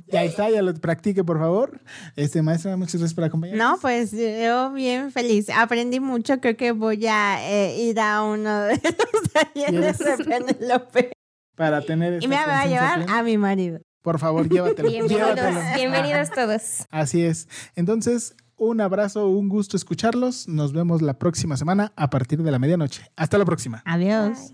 Ya 0.08 0.24
está, 0.24 0.48
ya 0.48 0.62
lo 0.62 0.72
practique, 0.74 1.22
por 1.22 1.38
favor. 1.38 1.80
Este, 2.16 2.40
maestra, 2.42 2.76
muchas 2.76 2.94
gracias 2.96 3.14
por 3.14 3.24
acompañarnos. 3.24 3.72
No, 3.72 3.78
pues 3.80 4.10
yo 4.12 4.72
bien 4.72 5.12
feliz. 5.12 5.50
Aprendí 5.50 6.00
mucho. 6.00 6.40
Creo 6.40 6.56
que 6.56 6.72
voy 6.72 7.06
a 7.06 7.38
eh, 7.50 7.76
ir 7.78 8.00
a 8.00 8.22
uno 8.22 8.62
de 8.62 8.74
los 9.12 9.32
talleres 9.32 9.98
de 9.98 10.24
Penélope. 10.24 11.12
Para 11.54 11.82
tener 11.82 12.22
Y 12.22 12.28
me 12.28 12.36
va 12.36 12.62
a 12.62 12.66
llevar 12.66 12.96
plena. 13.04 13.18
a 13.18 13.22
mi 13.22 13.36
marido. 13.36 13.80
Por 14.02 14.18
favor, 14.18 14.48
llévatelo. 14.48 14.88
Bienvenidos, 14.88 15.34
llévatelo. 15.34 15.60
bienvenidos 15.76 16.30
todos. 16.30 16.62
Así 16.90 17.22
es. 17.22 17.48
Entonces, 17.74 18.34
un 18.56 18.80
abrazo, 18.80 19.28
un 19.28 19.48
gusto 19.48 19.76
escucharlos. 19.76 20.48
Nos 20.48 20.72
vemos 20.72 21.02
la 21.02 21.18
próxima 21.18 21.56
semana 21.56 21.92
a 21.96 22.10
partir 22.10 22.42
de 22.42 22.50
la 22.50 22.58
medianoche. 22.58 23.10
Hasta 23.16 23.38
la 23.38 23.44
próxima. 23.44 23.82
Adiós. 23.84 24.52